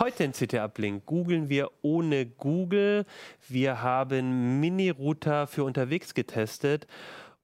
Heute 0.00 0.22
in 0.22 0.30
CT 0.30 0.54
Uplink 0.54 1.06
googeln 1.06 1.48
wir 1.48 1.72
ohne 1.82 2.24
Google. 2.24 3.04
Wir 3.48 3.82
haben 3.82 4.60
Mini-Router 4.60 5.48
für 5.48 5.64
unterwegs 5.64 6.14
getestet 6.14 6.86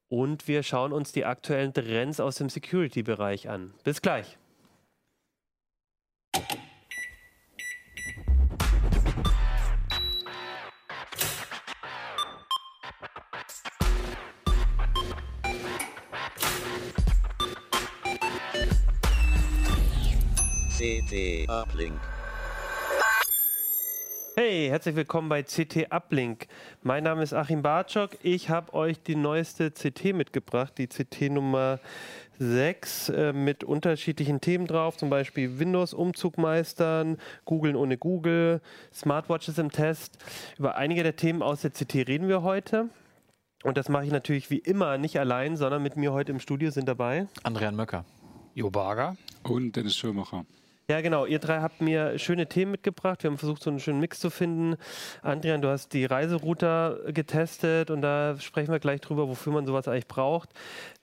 und 0.08 0.46
wir 0.46 0.62
schauen 0.62 0.93
uns 0.93 1.11
die 1.11 1.25
aktuellen 1.25 1.75
Trends 1.75 2.21
aus 2.21 2.37
dem 2.37 2.48
Security-Bereich 2.48 3.48
an. 3.48 3.75
Bis 3.82 4.01
gleich. 4.01 4.38
CT 20.78 21.48
Uplink. 21.48 22.13
Hey, 24.46 24.68
herzlich 24.68 24.94
willkommen 24.94 25.30
bei 25.30 25.42
CT 25.42 25.90
Uplink. 25.90 26.48
Mein 26.82 27.04
Name 27.04 27.22
ist 27.22 27.32
Achim 27.32 27.62
Bartschok. 27.62 28.10
Ich 28.22 28.50
habe 28.50 28.74
euch 28.74 29.02
die 29.02 29.16
neueste 29.16 29.70
CT 29.70 30.12
mitgebracht, 30.12 30.74
die 30.76 30.86
CT 30.86 31.30
Nummer 31.30 31.80
6 32.38 33.08
äh, 33.08 33.32
mit 33.32 33.64
unterschiedlichen 33.64 34.42
Themen 34.42 34.66
drauf, 34.66 34.98
zum 34.98 35.08
Beispiel 35.08 35.58
Windows 35.58 35.94
Umzug 35.94 36.36
meistern, 36.36 37.16
Googlen 37.46 37.74
ohne 37.74 37.96
Google, 37.96 38.60
Smartwatches 38.92 39.56
im 39.56 39.70
Test. 39.70 40.18
Über 40.58 40.76
einige 40.76 41.02
der 41.02 41.16
Themen 41.16 41.40
aus 41.40 41.62
der 41.62 41.70
CT 41.70 42.06
reden 42.06 42.28
wir 42.28 42.42
heute. 42.42 42.90
Und 43.62 43.78
das 43.78 43.88
mache 43.88 44.04
ich 44.04 44.12
natürlich 44.12 44.50
wie 44.50 44.58
immer 44.58 44.98
nicht 44.98 45.18
allein, 45.18 45.56
sondern 45.56 45.82
mit 45.82 45.96
mir 45.96 46.12
heute 46.12 46.32
im 46.32 46.38
Studio 46.38 46.70
sind 46.70 46.86
dabei 46.86 47.28
Andrian 47.45 47.76
Möcker. 47.76 48.04
Jo 48.52 48.68
Barger. 48.68 49.16
Und 49.42 49.74
Dennis 49.74 49.96
Schirmacher. 49.96 50.45
Ja, 50.87 51.01
genau. 51.01 51.24
Ihr 51.24 51.38
drei 51.38 51.61
habt 51.61 51.80
mir 51.80 52.19
schöne 52.19 52.47
Themen 52.47 52.73
mitgebracht. 52.73 53.23
Wir 53.23 53.30
haben 53.30 53.38
versucht, 53.38 53.62
so 53.62 53.70
einen 53.70 53.80
schönen 53.80 54.01
Mix 54.01 54.20
zu 54.20 54.29
finden. 54.29 54.77
Adrian, 55.23 55.62
du 55.62 55.69
hast 55.69 55.95
die 55.95 56.05
Reiserouter 56.05 56.99
getestet 57.07 57.91
und 57.91 58.02
da 58.02 58.38
sprechen 58.38 58.71
wir 58.71 58.80
gleich 58.80 59.01
drüber, 59.01 59.26
wofür 59.26 59.54
man 59.54 59.65
sowas 59.65 59.88
eigentlich 59.88 60.09
braucht. 60.09 60.51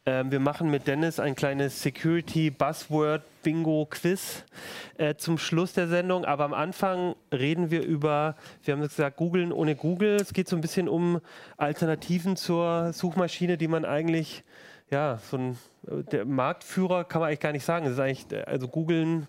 Ähm, 0.06 0.32
wir 0.32 0.40
machen 0.40 0.70
mit 0.70 0.86
Dennis 0.86 1.20
ein 1.20 1.36
kleines 1.36 1.82
Security 1.82 2.52
Buzzword 2.52 3.24
Bingo 3.42 3.88
Quiz 3.90 4.44
äh, 5.00 5.16
zum 5.16 5.40
Schluss 5.40 5.74
der 5.74 5.88
Sendung. 5.88 6.26
Aber 6.26 6.44
am 6.44 6.54
Anfang 6.54 7.16
reden 7.34 7.72
wir 7.72 7.82
über, 7.82 8.36
wir 8.64 8.76
haben 8.76 8.82
gesagt, 8.82 9.18
googeln 9.18 9.52
ohne 9.52 9.76
Google. 9.76 10.18
Es 10.18 10.34
geht 10.34 10.48
so 10.48 10.56
ein 10.56 10.62
bisschen 10.62 10.88
um 10.88 11.22
Alternativen 11.58 12.36
zur 12.36 12.94
Suchmaschine, 12.94 13.58
die 13.58 13.68
man 13.68 13.86
eigentlich, 13.86 14.44
ja, 14.92 15.18
so 15.18 15.38
ein 15.38 15.58
der 15.84 16.26
Marktführer 16.26 17.04
kann 17.04 17.22
man 17.22 17.30
eigentlich 17.30 17.40
gar 17.40 17.52
nicht 17.52 17.66
sagen. 17.66 17.86
Es 17.86 17.94
ist 17.94 18.00
eigentlich, 18.00 18.48
also 18.48 18.68
googeln 18.68 19.28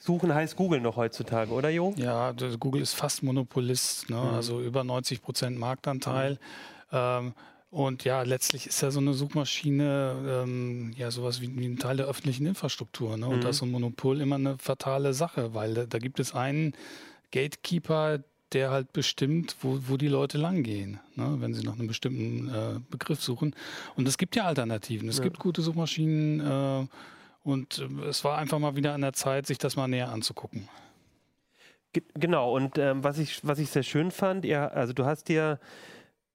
Suchen 0.00 0.34
heißt 0.34 0.56
Google 0.56 0.80
noch 0.80 0.96
heutzutage, 0.96 1.52
oder 1.52 1.68
Jo? 1.68 1.92
Ja, 1.96 2.32
Google 2.58 2.80
ist 2.80 2.94
fast 2.94 3.22
Monopolist, 3.22 4.08
ne? 4.08 4.16
mhm. 4.16 4.34
also 4.34 4.60
über 4.60 4.82
90 4.82 5.20
Prozent 5.20 5.58
Marktanteil. 5.58 6.32
Mhm. 6.32 6.38
Ähm, 6.92 7.32
und 7.70 8.02
ja, 8.04 8.22
letztlich 8.22 8.66
ist 8.66 8.80
ja 8.80 8.90
so 8.90 8.98
eine 8.98 9.12
Suchmaschine 9.12 10.42
ähm, 10.42 10.92
ja 10.96 11.10
sowas 11.10 11.40
wie, 11.40 11.56
wie, 11.56 11.66
ein 11.66 11.78
Teil 11.78 11.98
der 11.98 12.06
öffentlichen 12.06 12.46
Infrastruktur. 12.46 13.16
Ne? 13.16 13.26
Und 13.28 13.36
mhm. 13.36 13.40
da 13.42 13.50
ist 13.50 13.58
so 13.58 13.66
ein 13.66 13.70
Monopol 13.70 14.20
immer 14.20 14.36
eine 14.36 14.58
fatale 14.58 15.12
Sache, 15.12 15.54
weil 15.54 15.74
da, 15.74 15.86
da 15.86 15.98
gibt 15.98 16.18
es 16.18 16.34
einen 16.34 16.72
Gatekeeper, 17.30 18.20
der 18.52 18.70
halt 18.70 18.92
bestimmt, 18.92 19.54
wo, 19.60 19.78
wo 19.86 19.96
die 19.98 20.08
Leute 20.08 20.38
langgehen, 20.38 20.98
ne? 21.14 21.36
wenn 21.38 21.54
sie 21.54 21.62
nach 21.62 21.74
einem 21.74 21.86
bestimmten 21.86 22.48
äh, 22.48 22.80
Begriff 22.90 23.22
suchen. 23.22 23.54
Und 23.96 24.08
es 24.08 24.18
gibt 24.18 24.34
ja 24.34 24.46
Alternativen. 24.46 25.08
Es 25.10 25.18
ja. 25.18 25.24
gibt 25.24 25.38
gute 25.38 25.62
Suchmaschinen. 25.62 26.40
Äh, 26.40 26.86
und 27.42 27.78
äh, 27.78 28.04
es 28.04 28.24
war 28.24 28.38
einfach 28.38 28.58
mal 28.58 28.76
wieder 28.76 28.94
an 28.94 29.00
der 29.00 29.12
Zeit, 29.12 29.46
sich 29.46 29.58
das 29.58 29.76
mal 29.76 29.88
näher 29.88 30.10
anzugucken. 30.10 30.68
Genau, 32.14 32.54
und 32.54 32.78
ähm, 32.78 33.02
was, 33.02 33.18
ich, 33.18 33.44
was 33.44 33.58
ich 33.58 33.70
sehr 33.70 33.82
schön 33.82 34.12
fand, 34.12 34.44
ja, 34.44 34.68
also 34.68 34.92
du 34.92 35.06
hast 35.06 35.28
dir 35.28 35.58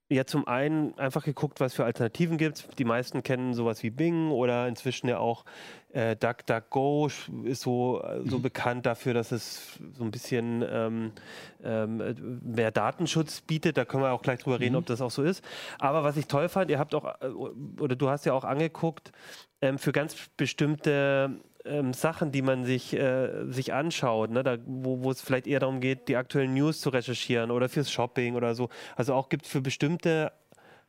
ja 0.09 0.25
zum 0.25 0.47
einen 0.47 0.97
einfach 0.99 1.23
geguckt, 1.23 1.59
was 1.59 1.73
für 1.73 1.85
Alternativen 1.85 2.37
gibt 2.37 2.57
es. 2.57 2.67
Die 2.77 2.83
meisten 2.83 3.23
kennen 3.23 3.53
sowas 3.53 3.81
wie 3.81 3.89
Bing 3.89 4.31
oder 4.31 4.67
inzwischen 4.67 5.07
ja 5.07 5.17
auch 5.17 5.45
äh, 5.95 6.17
DuckDuckGo 6.17 7.09
ist 7.45 7.61
so, 7.61 8.03
so 8.25 8.37
mhm. 8.37 8.41
bekannt 8.41 8.85
dafür, 8.85 9.13
dass 9.13 9.31
es 9.31 9.79
so 9.93 10.03
ein 10.03 10.11
bisschen 10.11 10.63
ähm, 10.69 11.11
ähm, 11.63 12.41
mehr 12.43 12.71
Datenschutz 12.71 13.39
bietet. 13.39 13.77
Da 13.77 13.85
können 13.85 14.03
wir 14.03 14.11
auch 14.11 14.21
gleich 14.21 14.39
drüber 14.39 14.59
reden, 14.59 14.73
mhm. 14.73 14.79
ob 14.79 14.85
das 14.87 14.99
auch 14.99 15.11
so 15.11 15.23
ist. 15.23 15.43
Aber 15.79 16.03
was 16.03 16.17
ich 16.17 16.27
toll 16.27 16.49
fand, 16.49 16.69
ihr 16.69 16.79
habt 16.79 16.93
auch, 16.95 17.05
äh, 17.21 17.27
oder 17.27 17.95
du 17.95 18.09
hast 18.09 18.25
ja 18.25 18.33
auch 18.33 18.43
angeguckt, 18.43 19.13
ähm, 19.61 19.77
für 19.77 19.93
ganz 19.93 20.15
bestimmte 20.35 21.39
ähm, 21.63 21.93
Sachen, 21.93 22.33
die 22.33 22.41
man 22.41 22.65
sich, 22.65 22.93
äh, 22.93 23.45
sich 23.49 23.73
anschaut, 23.73 24.31
ne? 24.31 24.43
da, 24.43 24.57
wo 24.65 25.09
es 25.09 25.21
vielleicht 25.21 25.47
eher 25.47 25.61
darum 25.61 25.79
geht, 25.79 26.09
die 26.09 26.17
aktuellen 26.17 26.53
News 26.53 26.81
zu 26.81 26.89
recherchieren 26.89 27.51
oder 27.51 27.69
fürs 27.69 27.89
Shopping 27.89 28.35
oder 28.35 28.53
so. 28.53 28.67
Also 28.97 29.13
auch 29.13 29.29
gibt 29.29 29.45
es 29.45 29.51
für 29.51 29.61
bestimmte 29.61 30.33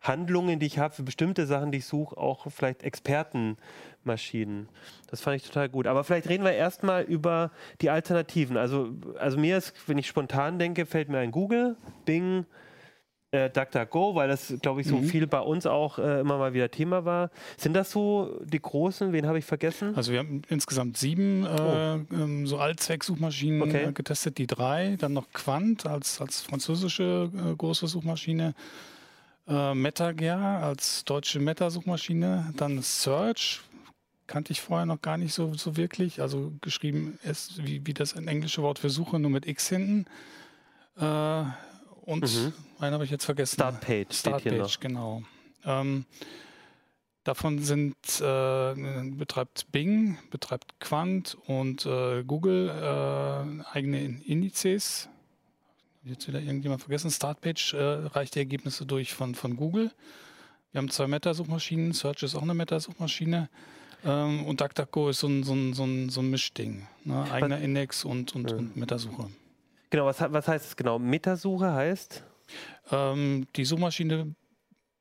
Handlungen, 0.01 0.59
die 0.59 0.67
ich 0.67 0.79
habe, 0.79 0.95
für 0.95 1.03
bestimmte 1.03 1.47
Sachen, 1.47 1.73
die 1.73 1.79
ich 1.79 1.87
suche, 1.87 2.17
auch 2.17 2.47
vielleicht 2.51 2.83
Expertenmaschinen. 2.83 4.69
Das 5.09 5.21
fand 5.21 5.37
ich 5.37 5.43
total 5.43 5.69
gut. 5.69 5.87
Aber 5.87 6.05
vielleicht 6.05 6.29
reden 6.29 6.45
wir 6.45 6.53
erstmal 6.53 7.03
über 7.03 7.51
die 7.81 7.91
Alternativen. 7.91 8.57
Also, 8.57 8.91
also 9.19 9.39
mir 9.39 9.59
ist, 9.59 9.75
wenn 9.87 9.99
ich 9.99 10.07
spontan 10.07 10.59
denke, 10.59 10.87
fällt 10.87 11.09
mir 11.09 11.19
ein 11.19 11.33
Google, 11.33 11.77
Bing, 12.05 12.47
äh, 13.33 13.51
DuckDuckGo, 13.51 14.15
weil 14.15 14.29
das, 14.29 14.55
glaube 14.63 14.81
ich, 14.81 14.87
so 14.87 14.97
mhm. 14.97 15.05
viel 15.05 15.27
bei 15.27 15.41
uns 15.41 15.67
auch 15.67 15.99
äh, 15.99 16.21
immer 16.21 16.39
mal 16.39 16.55
wieder 16.55 16.71
Thema 16.71 17.05
war. 17.05 17.31
Sind 17.57 17.75
das 17.75 17.91
so 17.91 18.41
die 18.45 18.61
großen? 18.61 19.13
Wen 19.13 19.27
habe 19.27 19.39
ich 19.39 19.45
vergessen? 19.45 19.95
Also 19.97 20.13
wir 20.13 20.21
haben 20.21 20.43
insgesamt 20.49 20.97
sieben 20.97 21.45
äh, 21.45 21.49
oh. 21.49 22.15
ähm, 22.15 22.47
so 22.47 22.59
Allzweck-Suchmaschinen 22.59 23.63
okay. 23.63 23.85
Äh, 23.87 23.93
getestet, 23.93 24.39
die 24.39 24.47
drei. 24.47 24.97
Dann 24.99 25.13
noch 25.13 25.31
Quant 25.33 25.87
als, 25.87 26.21
als 26.21 26.43
französische 26.43 27.31
äh, 27.35 27.55
große 27.57 27.89
Suchmaschine 27.89 28.55
äh, 29.49 29.75
MetaGear 29.75 30.63
als 30.63 31.05
deutsche 31.05 31.41
Meta-Suchmaschine, 31.41 32.53
dann 32.57 32.83
Search, 32.83 33.61
kannte 34.27 34.53
ich 34.53 34.61
vorher 34.61 34.87
noch 34.87 35.01
gar 35.01 35.19
nicht 35.19 35.35
so, 35.35 35.55
so 35.55 35.77
wirklich, 35.77 36.21
also 36.21 36.53
geschrieben 36.61 37.19
ist 37.23 37.65
wie, 37.65 37.87
wie 37.87 37.95
das 37.95 38.13
englische 38.15 38.63
Wort 38.63 38.79
für 38.79 38.91
Suche, 38.91 39.19
nur 39.19 39.31
mit 39.31 39.47
X 39.47 39.69
hinten. 39.69 40.07
Äh, 40.97 41.45
und 42.05 42.23
mhm. 42.23 42.53
einen 42.79 42.95
habe 42.95 43.05
ich 43.05 43.11
jetzt 43.11 43.25
vergessen. 43.25 43.55
Startpage. 43.55 44.15
Startpage, 44.17 44.81
genau. 44.81 45.23
Ähm, 45.65 46.07
davon 47.25 47.61
sind 47.61 47.97
äh, 48.21 48.75
betreibt 49.11 49.71
Bing, 49.73 50.19
betreibt 50.31 50.79
Quant 50.81 51.37
und 51.47 51.87
äh, 51.87 52.23
Google 52.25 52.69
äh, 52.69 53.65
eigene 53.73 54.01
Indizes 54.25 55.09
jetzt 56.07 56.29
wieder 56.29 56.41
irgendjemand 56.41 56.81
vergessen, 56.81 57.11
Startpage 57.11 57.75
äh, 57.75 57.83
reicht 57.83 58.35
die 58.35 58.41
Ergebnisse 58.41 58.87
durch 58.87 59.15
von, 59.15 59.35
von 59.35 59.57
Google. 59.57 59.91
Wir 60.73 60.79
haben 60.79 60.91
zwei 60.91 61.07
Meta-Suchmaschinen, 61.07 61.93
Search 61.93 62.23
ist 62.23 62.35
auch 62.35 62.43
eine 62.43 62.55
Meta-Suchmaschine. 62.55 63.49
Ähm, 64.05 64.45
und 64.47 64.61
DuckDuckGo 64.61 65.09
ist 65.09 65.21
so 65.21 65.27
ein, 65.27 65.43
so 65.43 65.55
ein, 65.55 65.75
so 65.75 65.85
ein, 65.85 66.09
so 66.11 66.21
ein 66.21 66.31
Mischding. 66.31 66.87
Ne? 67.05 67.31
Eigener 67.31 67.59
Index 67.59 68.05
und, 68.05 68.35
und, 68.35 68.51
ja. 68.51 68.57
und 68.57 68.77
Metasuche. 68.77 69.31
Genau, 69.91 70.07
was, 70.07 70.21
was 70.21 70.49
heißt 70.49 70.67
es 70.67 70.77
genau? 70.77 70.99
Metasuche 70.99 71.73
heißt? 71.73 72.25
Ähm, 72.91 73.47
die 73.57 73.65
Suchmaschine 73.65 74.35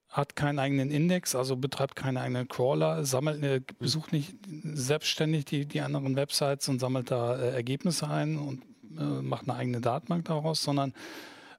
hat 0.10 0.36
keinen 0.36 0.60
eigenen 0.60 0.92
Index, 0.92 1.36
also 1.36 1.58
betreibt 1.58 1.96
keine 1.96 2.22
eigenen 2.22 2.48
Crawler, 2.48 3.04
sammelt, 3.04 3.44
äh, 3.44 3.62
besucht 3.80 4.14
nicht 4.14 4.34
selbstständig 4.64 5.46
die, 5.46 5.66
die 5.66 5.82
anderen 5.82 6.16
Websites 6.16 6.70
und 6.70 6.80
sammelt 6.80 7.12
da 7.12 7.36
äh, 7.36 7.50
Ergebnisse 7.50 8.08
ein 8.08 8.38
und 8.38 8.64
äh, 9.00 9.22
macht 9.22 9.50
eine 9.50 9.58
eigene 9.58 9.82
Datenbank 9.82 10.26
daraus, 10.26 10.64
sondern 10.64 10.94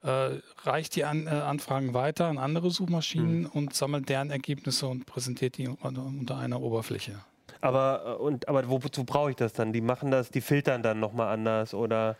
äh, 0.03 0.39
reicht 0.63 0.97
die 0.97 1.05
an, 1.05 1.27
äh, 1.27 1.31
Anfragen 1.31 1.95
weiter 1.95 2.27
an 2.27 2.39
andere 2.39 2.71
Suchmaschinen 2.71 3.41
mhm. 3.41 3.47
und 3.47 3.75
sammelt 3.75 4.09
deren 4.09 4.31
Ergebnisse 4.31 4.87
und 4.87 5.07
präsentiert 5.07 5.59
die 5.59 5.69
unter, 5.69 6.05
unter 6.05 6.37
einer 6.39 6.61
Oberfläche. 6.61 7.19
Aber, 7.61 8.19
äh, 8.19 8.23
und, 8.23 8.49
aber 8.49 8.69
wozu 8.69 9.05
brauche 9.05 9.31
ich 9.31 9.37
das 9.37 9.53
dann? 9.53 9.73
Die 9.73 9.81
machen 9.81 10.11
das, 10.11 10.31
die 10.31 10.41
filtern 10.41 10.83
dann 10.83 11.01
nochmal 11.01 11.33
anders 11.33 11.75
oder 11.75 12.17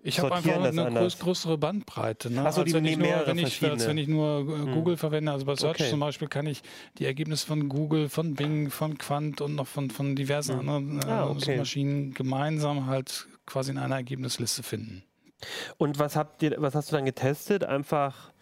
ich 0.00 0.20
habe 0.20 0.32
einfach 0.32 0.64
eine 0.64 0.90
groß, 0.92 1.18
größere 1.18 1.58
Bandbreite. 1.58 2.30
Ne? 2.30 2.44
Achso, 2.44 2.62
die 2.62 2.72
als 2.72 2.74
wenn, 2.74 2.84
ich 2.84 2.96
nur, 2.96 3.26
wenn, 3.26 3.38
ich, 3.38 3.64
als 3.64 3.86
wenn 3.86 3.98
ich 3.98 4.06
nur 4.06 4.40
äh, 4.40 4.72
Google 4.72 4.94
hm. 4.94 4.98
verwende, 4.98 5.32
also 5.32 5.44
bei 5.44 5.56
Search 5.56 5.80
okay. 5.80 5.90
zum 5.90 6.00
Beispiel 6.00 6.28
kann 6.28 6.46
ich 6.46 6.62
die 6.98 7.04
Ergebnisse 7.04 7.46
von 7.46 7.68
Google, 7.68 8.08
von 8.08 8.34
Bing, 8.34 8.70
von 8.70 8.96
Quant 8.96 9.40
und 9.40 9.56
noch 9.56 9.66
von, 9.66 9.90
von 9.90 10.14
diversen 10.14 10.60
hm. 10.60 10.68
anderen 10.68 11.02
äh, 11.02 11.10
ah, 11.10 11.28
okay. 11.28 11.56
Maschinen 11.56 12.14
gemeinsam 12.14 12.86
halt 12.86 13.26
quasi 13.48 13.72
in 13.72 13.78
einer 13.78 13.96
Ergebnisliste 13.96 14.62
finden. 14.62 15.02
Und 15.76 15.98
was 15.98 16.16
habt 16.16 16.42
ihr, 16.42 16.54
was 16.58 16.74
hast 16.74 16.90
du 16.90 16.96
dann 16.96 17.04
getestet? 17.04 17.64
Einfach, 17.64 18.32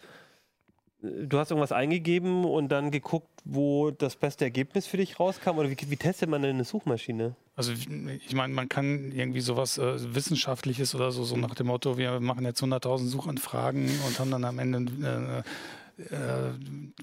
du 1.01 1.37
hast 1.37 1.51
irgendwas 1.51 1.71
eingegeben 1.71 2.45
und 2.45 2.69
dann 2.69 2.91
geguckt, 2.91 3.29
wo 3.45 3.91
das 3.91 4.15
beste 4.15 4.45
Ergebnis 4.45 4.87
für 4.87 4.97
dich 4.97 5.19
rauskam? 5.19 5.57
Oder 5.57 5.69
wie, 5.69 5.77
wie 5.89 5.97
testet 5.97 6.29
man 6.29 6.41
denn 6.41 6.55
eine 6.55 6.63
Suchmaschine? 6.63 7.35
Also 7.55 7.71
ich 7.71 8.35
meine, 8.35 8.53
man 8.53 8.69
kann 8.69 9.11
irgendwie 9.11 9.41
sowas 9.41 9.77
äh, 9.77 10.15
Wissenschaftliches 10.15 10.93
oder 10.93 11.11
so, 11.11 11.23
so 11.23 11.37
nach 11.37 11.55
dem 11.55 11.67
Motto, 11.67 11.97
wir 11.97 12.19
machen 12.19 12.45
jetzt 12.45 12.61
100.000 12.61 13.07
Suchanfragen 13.07 13.89
und 14.05 14.19
haben 14.19 14.29
dann 14.29 14.43
am 14.43 14.59
Ende 14.59 15.43
äh, 15.43 15.43
äh, 15.97 16.51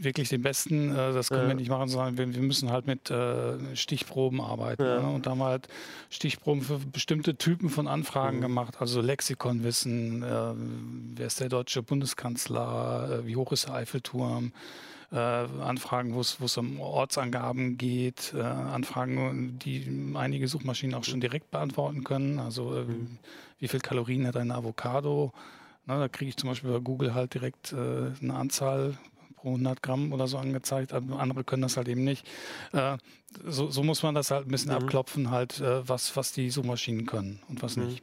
wirklich 0.00 0.29
den 0.29 0.43
besten, 0.43 0.93
äh, 0.93 1.12
das 1.12 1.29
können 1.29 1.43
Ja. 1.43 1.49
wir 1.49 1.55
nicht 1.56 1.69
machen, 1.70 1.88
sondern 1.88 2.17
wir, 2.17 2.32
wir 2.35 2.43
müssen 2.43 2.70
halt 2.70 2.87
mit 2.87 3.11
äh, 3.11 3.75
Stichproben 3.76 4.41
arbeiten. 4.41 4.82
Ja. 4.85 5.00
Ne? 5.00 5.08
Und 5.08 5.26
da 5.26 5.31
haben 5.32 5.38
wir 5.38 5.46
halt 5.46 5.69
Stichproben 6.11 6.62
für 6.62 6.79
bestimmte 6.79 7.37
Typen 7.37 7.70
von 7.70 7.88
Anfragen 7.88 8.37
Mhm. 8.38 8.43
gemacht, 8.43 8.75
also 8.81 9.00
Lexikonwissen, 9.00 10.23
äh, 10.23 10.26
wer 11.17 11.26
ist 11.26 11.41
der 11.41 11.49
deutsche 11.49 11.82
Bundeskanzler, 11.82 13.20
äh, 13.23 13.26
wie 13.26 13.37
hoch 13.37 13.52
ist 13.52 13.67
der 13.67 13.75
Eiffelturm, 13.75 14.52
äh, 15.12 15.17
Anfragen, 15.17 16.14
wo 16.14 16.20
es 16.20 16.56
um 16.56 16.81
Ortsangaben 16.81 17.76
geht, 17.76 18.35
Anfragen, 18.35 19.58
die 19.58 20.12
einige 20.14 20.49
Suchmaschinen 20.49 20.94
auch 20.94 21.05
schon 21.05 21.20
direkt 21.20 21.50
beantworten 21.50 22.05
können. 22.05 22.38
Also 22.38 22.70
Mhm. 22.87 23.19
wie 23.58 23.69
viel 23.69 23.81
Kalorien 23.81 24.26
hat 24.26 24.37
eine 24.37 24.55
Avocado? 24.55 25.32
Na, 25.86 25.98
da 25.98 26.08
kriege 26.08 26.31
ich 26.31 26.36
zum 26.36 26.48
Beispiel 26.48 26.70
bei 26.70 26.78
Google 26.78 27.14
halt 27.14 27.34
direkt 27.34 27.72
äh, 27.72 27.76
eine 28.22 28.34
Anzahl 28.34 28.96
pro 29.36 29.48
100 29.50 29.82
Gramm 29.82 30.12
oder 30.12 30.26
so 30.26 30.38
angezeigt. 30.38 30.92
Aber 30.94 31.19
Andere 31.19 31.44
können 31.44 31.62
das 31.62 31.76
halt 31.76 31.88
eben 31.88 32.04
nicht. 32.04 32.26
Äh, 32.72 32.96
so, 33.44 33.69
so 33.70 33.82
muss 33.82 34.02
man 34.02 34.14
das 34.14 34.31
halt 34.31 34.46
ein 34.46 34.50
bisschen 34.50 34.70
Mhm. 34.70 34.76
abklopfen, 34.78 35.31
halt, 35.31 35.60
äh, 35.60 35.86
was, 35.86 36.16
was 36.16 36.32
die 36.32 36.48
Suchmaschinen 36.50 37.04
können 37.06 37.40
und 37.48 37.62
was 37.62 37.76
Mhm. 37.76 37.84
nicht. 37.84 38.02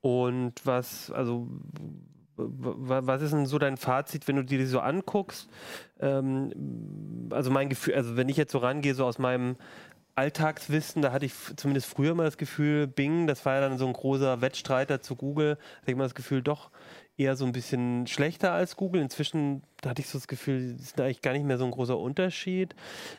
Und 0.00 0.54
was, 0.64 1.10
also, 1.10 1.48
was 2.36 3.22
ist 3.22 3.32
denn 3.32 3.46
so 3.46 3.58
dein 3.58 3.76
Fazit, 3.76 4.28
wenn 4.28 4.36
du 4.36 4.44
dir 4.44 4.58
die 4.58 4.66
so 4.66 4.78
anguckst? 4.80 5.48
Ähm, 5.98 7.28
also 7.30 7.50
mein 7.50 7.68
Gefühl, 7.68 7.94
also 7.94 8.16
wenn 8.16 8.28
ich 8.28 8.36
jetzt 8.36 8.52
so 8.52 8.58
rangehe, 8.58 8.94
so 8.94 9.04
aus 9.04 9.18
meinem 9.18 9.56
Alltagswissen, 10.18 11.00
da 11.00 11.12
hatte 11.12 11.26
ich 11.26 11.32
zumindest 11.54 11.86
früher 11.86 12.14
mal 12.14 12.24
das 12.24 12.38
Gefühl, 12.38 12.88
Bing, 12.88 13.28
das 13.28 13.46
war 13.46 13.54
ja 13.54 13.60
dann 13.60 13.78
so 13.78 13.86
ein 13.86 13.92
großer 13.92 14.40
Wettstreiter 14.40 15.00
zu 15.00 15.14
Google, 15.14 15.58
hatte 15.80 15.90
ich 15.92 15.96
mal 15.96 16.04
das 16.04 16.16
Gefühl, 16.16 16.42
doch 16.42 16.70
eher 17.16 17.36
so 17.36 17.44
ein 17.44 17.52
bisschen 17.52 18.06
schlechter 18.08 18.52
als 18.52 18.76
Google. 18.76 19.00
Inzwischen 19.00 19.62
da 19.80 19.90
hatte 19.90 20.02
ich 20.02 20.08
so 20.08 20.18
das 20.18 20.26
Gefühl, 20.26 20.76
ist 20.80 21.00
eigentlich 21.00 21.22
gar 21.22 21.32
nicht 21.32 21.44
mehr 21.44 21.56
so 21.56 21.64
ein 21.64 21.70
großer 21.70 21.96
Unterschied. 21.96 22.74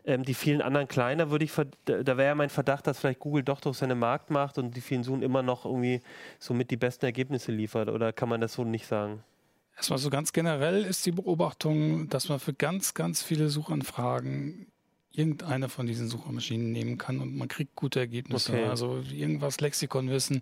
Ähm, 0.06 0.24
die 0.24 0.34
vielen 0.34 0.62
anderen 0.62 0.90
kleiner 0.90 1.31
würde 1.31 1.46
ich, 1.46 1.54
da 1.86 2.04
da 2.04 2.18
wäre 2.18 2.30
ja 2.30 2.36
mein 2.36 2.50
Verdacht, 2.50 2.86
dass 2.86 3.00
vielleicht 3.00 3.19
Google 3.19 3.44
doch 3.44 3.62
durch 3.62 3.78
seine 3.78 3.96
Marktmacht 3.96 4.57
und 4.57 4.75
die 4.75 4.81
vielen 4.81 5.04
Suchen 5.04 5.22
immer 5.22 5.42
noch 5.42 5.63
irgendwie 5.63 6.01
somit 6.38 6.69
die 6.69 6.78
besten 6.78 7.06
Ergebnisse 7.06 7.54
liefert. 7.54 7.88
Oder 7.88 8.12
kann 8.12 8.28
man 8.28 8.42
das 8.42 8.54
so 8.54 8.66
nicht 8.66 8.88
sagen? 8.88 9.24
Erstmal 9.78 10.00
so 10.00 10.10
ganz 10.10 10.34
generell 10.34 10.84
ist 10.84 11.06
die 11.06 11.13
Beobachtung, 11.13 12.10
dass 12.10 12.28
man 12.28 12.40
für 12.40 12.54
ganz, 12.54 12.94
ganz 12.94 13.24
viele 13.24 13.48
Suchanfragen 13.48 14.68
irgendeine 15.19 15.68
von 15.69 15.86
diesen 15.86 16.07
Suchmaschinen 16.07 16.71
nehmen 16.71 16.98
kann 16.98 17.19
und 17.19 17.36
man 17.38 17.48
kriegt 17.50 17.75
gute 17.75 18.00
Ergebnisse. 18.00 18.54
Okay. 18.54 18.63
Also 18.63 19.04
irgendwas 19.12 19.60
Lexikonwissen, 19.60 20.42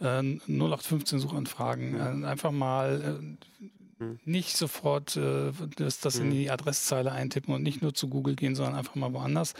äh, 0.00 0.22
0815 0.48 1.18
Suchanfragen, 1.20 1.94
äh, 2.24 2.26
einfach 2.26 2.50
mal 2.50 3.20
äh, 3.20 3.66
Mhm. 3.98 4.18
nicht 4.26 4.58
sofort 4.58 5.16
äh, 5.16 5.52
das, 5.76 6.00
das 6.00 6.16
in 6.18 6.26
Mhm. 6.26 6.30
die 6.32 6.50
Adresszeile 6.50 7.12
eintippen 7.12 7.54
und 7.54 7.62
nicht 7.62 7.80
nur 7.80 7.94
zu 7.94 8.08
Google 8.08 8.34
gehen, 8.36 8.54
sondern 8.54 8.74
einfach 8.74 8.94
mal 8.94 9.14
woanders. 9.14 9.54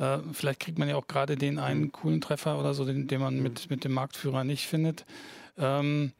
Äh, 0.00 0.18
vielleicht 0.32 0.58
kriegt 0.58 0.78
man 0.80 0.88
ja 0.88 0.96
auch 0.96 1.06
gerade 1.06 1.36
den 1.36 1.60
einen 1.60 1.82
Mhm. 1.82 1.92
coolen 1.92 2.20
Treffer 2.20 2.58
oder 2.58 2.74
so, 2.74 2.84
den, 2.84 3.06
den 3.06 3.20
man 3.20 3.36
Mhm. 3.36 3.42
mit, 3.44 3.70
mit 3.70 3.84
dem 3.84 3.92
Marktführer 3.92 4.42
nicht 4.42 4.66
findet. 4.66 5.04
Ähm, 5.56 6.10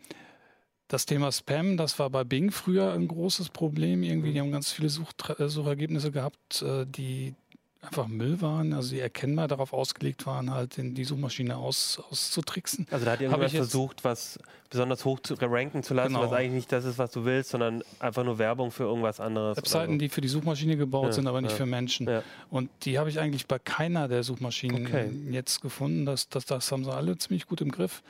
das 0.86 1.04
Thema 1.04 1.32
Spam, 1.32 1.76
das 1.76 1.98
war 1.98 2.10
bei 2.10 2.22
Bing 2.22 2.52
früher 2.52 2.92
ein 2.92 3.08
großes 3.08 3.48
Problem. 3.48 4.04
Irgendwie, 4.04 4.32
die 4.32 4.40
haben 4.40 4.52
ganz 4.52 4.70
viele 4.70 4.88
Suchtre- 4.88 5.38
äh, 5.42 5.48
Suchergebnisse 5.48 6.12
gehabt, 6.12 6.64
die 6.96 7.34
einfach 7.80 8.08
Müll 8.08 8.40
waren, 8.40 8.72
also 8.72 8.90
die 8.90 9.00
erkennbar 9.00 9.46
darauf 9.46 9.72
ausgelegt 9.72 10.26
waren, 10.26 10.50
halt 10.50 10.78
in 10.78 10.94
die 10.94 11.04
Suchmaschine 11.04 11.56
aus, 11.56 12.02
auszutricksen. 12.10 12.86
Also 12.90 13.04
da 13.04 13.12
hat 13.12 13.20
irgendjemand 13.20 13.52
jetzt- 13.52 13.58
versucht, 13.70 14.02
was 14.04 14.38
besonders 14.68 15.04
hoch 15.04 15.20
zu 15.20 15.34
ranken 15.34 15.82
zu 15.82 15.94
lassen, 15.94 16.14
Genau. 16.14 16.24
was 16.26 16.32
eigentlich 16.32 16.52
nicht 16.54 16.72
das 16.72 16.84
ist, 16.84 16.98
was 16.98 17.12
du 17.12 17.24
willst, 17.24 17.50
sondern 17.50 17.82
einfach 18.00 18.24
nur 18.24 18.38
Werbung 18.38 18.70
für 18.72 18.82
irgendwas 18.82 19.20
anderes. 19.20 19.56
Webseiten, 19.56 19.92
so. 19.92 19.98
die 19.98 20.08
für 20.08 20.20
die 20.20 20.28
Suchmaschine 20.28 20.76
gebaut 20.76 21.06
Ja, 21.06 21.12
sind, 21.12 21.26
aber 21.28 21.40
nicht 21.40 21.52
ja. 21.52 21.56
für 21.56 21.66
Menschen. 21.66 22.06
Ja. 22.08 22.22
Und 22.50 22.68
die 22.82 22.98
habe 22.98 23.08
ich 23.10 23.20
eigentlich 23.20 23.46
bei 23.46 23.58
keiner 23.60 24.08
der 24.08 24.24
Suchmaschinen 24.24 24.86
Okay. 24.86 25.10
jetzt 25.30 25.60
gefunden. 25.62 26.04
Das, 26.04 26.28
das, 26.28 26.46
das 26.46 26.70
haben 26.72 26.84
sie 26.84 26.92
alle 26.92 27.16
ziemlich 27.16 27.46
gut 27.46 27.60
im 27.60 27.70
Griff. 27.70 28.02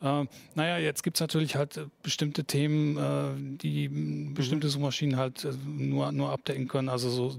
Äh, 0.00 0.24
naja, 0.54 0.78
jetzt 0.78 1.02
gibt 1.02 1.16
es 1.16 1.20
natürlich 1.20 1.56
halt 1.56 1.76
äh, 1.78 1.86
bestimmte 2.02 2.44
Themen, 2.44 2.96
äh, 2.96 3.56
die 3.62 3.88
Mhm. 3.88 4.34
bestimmte 4.34 4.68
Suchmaschinen 4.68 5.16
halt 5.16 5.44
äh, 5.44 5.52
nur, 5.66 6.12
nur 6.12 6.30
abdecken 6.30 6.68
können. 6.68 6.88
Also 6.90 7.08
so 7.10 7.34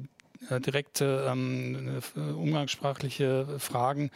direkte 0.59 1.25
ähm, 1.29 2.01
äh, 2.15 2.19
umgangssprachliche 2.19 3.59
Fragen 3.59 4.11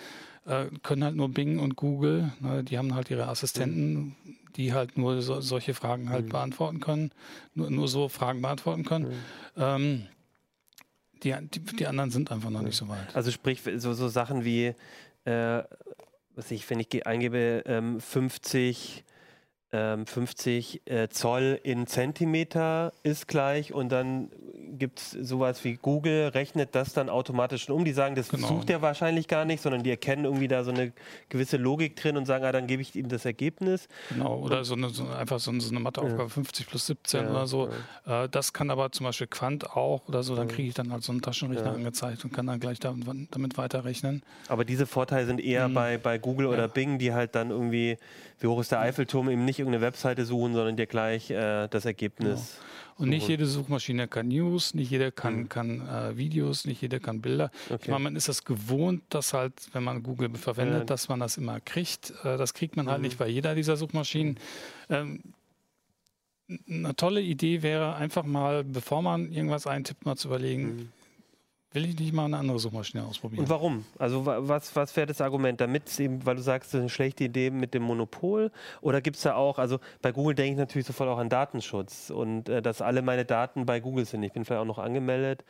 äh, 0.46 0.66
können 0.84 1.04
halt 1.04 1.16
nur 1.16 1.30
Bing 1.30 1.60
und 1.60 1.76
Google. 1.76 2.32
Ne, 2.40 2.64
die 2.64 2.78
haben 2.78 2.96
halt 2.96 3.10
ihre 3.10 3.28
Assistenten, 3.28 4.16
die 4.56 4.74
halt 4.74 4.98
nur 4.98 5.22
so, 5.22 5.40
solche 5.42 5.74
Fragen 5.74 6.10
halt 6.10 6.26
Mhm. 6.26 6.30
beantworten 6.30 6.80
können, 6.80 7.12
nur, 7.54 7.70
nur 7.70 7.88
so 7.88 8.10
Fragen 8.10 8.42
beantworten 8.42 8.84
können. 8.84 9.06
Mhm. 9.06 9.14
Ähm, 9.58 10.08
die, 11.24 11.36
die, 11.54 11.60
die 11.60 11.88
anderen 11.88 12.10
sind 12.10 12.32
einfach 12.32 12.50
noch 12.50 12.62
nicht 12.64 12.76
so 12.76 12.88
weit. 12.90 13.16
Also 13.16 13.32
sprich, 13.32 13.62
so, 13.78 13.94
so 13.94 14.08
Sachen 14.08 14.44
wie, 14.44 14.74
äh, 15.26 15.64
was 16.36 16.50
ich, 16.50 16.68
wenn 16.70 16.80
ich 16.80 16.90
ge- 16.90 17.04
eingebe, 17.04 17.64
ähm, 17.68 18.00
50, 18.02 19.04
ähm, 19.74 20.06
50 20.06 20.82
äh, 20.86 21.08
Zoll 21.10 21.60
in 21.64 21.88
Zentimeter 21.88 22.92
ist 23.04 23.28
gleich 23.28 23.74
und 23.74 23.90
dann 23.92 24.30
gibt 24.78 25.00
es 25.00 25.12
sowas 25.12 25.64
wie 25.64 25.76
Google, 25.76 26.30
rechnet 26.30 26.76
das 26.76 26.94
dann 26.94 27.10
automatisch 27.10 27.70
um. 27.70 27.84
Die 27.86 27.92
sagen, 27.94 28.16
das 28.16 28.30
Genau. 28.30 28.48
sucht 28.48 28.70
er 28.70 28.82
wahrscheinlich 28.82 29.28
gar 29.28 29.46
nicht, 29.46 29.62
sondern 29.62 29.84
die 29.84 29.90
erkennen 29.90 30.26
irgendwie 30.26 30.48
da 30.48 30.64
so 30.64 30.72
eine 30.72 30.92
gewisse 31.30 31.58
Logik 31.58 31.96
drin 31.98 32.18
und 32.18 32.26
sagen, 32.26 32.46
ah, 32.46 32.52
dann 32.52 32.68
gebe 32.68 32.82
ich 32.82 32.96
ihm 32.96 33.08
das 33.10 33.26
Ergebnis. 33.26 33.88
Genau, 34.10 34.40
oder 34.40 34.64
so 34.64 34.74
eine, 34.76 34.90
so 34.90 35.08
einfach 35.08 35.40
so 35.40 35.52
eine, 35.52 35.62
so 35.62 35.70
eine 35.72 35.80
Matheaufgabe 35.82 36.30
50 36.30 36.68
plus 36.68 36.88
17 36.88 37.24
Ja, 37.26 37.30
oder 37.32 37.48
so. 37.48 37.70
ja. 38.08 38.24
Äh, 38.24 38.30
das 38.30 38.54
kann 38.54 38.70
aber 38.72 38.92
zum 38.92 39.06
Beispiel 39.06 39.28
Quant 39.28 39.70
auch 39.72 40.08
oder 40.08 40.24
so, 40.24 40.36
dann 40.36 40.48
Ja. 40.50 40.56
kriege 40.56 40.68
ich 40.70 40.74
dann 40.74 40.92
halt 40.92 41.04
so 41.04 41.12
einen 41.12 41.22
Taschenrechner 41.22 41.68
Ja. 41.68 41.74
angezeigt 41.74 42.24
und 42.26 42.34
kann 42.34 42.48
dann 42.48 42.60
gleich 42.60 42.80
da, 42.80 42.96
damit 43.32 43.58
weiterrechnen. 43.58 44.24
Aber 44.48 44.66
diese 44.66 44.86
Vorteile 44.88 45.26
sind 45.26 45.40
eher 45.42 45.68
Mhm. 45.68 45.74
bei, 45.74 45.98
bei 45.98 46.18
Google 46.18 46.48
oder 46.48 46.62
Ja. 46.64 46.68
Bing, 46.68 46.98
die 46.98 47.14
halt 47.14 47.36
dann 47.36 47.52
irgendwie, 47.52 47.98
wie 48.42 48.48
hoch 48.48 48.60
ist 48.60 48.72
der 48.72 48.80
Eiffelturm, 48.82 49.30
eben 49.30 49.46
nicht 49.46 49.60
irgendeine 49.60 49.84
Webseite 49.86 50.26
suchen, 50.26 50.54
sondern 50.54 50.76
dir 50.76 50.88
gleich 50.88 51.30
äh, 51.30 51.68
das 51.68 51.86
Ergebnis. 51.86 52.60
Und 52.98 53.10
nicht 53.10 53.28
jede 53.28 53.46
Suchmaschine 53.46 54.08
kann 54.08 54.28
News, 54.28 54.74
nicht 54.74 54.92
jeder 54.92 55.12
kann, 55.12 55.42
Mhm. 55.42 55.50
kann 55.50 55.88
äh, 55.88 56.18
Videos, 56.18 56.66
nicht 56.66 56.82
jeder 56.82 57.00
kann 57.00 57.22
Bilder. 57.22 57.50
Ich 57.68 57.72
Okay. 57.72 57.92
meine, 57.92 58.04
man 58.04 58.16
ist 58.16 58.28
das 58.28 58.44
gewohnt, 58.44 59.04
dass 59.10 59.34
halt, 59.34 59.54
wenn 59.74 59.84
man 59.84 60.04
Google 60.04 60.30
verwendet, 60.36 60.80
Ja. 60.80 60.86
dass 60.86 61.08
man 61.08 61.20
das 61.20 61.38
immer 61.38 61.60
kriegt. 61.62 62.12
Äh, 62.24 62.38
das 62.38 62.54
kriegt 62.54 62.76
man 62.76 62.88
halt 62.90 63.00
Mhm. 63.00 63.06
nicht 63.08 63.18
bei 63.18 63.28
jeder 63.28 63.56
dieser 63.56 63.78
Suchmaschinen. 63.78 64.38
Ähm, 64.90 65.22
eine 66.70 66.96
tolle 66.96 67.22
Idee 67.22 67.62
wäre 67.62 67.96
einfach 67.96 68.26
mal, 68.26 68.64
bevor 68.64 69.02
man 69.02 69.32
irgendwas 69.32 69.68
eintippt, 69.68 70.06
mal 70.06 70.18
zu 70.18 70.28
überlegen, 70.28 70.64
Mhm. 70.76 70.90
Will 71.74 71.86
ich 71.86 71.98
nicht 72.00 72.14
mal 72.14 72.26
eine 72.26 72.38
andere 72.38 72.60
Suchmaschine 72.60 73.06
ausprobieren. 73.06 73.44
Und 73.44 73.50
warum? 73.50 73.86
Also 73.98 74.26
wa- 74.26 74.40
was, 74.42 74.76
was 74.76 74.96
wäre 74.96 75.08
das 75.08 75.22
Argument? 75.22 75.60
Damit 75.62 75.88
es 75.88 76.00
eben, 76.00 76.26
weil 76.26 76.36
du 76.36 76.42
sagst, 76.42 76.70
das 76.72 76.76
ist 76.76 76.82
eine 76.82 76.90
schlechte 76.90 77.24
Idee 77.24 77.50
mit 77.50 77.74
dem 77.74 77.84
Monopol? 77.84 78.52
Oder 78.82 79.02
gibt 79.02 79.18
es 79.18 79.24
da 79.24 79.36
auch, 79.36 79.58
also 79.58 79.80
bei 80.02 80.12
Google 80.12 80.36
denke 80.36 80.52
ich 80.52 80.58
natürlich 80.58 80.86
sofort 80.88 81.10
auch 81.10 81.18
an 81.18 81.30
Datenschutz 81.30 82.10
und 82.10 82.50
äh, 82.50 82.62
dass 82.62 82.82
alle 82.82 83.02
meine 83.02 83.26
Daten 83.26 83.66
bei 83.66 83.80
Google 83.80 84.06
sind. 84.06 84.24
Ich 84.24 84.34
bin 84.34 84.44
vielleicht 84.46 84.62
auch 84.62 84.66
noch 84.66 84.80
angemeldet. 84.80 85.46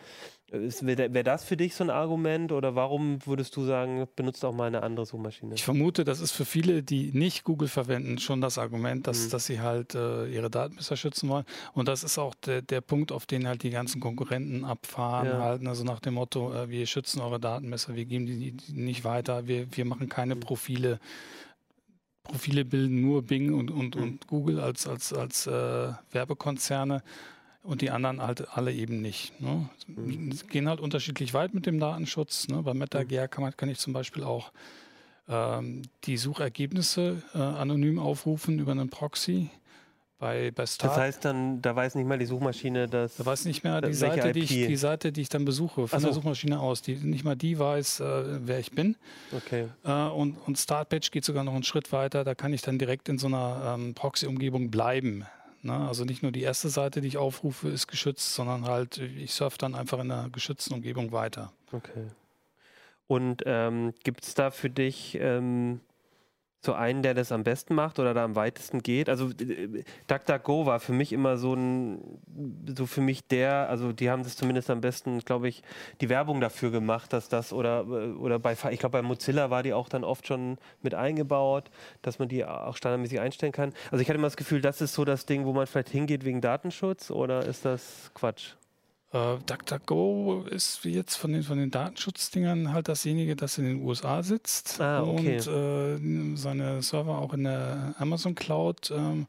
Wäre 0.53 1.13
wär 1.13 1.23
das 1.23 1.45
für 1.45 1.55
dich 1.55 1.75
so 1.75 1.85
ein 1.85 1.89
Argument 1.89 2.51
oder 2.51 2.75
warum 2.75 3.25
würdest 3.25 3.55
du 3.55 3.63
sagen, 3.63 4.05
benutzt 4.17 4.43
auch 4.43 4.53
mal 4.53 4.65
eine 4.67 4.83
andere 4.83 5.05
Suchmaschine? 5.05 5.55
Ich 5.55 5.63
vermute, 5.63 6.03
das 6.03 6.19
ist 6.19 6.31
für 6.31 6.43
viele, 6.43 6.83
die 6.83 7.13
nicht 7.13 7.45
Google 7.45 7.69
verwenden, 7.69 8.17
schon 8.17 8.41
das 8.41 8.57
Argument, 8.57 9.07
dass, 9.07 9.27
Mhm. 9.27 9.29
dass 9.29 9.45
sie 9.45 9.61
halt 9.61 9.95
äh, 9.95 10.25
ihre 10.27 10.49
Daten 10.49 10.75
besser 10.75 10.97
schützen 10.97 11.29
wollen. 11.29 11.45
Und 11.73 11.87
das 11.87 12.03
ist 12.03 12.17
auch 12.17 12.35
der, 12.35 12.61
der 12.61 12.81
Punkt, 12.81 13.13
auf 13.13 13.25
den 13.25 13.47
halt 13.47 13.63
die 13.63 13.69
ganzen 13.69 14.01
Konkurrenten 14.01 14.65
abfahren, 14.65 15.27
Ja. 15.29 15.39
halten. 15.39 15.67
Also 15.67 15.85
nach 15.85 16.01
dem 16.01 16.10
Motto, 16.13 16.53
äh, 16.53 16.69
wir 16.69 16.85
schützen 16.87 17.21
eure 17.21 17.39
Daten 17.39 17.69
besser, 17.69 17.95
wir 17.95 18.05
geben 18.05 18.25
die, 18.25 18.51
die 18.51 18.73
nicht 18.73 19.03
weiter, 19.03 19.47
wir, 19.47 19.75
wir 19.75 19.85
machen 19.85 20.09
keine 20.09 20.35
Mhm. 20.35 20.39
Profile. 20.41 20.99
Profile 22.23 22.65
bilden 22.65 23.01
nur 23.01 23.23
Bing 23.23 23.53
und, 23.53 23.71
und, 23.71 23.95
Mhm. 23.95 24.03
und 24.03 24.27
Google 24.27 24.59
als, 24.59 24.87
als, 24.87 25.11
als 25.11 25.47
äh, 25.47 25.91
Werbekonzerne 26.11 27.03
und 27.63 27.81
die 27.81 27.89
anderen 27.91 28.21
halt 28.21 28.47
alle 28.57 28.71
eben 28.73 29.01
nicht. 29.01 29.39
Ne? 29.41 29.69
Mhm. 29.87 30.31
Gehen 30.49 30.69
halt 30.69 30.79
unterschiedlich 30.79 31.33
weit 31.33 31.53
mit 31.53 31.65
dem 31.65 31.79
Datenschutz. 31.79 32.47
Ne? 32.47 32.61
Bei 32.63 32.73
MetaGear 32.73 33.27
kann, 33.27 33.43
man, 33.43 33.57
kann 33.57 33.69
ich 33.69 33.79
zum 33.79 33.93
Beispiel 33.93 34.23
auch 34.23 34.51
ähm, 35.27 35.81
die 36.05 36.17
Suchergebnisse 36.17 37.21
äh, 37.33 37.37
anonym 37.37 37.99
aufrufen 37.99 38.59
über 38.59 38.71
einen 38.71 38.89
Proxy. 38.89 39.49
Bei, 40.21 40.51
bei 40.51 40.67
Start, 40.67 40.91
Das 40.91 40.99
heißt 40.99 41.25
dann, 41.25 41.63
da 41.63 41.75
weiß 41.75 41.95
nicht 41.95 42.05
mal 42.05 42.19
die 42.19 42.27
Suchmaschine, 42.27 42.87
dass. 42.87 43.17
da 43.17 43.25
weiß 43.25 43.45
nicht 43.45 43.63
mehr 43.63 43.81
die 43.81 43.91
Seite, 43.91 44.31
die 44.31 44.41
ich, 44.41 44.49
die 44.49 44.75
Seite, 44.75 45.11
die 45.11 45.21
ich 45.21 45.29
dann 45.29 45.45
besuche, 45.45 45.87
von 45.87 45.99
so. 45.99 46.05
der 46.05 46.13
Suchmaschine 46.13 46.59
aus. 46.59 46.83
Die, 46.83 46.93
nicht 46.93 47.23
mal 47.23 47.35
die 47.35 47.57
weiß, 47.57 48.01
äh, 48.01 48.23
wer 48.45 48.59
ich 48.59 48.69
bin. 48.69 48.97
Okay. 49.35 49.69
Äh, 49.83 49.91
und, 49.91 50.37
und 50.45 50.59
Startpage 50.59 51.09
geht 51.09 51.25
sogar 51.25 51.43
noch 51.43 51.55
einen 51.55 51.63
Schritt 51.63 51.91
weiter. 51.91 52.23
Da 52.23 52.35
kann 52.35 52.53
ich 52.53 52.61
dann 52.61 52.77
direkt 52.77 53.09
in 53.09 53.17
so 53.17 53.25
einer 53.25 53.73
ähm, 53.73 53.95
Proxy-Umgebung 53.95 54.69
bleiben. 54.69 55.25
Ne? 55.63 55.73
Also 55.75 56.05
nicht 56.05 56.21
nur 56.21 56.31
die 56.31 56.43
erste 56.43 56.69
Seite, 56.69 57.01
die 57.01 57.07
ich 57.07 57.17
aufrufe, 57.17 57.69
ist 57.69 57.87
geschützt, 57.87 58.35
sondern 58.35 58.65
halt, 58.65 58.99
ich 58.99 59.33
surfe 59.33 59.57
dann 59.57 59.73
einfach 59.73 59.97
in 59.97 60.11
einer 60.11 60.29
geschützten 60.29 60.75
Umgebung 60.75 61.11
weiter. 61.11 61.51
Okay. 61.71 62.11
Und 63.07 63.41
ähm, 63.47 63.95
gibt 64.03 64.23
es 64.23 64.35
da 64.35 64.51
für 64.51 64.69
dich, 64.69 65.17
ähm, 65.19 65.81
so 66.63 66.73
einen, 66.73 67.01
der 67.01 67.15
das 67.15 67.31
am 67.31 67.43
besten 67.43 67.73
macht 67.73 67.97
oder 67.97 68.13
da 68.13 68.23
am 68.23 68.35
weitesten 68.35 68.83
geht. 68.83 69.09
Also 69.09 69.31
DuckDuckGo 70.07 70.67
war 70.67 70.79
für 70.79 70.93
mich 70.93 71.11
immer 71.11 71.37
so 71.37 71.55
ein, 71.55 72.19
so 72.77 72.85
für 72.85 73.01
mich 73.01 73.27
der, 73.27 73.67
also 73.67 73.91
die 73.91 74.11
haben 74.11 74.23
das 74.23 74.37
zumindest 74.37 74.69
am 74.69 74.79
besten, 74.79 75.19
glaube 75.19 75.49
ich, 75.49 75.63
die 76.01 76.09
Werbung 76.09 76.39
dafür 76.39 76.69
gemacht, 76.69 77.13
dass 77.13 77.29
das 77.29 77.51
oder 77.51 77.87
oder 77.87 78.37
bei, 78.37 78.53
ich 78.53 78.79
glaube 78.79 78.93
bei 78.93 79.01
Mozilla 79.01 79.49
war 79.49 79.63
die 79.63 79.73
auch 79.73 79.89
dann 79.89 80.03
oft 80.03 80.27
schon 80.27 80.59
mit 80.83 80.93
eingebaut, 80.93 81.71
dass 82.03 82.19
man 82.19 82.29
die 82.29 82.45
auch 82.45 82.77
standardmäßig 82.77 83.19
einstellen 83.19 83.51
kann. 83.51 83.73
Also 83.89 84.03
ich 84.03 84.09
hatte 84.09 84.17
immer 84.17 84.27
das 84.27 84.37
Gefühl, 84.37 84.61
das 84.61 84.81
ist 84.81 84.93
so 84.93 85.03
das 85.03 85.25
Ding, 85.25 85.45
wo 85.45 85.53
man 85.53 85.65
vielleicht 85.65 85.89
hingeht 85.89 86.25
wegen 86.25 86.41
Datenschutz 86.41 87.09
oder 87.09 87.43
ist 87.45 87.65
das 87.65 88.11
Quatsch? 88.13 88.53
Äh, 89.13 89.37
DuckDuckGo 89.45 90.45
ist 90.49 90.85
jetzt 90.85 91.15
von 91.15 91.33
den, 91.33 91.43
von 91.43 91.57
den 91.57 91.69
Datenschutzdingern 91.69 92.71
halt 92.73 92.87
dasjenige, 92.87 93.35
das 93.35 93.57
in 93.57 93.65
den 93.65 93.83
USA 93.83 94.23
sitzt 94.23 94.79
Ah, 94.79 95.03
okay. 95.03 95.35
und 95.35 96.33
äh, 96.33 96.37
seine 96.37 96.81
Server 96.81 97.17
auch 97.17 97.33
in 97.33 97.43
der 97.43 97.93
Amazon 97.99 98.35
Cloud 98.35 98.91
ähm, 98.91 99.27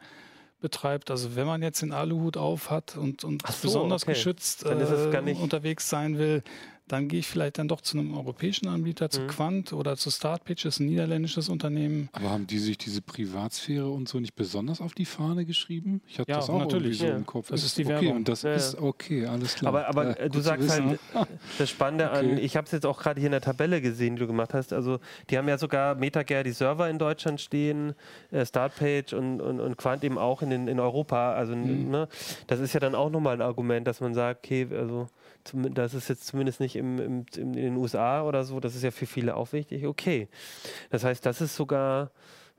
betreibt. 0.61 1.11
Also 1.11 1.35
wenn 1.35 1.47
man 1.47 1.63
jetzt 1.63 1.83
den 1.83 1.93
Aluhut 1.93 2.37
auf 2.37 2.71
hat 2.71 2.97
und, 2.97 3.25
und 3.25 3.43
so, 3.47 3.55
besonders 3.63 4.05
okay. 4.05 4.13
geschützt 4.13 4.65
äh, 4.65 5.35
unterwegs 5.35 5.89
sein 5.89 6.17
will, 6.17 6.45
dann 6.89 7.09
gehe 7.09 7.21
ich 7.21 7.27
vielleicht 7.27 7.59
dann 7.59 7.69
doch 7.69 7.81
zu 7.81 7.97
einem 7.99 8.15
europäischen 8.15 8.69
Anbieter, 8.69 9.09
zu 9.09 9.23
Mhm. 9.23 9.27
Quant 9.29 9.73
oder 9.73 9.97
zu 9.97 10.11
Startpitch, 10.11 10.65
das 10.65 10.75
ist 10.75 10.81
ein 10.81 10.87
niederländisches 10.87 11.49
Unternehmen. 11.49 12.09
Aber 12.13 12.31
haben 12.31 12.47
die 12.47 12.59
sich 12.59 12.77
diese 12.77 13.01
Privatsphäre 13.01 13.89
und 13.89 14.09
so 14.09 14.21
nicht 14.21 14.35
besonders 14.35 14.81
auf 14.81 14.93
die 14.95 15.05
Fahne 15.07 15.45
geschrieben? 15.47 16.03
Ich 16.09 16.19
hatte 16.19 16.31
Ja, 16.31 16.37
das 16.39 16.51
auch 16.51 16.59
natürlich, 16.59 16.75
irgendwie 16.75 16.97
so 16.99 17.07
ja. 17.07 17.17
im 17.17 17.25
Kopf. 17.27 17.49
Das 17.49 17.65
ist 17.65 17.79
die 17.79 17.85
okay, 17.85 17.93
Werbung. 17.95 18.17
und 18.17 18.29
das 18.29 18.43
Ja, 18.43 18.51
ja. 18.51 18.57
ist 18.57 18.79
okay, 18.79 19.27
alles 19.27 19.55
klar. 19.55 19.69
Aber, 19.69 19.87
aber 19.89 20.21
Äh, 20.21 20.29
du 20.29 20.41
sagst 20.41 20.69
wissen. 20.69 20.89
halt, 20.91 21.01
das 21.59 21.71
Spannende 21.71 22.11
an, 22.11 22.33
Okay. 22.33 22.41
ich 22.41 22.57
habe 22.57 22.67
es 22.67 22.73
jetzt 22.73 22.85
auch 22.85 23.01
gerade 23.01 23.21
hier 23.21 23.29
in 23.29 23.33
der 23.33 23.41
Tabelle 23.41 23.81
gesehen, 23.81 24.17
die 24.17 24.21
du 24.21 24.27
gemacht 24.27 24.53
hast. 24.53 24.73
Also, 24.73 24.99
die 25.31 25.39
haben 25.39 25.49
ja 25.49 25.57
sogar 25.59 25.95
MetaGer, 25.95 26.43
die 26.43 26.53
Server 26.53 26.91
in 26.91 26.99
Deutschland 26.99 27.41
stehen, 27.41 27.95
äh, 28.33 28.45
Startpage 28.45 29.13
und, 29.15 29.41
und, 29.41 29.61
und 29.61 29.77
Quant 29.79 30.05
eben 30.05 30.19
auch 30.19 30.43
in, 30.43 30.51
den, 30.51 30.69
in 30.69 30.81
Europa. 30.81 31.33
Also, 31.35 31.55
Mhm. 31.57 31.91
ne, 31.91 32.09
das 32.49 32.61
ist 32.61 32.73
ja 32.73 32.81
dann 32.81 32.95
auch 32.95 33.09
nochmal 33.11 33.35
ein 33.35 33.43
Argument, 33.43 33.87
dass 33.87 34.01
man 34.01 34.15
sagt, 34.15 34.45
okay, 34.45 34.67
also, 34.73 35.07
das 35.53 35.95
ist 35.95 36.09
jetzt 36.09 36.27
zumindest 36.27 36.61
nicht 36.61 36.77
im, 36.77 36.99
im, 36.99 37.27
in 37.37 37.53
den 37.53 37.77
USA 37.77 38.23
oder 38.23 38.45
so, 38.45 38.61
das 38.61 38.75
ist 38.75 38.83
ja 38.83 38.91
für 38.91 39.07
viele 39.07 39.37
auch 39.37 39.53
wichtig. 39.53 39.87
Okay. 39.87 40.29
Das 40.91 41.05
heißt, 41.05 41.25
das 41.25 41.41
ist 41.41 41.57
sogar 41.57 42.11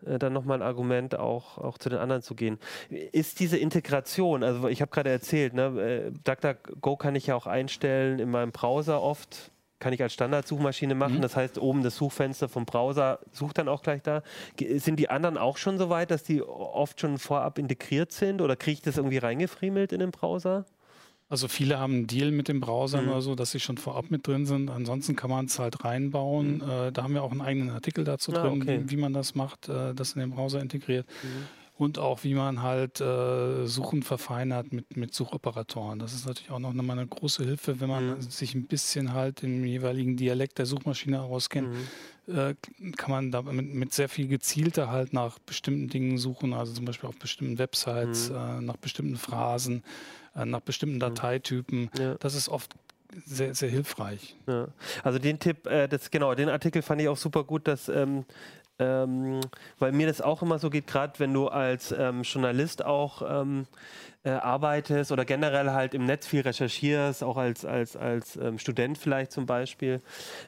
äh, 0.05 0.19
dann 0.19 0.33
nochmal 0.33 0.59
ein 0.59 0.67
Argument, 0.67 1.17
auch, 1.17 1.57
auch 1.57 1.77
zu 1.77 1.89
den 1.89 1.99
anderen 1.99 2.21
zu 2.21 2.35
gehen. 2.35 2.59
Ist 2.89 3.39
diese 3.39 3.57
Integration, 3.57 4.43
also 4.43 4.67
ich 4.67 4.81
habe 4.81 4.91
gerade 4.91 5.09
erzählt, 5.09 5.53
ne, 5.53 5.65
äh, 5.65 6.11
DuckDuckGo 6.23 6.97
kann 6.97 7.15
ich 7.15 7.27
ja 7.27 7.35
auch 7.35 7.47
einstellen 7.47 8.19
in 8.19 8.29
meinem 8.29 8.51
Browser 8.51 9.01
oft, 9.01 9.51
kann 9.79 9.93
ich 9.93 10.01
als 10.01 10.13
Standardsuchmaschine 10.13 10.95
machen. 10.95 11.17
Mhm. 11.17 11.21
Das 11.21 11.35
heißt, 11.35 11.57
oben 11.59 11.83
das 11.83 11.97
Suchfenster 11.97 12.47
vom 12.47 12.65
Browser 12.65 13.19
sucht 13.31 13.57
dann 13.57 13.67
auch 13.67 13.81
gleich 13.81 14.01
da. 14.01 14.23
Sind 14.75 14.97
die 14.97 15.09
anderen 15.09 15.37
auch 15.37 15.57
schon 15.57 15.77
so 15.77 15.89
weit, 15.89 16.09
dass 16.09 16.23
die 16.23 16.41
oft 16.41 17.01
schon 17.01 17.17
vorab 17.17 17.57
integriert 17.57 18.11
sind 18.13 18.41
oder 18.41 18.55
kriege 18.55 18.75
ich 18.75 18.81
das 18.81 18.97
irgendwie 18.97 19.17
reingefriemelt 19.17 19.91
in 19.91 19.99
den 19.99 20.11
Browser? 20.11 20.65
Also 21.29 21.47
viele 21.47 21.79
haben 21.79 21.93
einen 21.93 22.07
Deal 22.07 22.31
mit 22.31 22.47
dem 22.47 22.59
Browser 22.59 23.01
Mhm. 23.01 23.09
oder 23.09 23.21
so, 23.21 23.33
dass 23.35 23.51
sie 23.51 23.59
schon 23.59 23.77
vorab 23.77 24.11
mit 24.11 24.27
drin 24.27 24.45
sind. 24.45 24.69
Ansonsten 24.69 25.15
kann 25.15 25.29
man 25.31 25.45
es 25.45 25.57
halt 25.57 25.83
reinbauen. 25.83 26.61
Äh, 26.61 26.91
da 26.91 27.03
haben 27.03 27.13
wir 27.13 27.23
auch 27.23 27.31
einen 27.31 27.41
eigenen 27.41 27.69
Artikel 27.71 28.03
dazu 28.03 28.31
Mhm. 28.31 28.37
Ah, 28.37 28.41
drin, 28.49 28.61
okay. 28.61 28.81
wie, 28.83 28.89
wie 28.91 28.97
man 28.97 29.13
das 29.13 29.33
macht, 29.33 29.67
äh, 29.69 29.93
das 29.95 30.13
in 30.13 30.19
den 30.19 30.31
Browser 30.31 30.61
integriert. 30.61 31.07
Und 31.75 31.97
auch 31.97 32.23
wie 32.23 32.35
man 32.35 32.61
halt 32.61 33.01
äh, 33.01 33.65
Suchen 33.65 34.03
verfeinert 34.03 34.71
mit, 34.71 34.95
mit 34.95 35.15
Suchoperatoren. 35.15 35.97
Das 35.97 36.13
ist 36.13 36.27
natürlich 36.27 36.51
auch 36.51 36.59
noch 36.59 36.71
mal 36.71 36.93
eine 36.93 37.07
große 37.07 37.43
Hilfe, 37.43 37.79
wenn 37.81 37.89
man 37.89 38.17
Mhm. 38.17 38.21
sich 38.21 38.53
ein 38.53 38.67
bisschen 38.67 39.13
halt 39.13 39.41
im 39.41 39.65
jeweiligen 39.65 40.15
Dialekt 40.15 40.59
der 40.59 40.67
Suchmaschine 40.67 41.21
auskennt. 41.23 41.69
Mhm. 42.27 42.33
Äh, 42.35 42.55
kann 42.95 43.09
man 43.11 43.31
da 43.31 43.41
mit, 43.41 43.73
mit 43.73 43.91
sehr 43.93 44.07
viel 44.07 44.27
gezielter 44.27 44.91
halt 44.91 45.13
nach 45.13 45.39
bestimmten 45.39 45.89
Dingen 45.89 46.19
suchen, 46.19 46.53
also 46.53 46.73
zum 46.73 46.85
Beispiel 46.85 47.09
auf 47.09 47.17
bestimmten 47.17 47.57
Websites, 47.57 48.29
Mhm. 48.29 48.35
äh, 48.35 48.61
nach 48.61 48.77
bestimmten 48.77 49.15
Phrasen, 49.17 49.83
äh, 50.35 50.45
nach 50.45 50.61
bestimmten 50.61 50.99
Dateitypen. 50.99 51.89
Ja. 51.97 52.15
Das 52.15 52.35
ist 52.35 52.49
oft 52.49 52.71
sehr, 53.25 53.53
sehr 53.53 53.69
hilfreich. 53.69 54.35
Ja. 54.47 54.67
Also 55.03 55.19
den 55.19 55.39
Tipp, 55.39 55.67
äh, 55.67 55.87
das, 55.87 56.11
genau, 56.11 56.33
den 56.35 56.49
Artikel 56.49 56.81
fand 56.81 57.01
ich 57.01 57.07
auch 57.07 57.17
super 57.17 57.43
gut, 57.43 57.67
dass, 57.67 57.89
ähm, 57.89 58.25
ähm, 58.79 59.39
weil 59.77 59.91
mir 59.91 60.07
das 60.07 60.21
auch 60.21 60.41
immer 60.41 60.57
so 60.57 60.69
geht, 60.69 60.87
gerade 60.87 61.19
wenn 61.19 61.33
du 61.33 61.47
als 61.47 61.91
ähm, 61.91 62.23
Journalist 62.23 62.83
auch 62.83 63.21
ähm, 63.27 63.67
äh, 64.23 64.31
arbeitest 64.31 65.11
oder 65.11 65.25
generell 65.25 65.71
halt 65.71 65.93
im 65.93 66.05
Netz 66.05 66.25
viel 66.25 66.41
recherchierst, 66.41 67.23
auch 67.23 67.37
als, 67.37 67.65
als, 67.65 67.95
als 67.95 68.35
ähm, 68.37 68.57
Student 68.57 68.97
vielleicht 68.97 69.31
zum 69.31 69.45
Beispiel, 69.45 70.01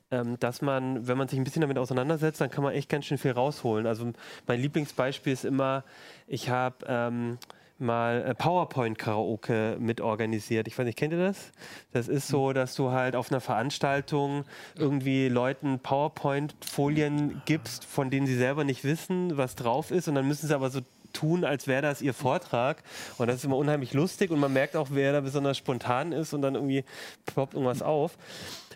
ähm, 0.09 0.39
dass 0.39 0.61
man, 0.61 1.07
wenn 1.07 1.17
man 1.17 1.27
sich 1.27 1.37
ein 1.37 1.43
bisschen 1.43 1.61
damit 1.61 1.77
auseinandersetzt, 1.77 2.41
dann 2.41 2.49
kann 2.49 2.63
man 2.63 2.73
echt 2.73 2.89
ganz 2.89 3.05
schön 3.05 3.17
viel 3.17 3.31
rausholen. 3.31 3.85
Also 3.85 4.11
mein 4.47 4.59
Lieblingsbeispiel 4.59 5.33
ist 5.33 5.45
immer, 5.45 5.83
ich 6.25 6.49
habe 6.49 6.77
ähm, 6.87 7.37
mal 7.77 8.23
äh, 8.25 8.35
PowerPoint-Karaoke 8.35 9.77
mitorganisiert. 9.79 10.67
Ich 10.67 10.77
weiß 10.77 10.85
nicht, 10.85 10.97
kennt 10.97 11.13
ihr 11.13 11.19
das? 11.19 11.51
Das 11.91 12.07
ist 12.07 12.27
so, 12.27 12.53
dass 12.53 12.75
du 12.75 12.91
halt 12.91 13.15
auf 13.15 13.31
einer 13.31 13.41
Veranstaltung 13.41 14.45
irgendwie 14.77 15.27
Leuten 15.27 15.79
PowerPoint-Folien 15.79 17.41
gibst, 17.45 17.85
von 17.85 18.09
denen 18.09 18.27
sie 18.27 18.37
selber 18.37 18.63
nicht 18.63 18.83
wissen, 18.83 19.37
was 19.37 19.55
drauf 19.55 19.91
ist. 19.91 20.07
Und 20.07 20.15
dann 20.15 20.27
müssen 20.27 20.47
sie 20.47 20.55
aber 20.55 20.69
so 20.69 20.81
tun, 21.15 21.43
als 21.43 21.67
wäre 21.67 21.81
das 21.81 22.01
ihr 22.01 22.13
Vortrag. 22.13 22.83
Und 23.17 23.27
das 23.27 23.37
ist 23.37 23.45
immer 23.45 23.57
unheimlich 23.57 23.93
lustig 23.93 24.31
und 24.31 24.39
man 24.39 24.53
merkt 24.53 24.75
auch, 24.75 24.89
wer 24.91 25.13
da 25.13 25.21
besonders 25.21 25.57
spontan 25.57 26.11
ist 26.11 26.33
und 26.33 26.41
dann 26.41 26.55
irgendwie 26.55 26.83
ploppt 27.25 27.53
irgendwas 27.53 27.81
auf. 27.81 28.17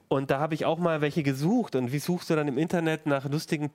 Und 0.08 0.32
da 0.32 0.40
habe 0.40 0.56
ich 0.56 0.66
auch 0.66 0.80
mal 0.80 1.02
welche 1.02 1.22
gesucht. 1.22 1.76
Und 1.76 1.92
wie 1.92 2.00
suchst 2.00 2.30
du 2.30 2.36
dann 2.36 2.48
im 2.48 2.58
Internet 2.58 3.06
nach 3.06 3.30
lustigen 3.30 3.70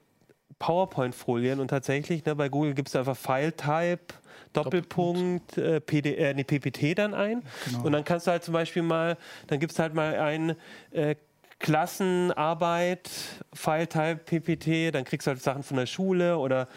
PowerPoint-Folien? 0.59 1.61
Und 1.61 1.69
tatsächlich, 1.69 2.25
ne, 2.25 2.35
bei 2.35 2.49
Google 2.49 2.75
gibst 2.75 2.95
du 2.95 2.99
einfach 2.99 3.16
File-Type, 3.16 4.14
Doppelpunkt, 4.54 5.58
äh, 5.58 5.80
PD, 5.80 6.14
äh, 6.14 6.34
nee, 6.34 6.44
PPT 6.44 6.99
dann 6.99 7.12
ein. 7.12 7.42
Genau. 7.66 7.84
Und 7.84 7.92
dann 7.92 8.04
kannst 8.04 8.26
du 8.26 8.30
halt 8.30 8.42
zum 8.42 8.54
Beispiel 8.54 8.82
mal, 8.82 9.16
dann 9.49 9.61
gibst 9.61 9.78
halt 9.78 9.94
mal 9.94 10.18
ein 10.18 10.56
äh, 10.92 11.16
Klassenarbeit, 11.58 13.11
File-Type, 13.52 14.16
PPT, 14.16 14.94
dann 14.94 15.04
kriegst 15.04 15.26
du 15.26 15.30
halt 15.30 15.42
Sachen 15.42 15.62
von 15.62 15.76
der 15.76 15.87
Schule 15.87 16.38
oder 16.38 16.68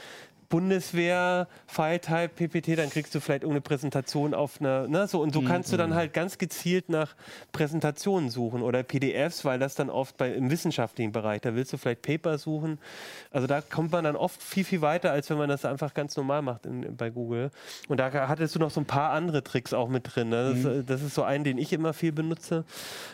Bundeswehr, 0.49 1.47
File-Type, 1.67 2.29
PPT, 2.29 2.77
dann 2.77 2.89
kriegst 2.89 3.13
du 3.13 3.19
vielleicht 3.19 3.43
irgendeine 3.43 3.61
Präsentation 3.61 4.33
auf 4.33 4.59
einer, 4.59 4.87
ne, 4.87 5.07
so 5.07 5.21
und 5.21 5.33
so 5.33 5.41
kannst 5.41 5.73
du 5.73 5.77
dann 5.77 5.93
halt 5.93 6.13
ganz 6.13 6.37
gezielt 6.37 6.89
nach 6.89 7.15
Präsentationen 7.51 8.29
suchen 8.29 8.61
oder 8.61 8.83
PDFs, 8.83 9.43
weil 9.45 9.59
das 9.59 9.75
dann 9.75 9.89
oft 9.89 10.17
bei, 10.17 10.31
im 10.31 10.49
wissenschaftlichen 10.49 11.11
Bereich, 11.11 11.41
da 11.41 11.55
willst 11.55 11.73
du 11.73 11.77
vielleicht 11.77 12.01
Paper 12.01 12.37
suchen. 12.37 12.79
Also 13.31 13.47
da 13.47 13.61
kommt 13.61 13.91
man 13.91 14.03
dann 14.03 14.15
oft 14.15 14.41
viel, 14.41 14.63
viel 14.63 14.81
weiter, 14.81 15.11
als 15.11 15.29
wenn 15.29 15.37
man 15.37 15.49
das 15.49 15.65
einfach 15.65 15.93
ganz 15.93 16.15
normal 16.15 16.41
macht 16.41 16.65
in, 16.65 16.95
bei 16.95 17.09
Google. 17.09 17.51
Und 17.87 17.99
da 17.99 18.11
hattest 18.27 18.55
du 18.55 18.59
noch 18.59 18.71
so 18.71 18.79
ein 18.79 18.85
paar 18.85 19.11
andere 19.11 19.43
Tricks 19.43 19.73
auch 19.73 19.89
mit 19.89 20.15
drin. 20.15 20.29
Ne? 20.29 20.53
Das, 20.53 20.65
äh, 20.65 20.83
das 20.83 21.01
ist 21.01 21.15
so 21.15 21.23
ein, 21.23 21.43
den 21.43 21.57
ich 21.57 21.73
immer 21.73 21.93
viel 21.93 22.11
benutze. 22.11 22.63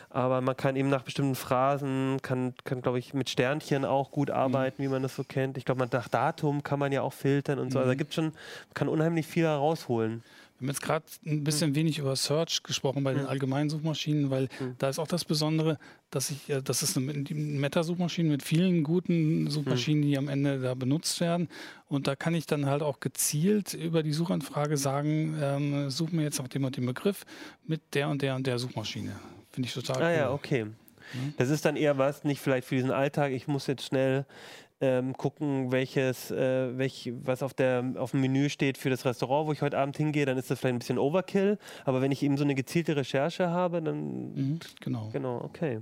Aber 0.10 0.42
man 0.42 0.56
kann 0.56 0.76
eben 0.76 0.90
nach 0.90 1.02
bestimmten 1.02 1.34
Phrasen, 1.34 2.20
kann, 2.22 2.54
kann 2.64 2.84
glaube 2.84 3.00
ich, 3.00 3.16
mit 3.16 3.32
Sternchen 3.32 3.84
auch 3.84 4.12
gut 4.12 4.30
arbeiten, 4.30 4.84
wie 4.84 4.88
man 4.88 5.02
das 5.02 5.16
so 5.16 5.24
kennt. 5.24 5.58
Ich 5.58 5.66
glaube, 5.66 5.80
man 5.80 5.90
nach 5.92 6.08
Datum 6.08 6.62
kann 6.62 6.78
man 6.78 6.92
ja 6.92 7.02
auch 7.02 7.14
filtern 7.24 7.60
und 7.60 7.72
so. 7.72 7.80
Also 7.80 7.90
da 7.92 7.96
gibt 7.96 8.14
schon, 8.14 8.26
man 8.26 8.74
kann 8.74 8.90
unheimlich 8.90 9.26
viel 9.26 9.46
herausholen. 9.46 10.24
Wir 10.60 10.68
haben 10.68 10.74
jetzt 10.76 10.82
gerade 10.82 11.06
ein 11.26 11.44
bisschen 11.44 11.74
wenig 11.74 11.98
über 12.00 12.16
Search 12.16 12.64
gesprochen 12.64 13.04
bei 13.04 13.14
den 13.14 13.26
allgemeinen 13.26 13.70
Suchmaschinen, 13.70 14.30
weil 14.30 14.50
da 14.78 14.90
ist 14.90 15.00
auch 15.00 15.08
das 15.08 15.26
Besondere, 15.26 15.78
dass 16.12 16.30
ich, 16.30 16.50
äh, 16.50 16.62
das 16.62 16.84
ist 16.84 16.96
eine 16.98 17.12
Meta-Suchmaschine 17.12 18.30
mit 18.30 18.44
vielen 18.44 18.84
guten 18.84 19.50
Suchmaschinen, 19.50 20.04
die 20.04 20.18
am 20.18 20.28
Ende 20.28 20.60
da 20.60 20.74
benutzt 20.74 21.20
werden. 21.22 21.50
Und 21.88 22.08
da 22.08 22.16
kann 22.16 22.36
ich 22.36 22.46
dann 22.46 22.66
halt 22.66 22.82
auch 22.82 23.00
gezielt 23.00 23.74
über 23.74 24.04
die 24.04 24.14
Suchanfrage 24.14 24.78
sagen, 24.78 25.36
ähm, 25.42 25.90
such 25.90 26.12
mir 26.12 26.24
jetzt 26.24 26.40
nach 26.40 26.48
dem 26.50 26.66
und 26.66 26.76
dem 26.78 26.86
Begriff 26.86 27.26
mit 27.66 27.82
der 27.94 28.10
und 28.10 28.22
der 28.22 28.36
und 28.36 28.46
der 28.46 28.60
Suchmaschine. 28.60 29.14
Finde 29.50 29.68
ich 29.68 29.74
total 29.74 30.02
Ah 30.02 30.08
cool. 30.08 30.18
ja, 30.18 30.32
okay. 30.32 30.66
Das 31.38 31.50
ist 31.50 31.66
dann 31.66 31.76
eher 31.76 31.98
was, 31.98 32.24
nicht 32.24 32.42
vielleicht 32.42 32.68
für 32.68 32.76
diesen 32.76 32.92
Alltag, 32.92 33.32
ich 33.34 33.48
muss 33.48 33.68
jetzt 33.68 33.86
schnell 33.86 34.26
ähm, 34.84 35.16
gucken, 35.16 35.72
welches, 35.72 36.30
äh, 36.32 36.78
welch, 36.78 37.14
was 37.24 37.42
auf, 37.42 37.54
der, 37.54 37.94
auf 37.96 38.12
dem 38.12 38.20
Menü 38.20 38.50
steht 38.50 38.78
für 38.78 38.90
das 38.90 39.06
Restaurant, 39.06 39.48
wo 39.48 39.54
ich 39.54 39.62
heute 39.62 39.78
Abend 39.78 39.96
hingehe, 39.96 40.26
dann 40.26 40.38
ist 40.38 40.52
das 40.52 40.60
vielleicht 40.60 40.76
ein 40.76 40.80
bisschen 40.80 40.98
Overkill. 40.98 41.58
Aber 41.86 42.02
wenn 42.02 42.12
ich 42.12 42.22
eben 42.22 42.36
so 42.36 42.44
eine 42.44 42.54
gezielte 42.54 42.96
Recherche 42.98 43.50
habe, 43.50 43.82
dann 43.82 44.34
Mhm, 44.34 44.60
genau. 44.82 45.10
Genau, 45.14 45.42
okay. 45.44 45.80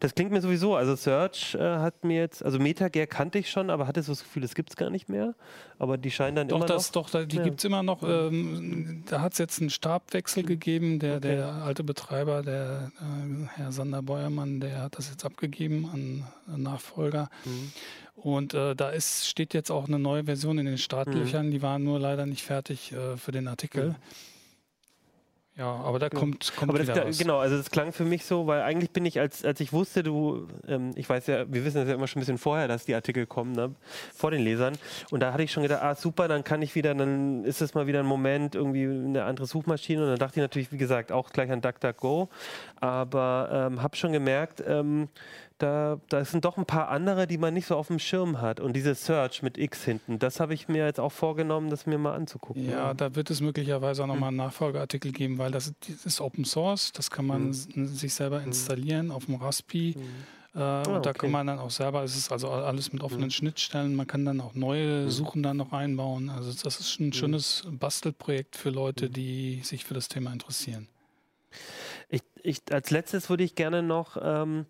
Das 0.00 0.14
klingt 0.14 0.30
mir 0.30 0.42
sowieso, 0.42 0.76
also 0.76 0.94
Search 0.94 1.54
äh, 1.54 1.58
hat 1.78 2.04
mir 2.04 2.18
jetzt, 2.20 2.44
also 2.44 2.58
MetaGear 2.58 3.06
kannte 3.06 3.38
ich 3.38 3.50
schon, 3.50 3.70
aber 3.70 3.86
hatte 3.86 4.02
so 4.02 4.12
das 4.12 4.22
Gefühl, 4.22 4.42
das 4.42 4.54
gibt 4.54 4.70
es 4.70 4.76
gar 4.76 4.90
nicht 4.90 5.08
mehr. 5.08 5.34
Aber 5.78 5.96
die 5.96 6.10
scheinen 6.10 6.36
dann 6.36 6.48
Doch, 6.48 6.56
immer 6.58 6.66
das, 6.66 6.94
noch. 6.94 7.08
doch, 7.10 7.26
die 7.26 7.36
Ja. 7.36 7.42
gibt 7.44 7.58
es 7.60 7.64
immer 7.64 7.82
noch. 7.82 8.02
Ähm, 8.02 9.04
da 9.08 9.20
hat 9.22 9.32
es 9.32 9.38
jetzt 9.38 9.60
einen 9.60 9.70
Stabwechsel 9.70 10.42
gegeben. 10.42 10.98
Der, 10.98 11.16
Okay. 11.16 11.36
der 11.36 11.46
alte 11.64 11.82
Betreiber, 11.84 12.42
der 12.42 12.90
äh, 13.00 13.46
Herr 13.56 13.72
Sander 13.72 14.02
Beuermann, 14.02 14.60
der 14.60 14.82
hat 14.82 14.98
das 14.98 15.08
jetzt 15.10 15.24
abgegeben 15.24 15.88
an, 15.92 16.26
an 16.52 16.62
Nachfolger. 16.62 17.30
Mhm. 17.44 17.72
Und 18.14 18.54
äh, 18.54 18.74
da 18.74 18.90
ist, 18.90 19.26
steht 19.28 19.54
jetzt 19.54 19.70
auch 19.70 19.86
eine 19.86 19.98
neue 19.98 20.24
Version 20.24 20.58
in 20.58 20.66
den 20.66 20.78
Startlöchern. 20.78 21.50
Die 21.50 21.62
waren 21.62 21.82
nur 21.84 21.98
leider 21.98 22.26
nicht 22.26 22.42
fertig 22.42 22.92
äh, 22.92 23.16
für 23.16 23.32
den 23.32 23.48
Artikel. 23.48 23.90
Mhm. 23.90 23.94
Ja, 25.56 25.66
aber 25.72 26.00
da 26.00 26.08
kommt, 26.08 26.52
kommt 26.56 26.70
Aber 26.70 26.78
das, 26.80 26.88
wieder 26.88 27.04
kla- 27.04 27.08
was. 27.10 27.18
genau, 27.18 27.38
also 27.38 27.56
das 27.56 27.70
klang 27.70 27.92
für 27.92 28.02
mich 28.04 28.24
so, 28.24 28.48
weil 28.48 28.62
eigentlich 28.62 28.90
bin 28.90 29.06
ich, 29.06 29.20
als, 29.20 29.44
als 29.44 29.60
ich 29.60 29.72
wusste, 29.72 30.02
du, 30.02 30.48
ähm, 30.66 30.90
ich 30.96 31.08
weiß 31.08 31.28
ja, 31.28 31.44
wir 31.52 31.64
wissen 31.64 31.76
das 31.76 31.86
ja 31.88 31.94
immer 31.94 32.08
schon 32.08 32.18
ein 32.18 32.22
bisschen 32.22 32.38
vorher, 32.38 32.66
dass 32.66 32.86
die 32.86 32.94
Artikel 32.96 33.24
kommen, 33.24 33.52
ne, 33.52 33.72
vor 34.12 34.32
den 34.32 34.42
Lesern. 34.42 34.76
Und 35.12 35.20
da 35.20 35.32
hatte 35.32 35.44
ich 35.44 35.52
schon 35.52 35.62
gedacht, 35.62 35.80
ah 35.80 35.94
super, 35.94 36.26
dann 36.26 36.42
kann 36.42 36.60
ich 36.60 36.74
wieder, 36.74 36.92
dann 36.96 37.44
ist 37.44 37.60
das 37.60 37.74
mal 37.74 37.86
wieder 37.86 38.00
ein 38.00 38.06
Moment, 38.06 38.56
irgendwie 38.56 38.82
eine 38.82 39.22
andere 39.22 39.46
Suchmaschine. 39.46 40.02
Und 40.02 40.08
dann 40.08 40.18
dachte 40.18 40.40
ich 40.40 40.42
natürlich, 40.42 40.72
wie 40.72 40.76
gesagt, 40.76 41.12
auch 41.12 41.30
gleich 41.30 41.52
an 41.52 41.60
DuckDuckGo. 41.60 42.28
Aber 42.80 43.68
ähm, 43.70 43.80
habe 43.80 43.94
schon 43.94 44.10
gemerkt, 44.10 44.60
ähm, 44.66 45.08
da, 45.58 46.00
da 46.08 46.24
sind 46.24 46.44
doch 46.44 46.56
ein 46.58 46.66
paar 46.66 46.88
andere, 46.88 47.26
die 47.26 47.38
man 47.38 47.54
nicht 47.54 47.66
so 47.66 47.76
auf 47.76 47.86
dem 47.86 47.98
Schirm 47.98 48.40
hat. 48.40 48.58
Und 48.60 48.74
diese 48.74 48.94
Search 48.94 49.42
mit 49.42 49.56
X 49.56 49.84
hinten, 49.84 50.18
das 50.18 50.40
habe 50.40 50.52
ich 50.54 50.68
mir 50.68 50.84
jetzt 50.84 50.98
auch 51.00 51.12
vorgenommen, 51.12 51.70
das 51.70 51.86
mir 51.86 51.96
mal 51.98 52.14
anzugucken. 52.14 52.68
Ja, 52.68 52.92
da 52.94 53.14
wird 53.14 53.30
es 53.30 53.40
möglicherweise 53.40 54.02
auch 54.02 54.06
nochmal 54.08 54.30
Hm. 54.30 54.40
einen 54.40 54.46
Nachfolgeartikel 54.48 55.12
geben, 55.12 55.38
weil 55.38 55.50
das 55.52 55.72
ist, 56.04 56.20
Open 56.20 56.44
Source, 56.44 56.92
das 56.92 57.10
kann 57.10 57.26
man 57.26 57.42
Hm. 57.44 57.50
s- 57.50 57.68
sich 58.00 58.14
selber 58.14 58.42
installieren 58.42 59.10
auf 59.10 59.26
dem 59.26 59.36
Raspi. 59.36 59.90
Äh, 59.90 60.58
und 60.58 60.58
da 60.58 60.90
Ah, 60.92 60.98
okay. 60.98 61.12
kann 61.14 61.30
man 61.30 61.46
dann 61.48 61.58
auch 61.58 61.70
selber, 61.70 62.04
es 62.04 62.16
ist 62.16 62.30
also 62.30 62.48
alles 62.50 62.92
mit 62.92 63.02
offenen 63.02 63.30
Schnittstellen, 63.30 63.94
man 63.96 64.06
kann 64.06 64.24
dann 64.24 64.40
auch 64.40 64.54
neue 64.54 65.10
Suchen 65.10 65.42
dann 65.42 65.56
noch 65.56 65.72
einbauen. 65.72 66.28
Also 66.30 66.52
das 66.62 66.78
ist 66.80 67.00
ein 67.00 67.12
schönes 67.12 67.64
Bastelprojekt 67.70 68.54
für 68.56 68.70
Leute, 68.70 69.10
die 69.10 69.60
sich 69.64 69.84
für 69.84 69.94
das 69.94 70.08
Thema 70.08 70.32
interessieren. 70.32 70.88
Ich, 72.46 72.60
als 72.70 72.90
letztes 72.90 73.30
würde 73.30 73.42
ich 73.42 73.54
gerne 73.54 73.82
noch, 73.82 74.18
ähm, 74.22 74.66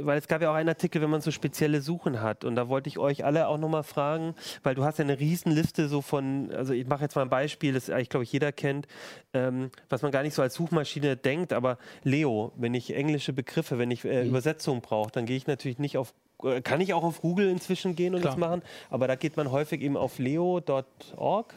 weil 0.00 0.18
es 0.18 0.26
gab 0.26 0.42
ja 0.42 0.50
auch 0.50 0.56
einen 0.56 0.68
Artikel, 0.68 1.00
wenn 1.00 1.10
man 1.10 1.20
so 1.20 1.30
spezielle 1.30 1.80
Suchen 1.80 2.20
hat. 2.20 2.44
Und 2.44 2.56
da 2.56 2.68
wollte 2.68 2.88
ich 2.88 2.98
euch 2.98 3.24
alle 3.24 3.46
auch 3.46 3.56
nochmal 3.56 3.84
fragen, 3.84 4.34
weil 4.64 4.74
du 4.74 4.82
hast 4.82 4.98
ja 4.98 5.04
eine 5.04 5.20
Riesenliste 5.20 5.86
so 5.86 6.02
von, 6.02 6.50
also 6.52 6.72
ich 6.72 6.88
mache 6.88 7.02
jetzt 7.02 7.14
mal 7.14 7.22
ein 7.22 7.30
Beispiel, 7.30 7.72
das 7.72 7.88
eigentlich, 7.88 8.08
glaube 8.08 8.24
ich, 8.24 8.32
jeder 8.32 8.50
kennt, 8.50 8.88
ähm, 9.32 9.70
was 9.88 10.02
man 10.02 10.10
gar 10.10 10.24
nicht 10.24 10.34
so 10.34 10.42
als 10.42 10.54
Suchmaschine 10.54 11.16
denkt, 11.16 11.52
aber 11.52 11.78
Leo, 12.02 12.52
wenn 12.56 12.74
ich 12.74 12.92
englische 12.92 13.32
Begriffe, 13.32 13.78
wenn 13.78 13.92
ich 13.92 14.04
äh, 14.04 14.26
Übersetzungen 14.26 14.80
brauche, 14.80 15.12
dann 15.12 15.24
gehe 15.24 15.36
ich 15.36 15.46
natürlich 15.46 15.78
nicht 15.78 15.96
auf, 15.96 16.14
äh, 16.42 16.62
kann 16.62 16.80
ich 16.80 16.94
auch 16.94 17.04
auf 17.04 17.20
Google 17.20 17.48
inzwischen 17.48 17.94
gehen 17.94 18.16
und 18.16 18.22
Klar. 18.22 18.32
das 18.32 18.40
machen, 18.40 18.62
aber 18.90 19.06
da 19.06 19.14
geht 19.14 19.36
man 19.36 19.52
häufig 19.52 19.82
eben 19.82 19.96
auf 19.96 20.18
leo.org 20.18 21.54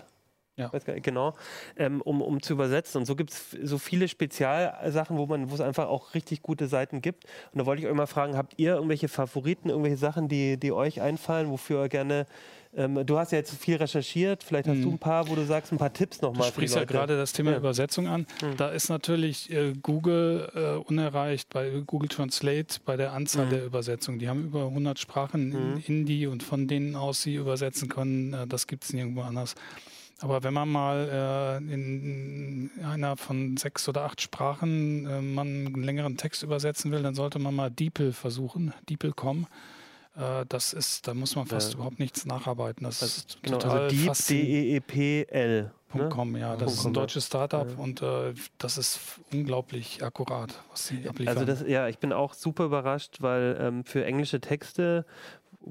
Ja. 0.57 0.71
nicht, 0.73 1.03
genau, 1.03 1.35
ähm, 1.77 2.01
um, 2.01 2.21
um 2.21 2.41
zu 2.41 2.53
übersetzen. 2.53 2.99
Und 2.99 3.05
so 3.05 3.15
gibt 3.15 3.31
es 3.31 3.51
so 3.63 3.77
viele 3.77 4.07
Spezialsachen, 4.07 5.17
wo 5.17 5.25
man, 5.27 5.49
wo 5.51 5.53
es 5.53 5.61
einfach 5.61 5.87
auch 5.87 6.13
richtig 6.13 6.41
gute 6.41 6.67
Seiten 6.67 7.01
gibt. 7.01 7.25
Und 7.51 7.59
da 7.59 7.65
wollte 7.65 7.81
ich 7.83 7.87
euch 7.87 7.93
mal 7.95 8.07
fragen, 8.07 8.35
habt 8.35 8.53
ihr 8.57 8.73
irgendwelche 8.75 9.07
Favoriten, 9.07 9.69
irgendwelche 9.69 9.97
Sachen, 9.97 10.27
die, 10.27 10.57
die 10.59 10.71
euch 10.71 10.99
einfallen, 11.01 11.49
wofür 11.49 11.83
ihr 11.83 11.89
gerne, 11.89 12.25
ähm, 12.75 13.05
du 13.05 13.17
hast 13.17 13.31
ja 13.31 13.37
jetzt 13.37 13.53
viel 13.55 13.75
recherchiert, 13.77 14.43
vielleicht 14.43 14.67
hast 14.67 14.81
du 14.83 14.91
ein 14.91 14.99
paar, 14.99 15.29
wo 15.29 15.35
du 15.35 15.45
sagst, 15.45 15.71
ein 15.71 15.77
paar 15.77 15.93
Tipps 15.93 16.19
Du 16.19 16.25
nochmal. 16.27 16.47
sprichst 16.49 16.75
ja 16.75 16.83
gerade 16.85 17.17
das 17.17 17.33
Thema 17.33 17.51
Ja. 17.51 17.57
Übersetzung 17.57 18.07
an. 18.07 18.25
Da 18.57 18.69
ist 18.69 18.89
natürlich 18.89 19.51
äh, 19.51 19.73
Google 19.81 20.49
äh, 20.53 20.77
unerreicht 20.87 21.49
bei 21.49 21.81
Google 21.85 22.09
Translate 22.09 22.79
bei 22.85 22.97
der 22.97 23.13
Anzahl 23.13 23.45
Mhm. 23.45 23.49
der 23.51 23.65
Übersetzungen. 23.65 24.19
Die 24.19 24.27
haben 24.27 24.45
über 24.45 24.65
100 24.65 24.99
Sprachen 24.99 25.51
in 25.53 25.83
Indie 25.85 26.27
und 26.27 26.43
von 26.43 26.67
denen 26.67 26.95
aus 26.95 27.21
sie 27.21 27.35
übersetzen 27.35 27.89
können. 27.89 28.33
Äh, 28.33 28.47
das 28.47 28.67
gibt 28.67 28.83
es 28.83 28.93
nirgendwo 28.93 29.21
anders. 29.21 29.55
Aber 30.19 30.43
wenn 30.43 30.53
man 30.53 30.67
mal 30.69 31.59
äh, 31.61 31.73
in 31.73 32.71
einer 32.83 33.17
von 33.17 33.55
sechs 33.57 33.87
oder 33.87 34.03
acht 34.03 34.19
Sprachen 34.21 35.05
äh, 35.05 35.21
man 35.21 35.47
einen 35.67 35.83
längeren 35.83 36.17
Text 36.17 36.41
übersetzen 36.43 36.91
will, 36.91 37.03
dann 37.03 37.13
sollte 37.13 37.37
man 37.37 37.53
mal 37.55 37.69
DeepL 37.69 38.13
versuchen, 38.13 38.73
DeepL.com. 38.89 39.45
Äh, 40.15 40.45
das 40.49 40.73
ist, 40.73 41.07
da 41.07 41.13
muss 41.13 41.35
man 41.35 41.45
fast 41.45 41.69
Ja. 41.73 41.75
überhaupt 41.75 41.99
nichts 41.99 42.25
nacharbeiten. 42.25 42.83
Das 42.83 43.03
ist 43.03 43.37
Genau, 43.43 43.59
total 43.59 43.81
also 43.81 43.95
Deep. 43.95 44.13
D-E-E-P-L. 44.27 45.71
Punkt 45.89 46.09
.com, 46.09 46.35
ja, 46.35 46.57
das 46.57 46.73
ist 46.73 46.85
ein 46.85 46.91
deutsches 46.93 47.27
Startup 47.27 47.65
Ja. 47.69 47.77
und 47.77 48.01
äh, 48.01 48.33
das 48.57 48.77
ist 48.77 48.99
unglaublich 49.31 50.03
akkurat, 50.03 50.61
was 50.69 50.87
sie 50.87 51.07
abliefern. 51.07 51.37
Also 51.37 51.45
das, 51.45 51.63
ja, 51.65 51.87
ich 51.87 51.97
bin 51.99 52.11
auch 52.11 52.33
super 52.33 52.65
überrascht, 52.65 53.21
weil 53.21 53.57
ähm, 53.61 53.85
für 53.85 54.03
englische 54.03 54.41
Texte, 54.41 55.05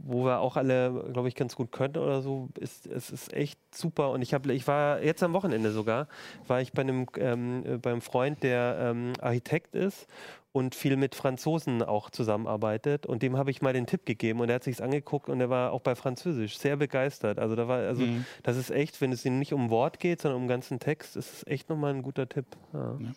wo 0.05 0.25
wir 0.25 0.41
auch 0.41 0.57
alle, 0.57 1.05
glaube 1.13 1.29
ich, 1.29 1.35
ganz 1.35 1.57
gut 1.57 1.73
können 1.73 1.97
oder 1.97 2.23
so, 2.23 2.49
ist 2.59 2.87
es 2.87 3.11
ist 3.11 3.33
echt 3.33 3.59
super. 3.75 4.11
Und 4.11 4.23
ich 4.23 4.35
habe, 4.35 4.53
ich 4.53 4.67
war 4.67 5.03
jetzt 5.03 5.23
am 5.23 5.33
Wochenende 5.33 5.71
sogar, 5.73 6.09
war 6.47 6.61
ich 6.61 6.73
bei 6.73 6.83
einem 6.83 7.07
ähm, 7.19 7.65
äh, 7.67 7.77
beim 7.79 8.01
Freund, 8.01 8.43
der 8.43 8.77
ähm, 8.81 9.13
Architekt 9.21 9.75
ist 9.75 10.07
und 10.53 10.75
viel 10.75 10.97
mit 10.97 11.15
Franzosen 11.15 11.83
auch 11.83 12.09
zusammenarbeitet. 12.11 13.05
Und 13.07 13.23
dem 13.23 13.37
habe 13.37 13.51
ich 13.51 13.61
mal 13.61 13.73
den 13.75 13.87
Tipp 13.87 14.07
gegeben 14.07 14.41
und 14.41 14.49
er 14.49 14.57
hat 14.57 14.65
sich's 14.65 14.81
angeguckt 14.81 15.29
und 15.29 15.41
er 15.41 15.51
war 15.51 15.73
auch 15.73 15.81
bei 15.83 15.95
Französisch 15.95 16.59
sehr 16.59 16.77
begeistert. 16.77 17.39
Also 17.39 17.57
da 17.57 17.69
war, 17.69 17.79
also 17.81 18.03
Mhm. 18.03 18.25
das 18.43 18.57
ist 18.57 18.71
echt, 18.71 19.01
wenn 19.01 19.13
es 19.13 19.25
ihm 19.25 19.39
nicht 19.39 19.53
um 19.53 19.69
Wort 19.71 19.99
geht, 20.01 20.23
sondern 20.23 20.37
um 20.41 20.45
den 20.45 20.49
ganzen 20.51 20.79
Text, 20.79 21.17
ist 21.17 21.33
es 21.33 21.47
echt 21.47 21.69
nochmal 21.69 21.93
ein 21.95 22.03
guter 22.03 22.29
Tipp. 22.29 22.47
Ja. 22.73 22.97
Ja. 22.99 23.15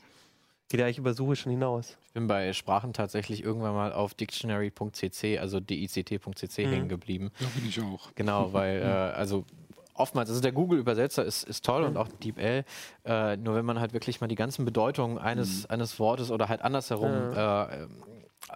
Geht 0.69 0.79
ja 0.79 0.85
eigentlich 0.85 0.99
über 0.99 1.13
Suche 1.15 1.35
schon 1.35 1.51
hinaus. 1.51 1.97
Ich 2.05 2.13
bin 2.13 2.27
bei 2.27 2.53
Sprachen 2.53 2.93
tatsächlich 2.93 3.43
irgendwann 3.43 3.73
mal 3.73 3.91
auf 3.91 4.13
dictionary.cc, 4.13 5.39
also 5.39 5.59
dict.cc 5.59 6.65
Mhm. 6.65 6.69
hängen 6.71 6.89
geblieben. 6.89 7.31
Ja, 7.39 7.47
bin 7.55 7.65
ich 7.65 7.81
auch. 7.81 8.09
Genau, 8.15 8.53
weil, 8.53 8.79
äh, 8.83 8.85
also 8.85 9.45
oftmals, 9.95 10.29
also 10.29 10.41
der 10.41 10.51
Google-Übersetzer 10.51 11.25
ist, 11.25 11.43
ist 11.43 11.65
toll 11.65 11.83
und 11.83 11.97
auch 11.97 12.07
DeepL, 12.07 12.63
äh, 13.03 13.37
nur 13.37 13.55
wenn 13.55 13.65
man 13.65 13.79
halt 13.79 13.93
wirklich 13.93 14.21
mal 14.21 14.27
die 14.27 14.35
ganzen 14.35 14.63
Bedeutungen 14.63 15.17
eines, 15.17 15.65
eines 15.65 15.99
Wortes 15.99 16.29
oder 16.29 16.47
halt 16.49 16.61
andersherum 16.61 17.33
äh, 17.33 17.87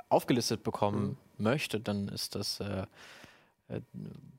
aufgelistet 0.09 0.63
bekommen 0.63 1.17
möchte, 1.37 1.79
dann 1.79 2.07
ist 2.09 2.35
das 2.35 2.59
äh, 2.59 2.83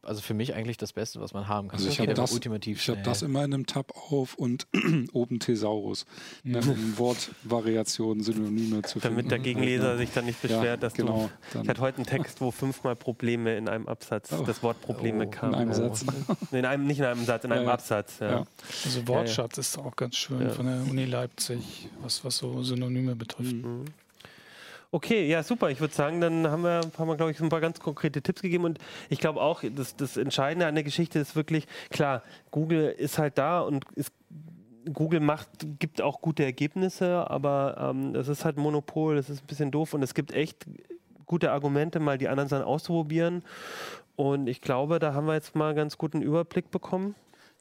also 0.03 0.21
für 0.21 0.35
mich 0.35 0.55
eigentlich 0.55 0.77
das 0.77 0.93
Beste, 0.93 1.21
was 1.21 1.33
man 1.33 1.49
haben 1.49 1.69
kann. 1.69 1.79
Also 1.79 1.89
ich 1.89 1.99
habe 1.99 2.13
das, 2.13 2.31
ich 2.37 2.89
hab 2.89 3.05
das 3.05 3.23
immer 3.23 3.43
in 3.45 3.55
einem 3.55 3.67
Tab 3.67 3.93
auf 4.11 4.35
und 4.35 4.67
oben 5.15 5.39
Thesaurus, 5.39 6.05
ne, 6.43 6.59
um 6.61 6.99
Wortvariationen, 6.99 8.23
Synonyme 8.23 8.83
zu 8.83 9.01
finden. 9.01 9.17
Damit 9.17 9.31
der 9.31 9.39
Gegenleser 9.39 9.97
sich 9.97 10.11
dann 10.13 10.27
nicht 10.27 10.43
Ja, 10.43 10.49
beschwert, 10.49 10.83
dass 10.83 10.95
genau, 10.95 11.25
du. 11.25 11.31
dann- 11.55 11.63
Ich 11.63 11.69
hatte 11.71 11.81
heute 11.81 11.97
einen 11.99 12.07
Text, 12.07 12.41
wo 12.41 12.51
fünfmal 12.51 12.97
Probleme 12.97 13.57
in 13.57 13.69
einem 13.69 13.89
Absatz, 13.89 14.31
Oh. 14.33 14.45
das 14.45 14.63
Wort 14.63 14.81
Probleme 14.83 15.27
Oh, 15.27 15.31
kam. 15.31 15.51
in 15.51 15.55
einem 15.55 15.71
Oh. 15.71 15.75
Satz. 15.75 16.05
Nee, 16.51 16.59
In 16.59 16.67
einem, 16.67 16.87
nicht 16.87 16.99
in 16.99 17.05
einem 17.07 17.25
Satz, 17.25 17.45
in 17.45 17.53
einem 17.53 17.63
Ja, 17.63 17.69
ja. 17.69 17.75
Absatz. 17.75 18.19
Ja. 18.21 18.31
Ja. 18.31 18.47
also 18.85 19.09
Wortschatz 19.09 19.59
ist 19.59 19.79
auch 19.79 19.97
ganz 19.97 20.17
schön 20.17 20.41
Ja. 20.43 20.51
von 20.51 20.67
der 20.67 20.83
Uni 20.91 21.05
Leipzig, 21.07 21.89
was, 22.03 22.25
was 22.25 22.37
so 22.37 22.63
Synonyme 22.63 23.17
betrifft. 23.17 23.53
Mhm. 23.55 23.85
Okay, 24.95 25.27
ja, 25.27 25.43
super. 25.43 25.71
Ich 25.71 25.81
würde 25.81 25.93
sagen, 25.93 26.21
dann 26.21 26.47
haben 26.47 26.63
wir, 26.63 26.83
haben 26.97 27.09
wir 27.09 27.17
glaube 27.17 27.33
ich, 27.33 27.41
ein 27.41 27.49
paar 27.49 27.61
ganz 27.61 27.81
konkrete 27.81 28.23
Tipps 28.23 28.43
gegeben. 28.43 28.65
Und 28.65 28.79
ich 29.09 29.19
glaube 29.19 29.41
auch, 29.41 29.65
das, 29.69 29.97
das 29.97 30.17
Entscheidende 30.17 30.69
an 30.69 30.77
der 30.77 30.85
Geschichte 30.85 31.19
ist 31.19 31.35
wirklich, 31.35 31.67
klar, 31.91 32.23
Google 32.53 32.95
ist 32.97 33.19
halt 33.19 33.37
da 33.37 33.59
und 33.63 33.85
ist, 33.97 34.13
Google 34.93 35.19
macht, 35.19 35.49
gibt 35.81 36.01
auch 36.01 36.21
gute 36.21 36.45
Ergebnisse, 36.45 37.29
aber 37.29 37.91
ähm, 37.91 38.13
das 38.13 38.29
ist 38.29 38.45
halt 38.45 38.57
Monopol, 38.57 39.17
das 39.17 39.31
ist 39.31 39.43
ein 39.43 39.47
bisschen 39.49 39.73
doof 39.73 39.95
und 39.95 40.03
es 40.05 40.15
gibt 40.15 40.33
echt 40.33 40.65
gute 41.27 41.51
Argumente, 41.51 41.99
mal 41.99 42.17
die 42.17 42.29
anderen 42.29 42.49
Sachen 42.49 42.65
auszuprobieren. 42.65 43.43
Und 44.15 44.47
ich 44.47 44.61
glaube, 44.61 45.01
da 45.01 45.13
haben 45.13 45.27
wir 45.27 45.35
jetzt 45.35 45.57
mal 45.57 45.75
ganz 45.75 45.99
guten 45.99 46.23
Überblick 46.23 46.71
bekommen. 46.71 47.17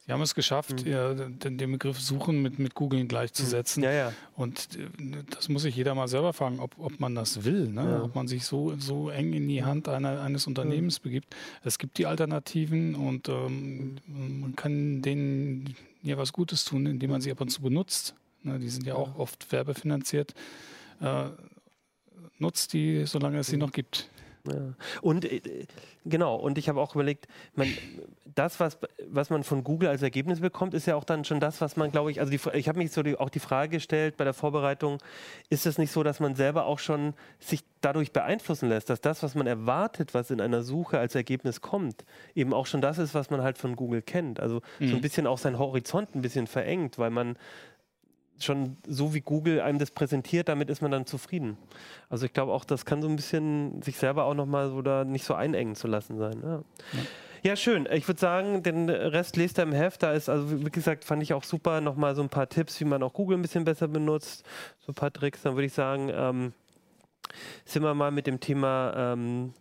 Sie 0.05 0.11
haben 0.11 0.21
es 0.21 0.35
geschafft, 0.35 0.85
ja, 0.85 1.13
den, 1.13 1.57
den 1.57 1.71
Begriff 1.71 1.99
Suchen 1.99 2.41
mit, 2.41 2.59
mit 2.59 2.75
Googlen 2.75 3.07
gleichzusetzen. 3.07 3.83
Ja, 3.83 3.91
ja. 3.91 4.13
Und 4.35 4.75
äh, 4.75 5.23
das 5.29 5.47
muss 5.47 5.61
sich 5.61 5.75
jeder 5.75 5.95
mal 5.95 6.09
selber 6.09 6.33
fragen, 6.33 6.59
ob, 6.59 6.77
ob 6.77 6.99
man 6.99 7.15
das 7.15 7.45
will, 7.45 7.69
ne? 7.69 7.83
Ja. 7.83 8.03
ob 8.03 8.13
man 8.13 8.27
sich 8.27 8.43
so, 8.43 8.75
so 8.77 9.09
eng 9.09 9.31
in 9.31 9.47
die 9.47 9.63
Hand 9.63 9.87
einer, 9.87 10.21
eines 10.21 10.45
Unternehmens 10.45 10.99
begibt. 10.99 11.33
Es 11.63 11.77
gibt 11.77 11.97
die 11.97 12.05
Alternativen 12.05 12.95
und 12.95 13.29
ähm, 13.29 13.95
man 14.41 14.55
kann 14.57 15.01
denen 15.01 15.75
ja 16.01 16.17
was 16.17 16.33
Gutes 16.33 16.65
tun, 16.65 16.85
indem 16.85 17.11
man 17.11 17.21
sie 17.21 17.31
ab 17.31 17.39
und 17.39 17.49
zu 17.49 17.61
benutzt. 17.61 18.13
Ne? 18.43 18.59
Die 18.59 18.69
sind 18.69 18.85
ja 18.85 18.95
auch 18.95 19.17
oft 19.17 19.53
werbefinanziert. 19.53 20.33
Äh, 20.99 21.29
nutzt 22.39 22.73
die, 22.73 23.05
solange 23.05 23.39
es 23.39 23.47
sie 23.47 23.57
noch 23.57 23.71
gibt. 23.71 24.09
Ja. 24.45 24.73
Und 25.01 25.25
äh, 25.25 25.41
genau, 26.03 26.35
und 26.35 26.57
ich 26.57 26.67
habe 26.67 26.81
auch 26.81 26.95
überlegt, 26.95 27.27
man, 27.55 27.67
das, 28.35 28.59
was, 28.59 28.77
was 29.07 29.29
man 29.29 29.43
von 29.43 29.63
Google 29.63 29.87
als 29.87 30.01
Ergebnis 30.01 30.41
bekommt, 30.41 30.73
ist 30.73 30.85
ja 30.85 30.95
auch 30.95 31.05
dann 31.05 31.23
schon 31.23 31.39
das, 31.39 31.61
was 31.61 31.77
man, 31.77 31.91
glaube 31.91 32.11
ich, 32.11 32.19
also 32.19 32.29
die, 32.29 32.39
ich 32.57 32.67
habe 32.67 32.79
mich 32.79 32.91
so 32.91 33.03
die, 33.03 33.17
auch 33.17 33.29
die 33.29 33.39
Frage 33.39 33.77
gestellt 33.77 34.17
bei 34.17 34.25
der 34.25 34.33
Vorbereitung, 34.33 34.97
ist 35.49 35.65
es 35.65 35.77
nicht 35.77 35.91
so, 35.91 36.03
dass 36.03 36.19
man 36.19 36.35
selber 36.35 36.65
auch 36.65 36.79
schon 36.79 37.13
sich 37.39 37.63
dadurch 37.79 38.11
beeinflussen 38.11 38.69
lässt, 38.69 38.89
dass 38.89 38.99
das, 38.99 39.23
was 39.23 39.35
man 39.35 39.47
erwartet, 39.47 40.13
was 40.13 40.29
in 40.29 40.41
einer 40.41 40.63
Suche 40.63 40.99
als 40.99 41.15
Ergebnis 41.15 41.61
kommt, 41.61 42.03
eben 42.35 42.53
auch 42.53 42.65
schon 42.65 42.81
das 42.81 42.97
ist, 42.97 43.13
was 43.13 43.29
man 43.29 43.41
halt 43.41 43.57
von 43.57 43.75
Google 43.75 44.01
kennt. 44.01 44.39
Also 44.39 44.61
so 44.79 44.95
ein 44.95 45.01
bisschen 45.01 45.27
auch 45.27 45.37
seinen 45.37 45.59
Horizont 45.59 46.15
ein 46.15 46.21
bisschen 46.21 46.47
verengt, 46.47 46.97
weil 46.97 47.09
man 47.09 47.37
schon 48.39 48.77
so 48.87 49.13
wie 49.13 49.21
Google 49.21 49.61
einem 49.61 49.79
das 49.79 49.91
präsentiert, 49.91 50.49
damit 50.49 50.69
ist 50.69 50.81
man 50.81 50.91
dann 50.91 51.05
zufrieden. 51.05 51.57
Also 52.09 52.25
ich 52.25 52.33
glaube 52.33 52.51
auch, 52.51 52.65
das 52.65 52.85
kann 52.85 53.01
so 53.01 53.07
ein 53.07 53.15
bisschen 53.15 53.81
sich 53.81 53.97
selber 53.97 54.25
auch 54.25 54.33
nochmal 54.33 54.69
so 54.69 54.81
da 54.81 55.05
nicht 55.05 55.25
so 55.25 55.33
einengen 55.33 55.75
zu 55.75 55.87
lassen 55.87 56.17
sein. 56.17 56.41
Ja. 56.43 56.63
Ja, 57.45 57.57
schön. 57.57 57.89
Ich 57.91 58.07
würde 58.07 58.21
sagen, 58.21 58.63
den 58.63 58.89
Rest 58.89 59.35
lest 59.35 59.59
ihr 59.59 59.63
im 59.63 59.73
Heft. 59.73 60.01
Da 60.01 60.13
ist, 60.13 60.29
also 60.29 60.65
wie 60.65 60.69
gesagt, 60.69 61.03
fand 61.03 61.21
ich 61.21 61.33
auch 61.33 61.43
super, 61.43 61.81
nochmal 61.81 62.15
so 62.15 62.21
ein 62.21 62.29
paar 62.29 62.47
Tipps, 62.47 62.79
wie 62.79 62.85
man 62.85 63.03
auch 63.03 63.11
Google 63.11 63.37
ein 63.37 63.41
bisschen 63.41 63.65
besser 63.65 63.89
benutzt, 63.89 64.45
so 64.79 64.93
ein 64.93 64.95
paar 64.95 65.11
Tricks. 65.11 65.41
Dann 65.41 65.55
würde 65.55 65.65
ich 65.65 65.73
sagen, 65.73 66.09
ähm, 66.09 66.53
sind 67.65 67.83
wir 67.83 67.93
mal 67.95 68.11
mit 68.11 68.27
dem 68.27 68.39
Thema 68.39 68.93
ähm, 68.95 69.53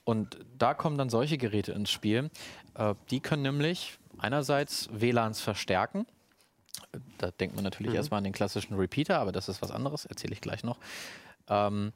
Und 0.04 0.38
da 0.58 0.74
kommen 0.74 0.98
dann 0.98 1.10
solche 1.10 1.38
Geräte 1.38 1.74
ins 1.74 1.90
Spiel. 1.90 2.30
Äh, 2.76 2.96
die 3.10 3.20
können 3.20 3.44
nämlich 3.44 3.98
einerseits 4.18 4.90
WLANs 4.92 5.42
verstärken. 5.42 6.06
Da 7.18 7.32
denkt 7.32 7.56
man 7.56 7.64
natürlich 7.64 7.94
erstmal 7.94 8.20
an 8.20 8.24
den 8.24 8.34
klassischen 8.34 8.76
Repeater, 8.76 9.20
aber 9.20 9.32
das 9.32 9.50
ist 9.50 9.62
was 9.62 9.72
anderes, 9.72 10.06
erzähle 10.06 10.34
ich 10.34 10.42
gleich 10.42 10.64
noch. 10.64 10.78
Ähm, 11.50 11.94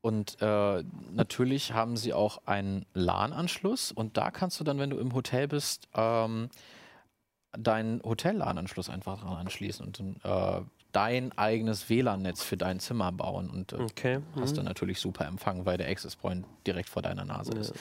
und 0.00 0.36
äh, 0.42 0.82
natürlich 1.12 1.72
haben 1.72 1.96
sie 1.96 2.12
auch 2.12 2.46
einen 2.46 2.86
LAN-Anschluss 2.92 3.92
und 3.92 4.16
da 4.16 4.30
kannst 4.32 4.58
du 4.58 4.64
dann, 4.64 4.78
wenn 4.78 4.90
du 4.90 4.98
im 4.98 5.14
Hotel 5.14 5.46
bist, 5.46 5.88
ähm, 5.94 6.50
deinen 7.56 8.02
Hotel-LAN-Anschluss 8.02 8.88
einfach 8.88 9.20
dran 9.20 9.36
anschließen 9.36 9.86
und 9.86 10.00
äh, 10.24 10.60
dein 10.90 11.36
eigenes 11.38 11.88
WLAN-Netz 11.88 12.42
für 12.42 12.56
dein 12.56 12.80
Zimmer 12.80 13.12
bauen 13.12 13.48
und 13.48 13.72
äh, 13.72 13.76
Okay. 13.76 14.20
hast 14.40 14.56
dann 14.58 14.64
natürlich 14.64 14.98
super 15.00 15.26
Empfang, 15.26 15.66
weil 15.66 15.78
der 15.78 15.88
Access 15.88 16.16
Point 16.16 16.46
direkt 16.66 16.88
vor 16.88 17.02
deiner 17.02 17.24
Nase 17.24 17.52
ist. 17.52 17.74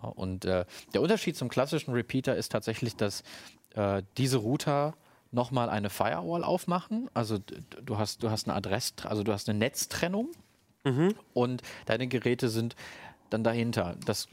Ja, 0.00 0.08
Und 0.08 0.44
äh, 0.44 0.64
der 0.94 1.02
Unterschied 1.02 1.36
zum 1.36 1.48
klassischen 1.48 1.92
Repeater 1.92 2.36
ist 2.36 2.52
tatsächlich, 2.52 2.96
dass 2.96 3.24
äh, 3.74 4.02
diese 4.16 4.38
Router 4.38 4.94
nochmal 5.30 5.68
eine 5.68 5.90
Firewall 5.90 6.44
aufmachen. 6.44 7.10
Also 7.14 7.38
du 7.38 7.98
hast, 7.98 8.22
du 8.22 8.30
hast 8.30 8.48
eine 8.48 8.56
Adress, 8.56 8.94
also 9.04 9.22
du 9.22 9.32
hast 9.32 9.48
eine 9.48 9.58
Netztrennung 9.58 10.30
und 11.34 11.62
deine 11.86 12.06
Geräte 12.06 12.48
sind 12.48 12.76
dann 13.30 13.42
dahinter. 13.42 13.96
Das 14.04 14.28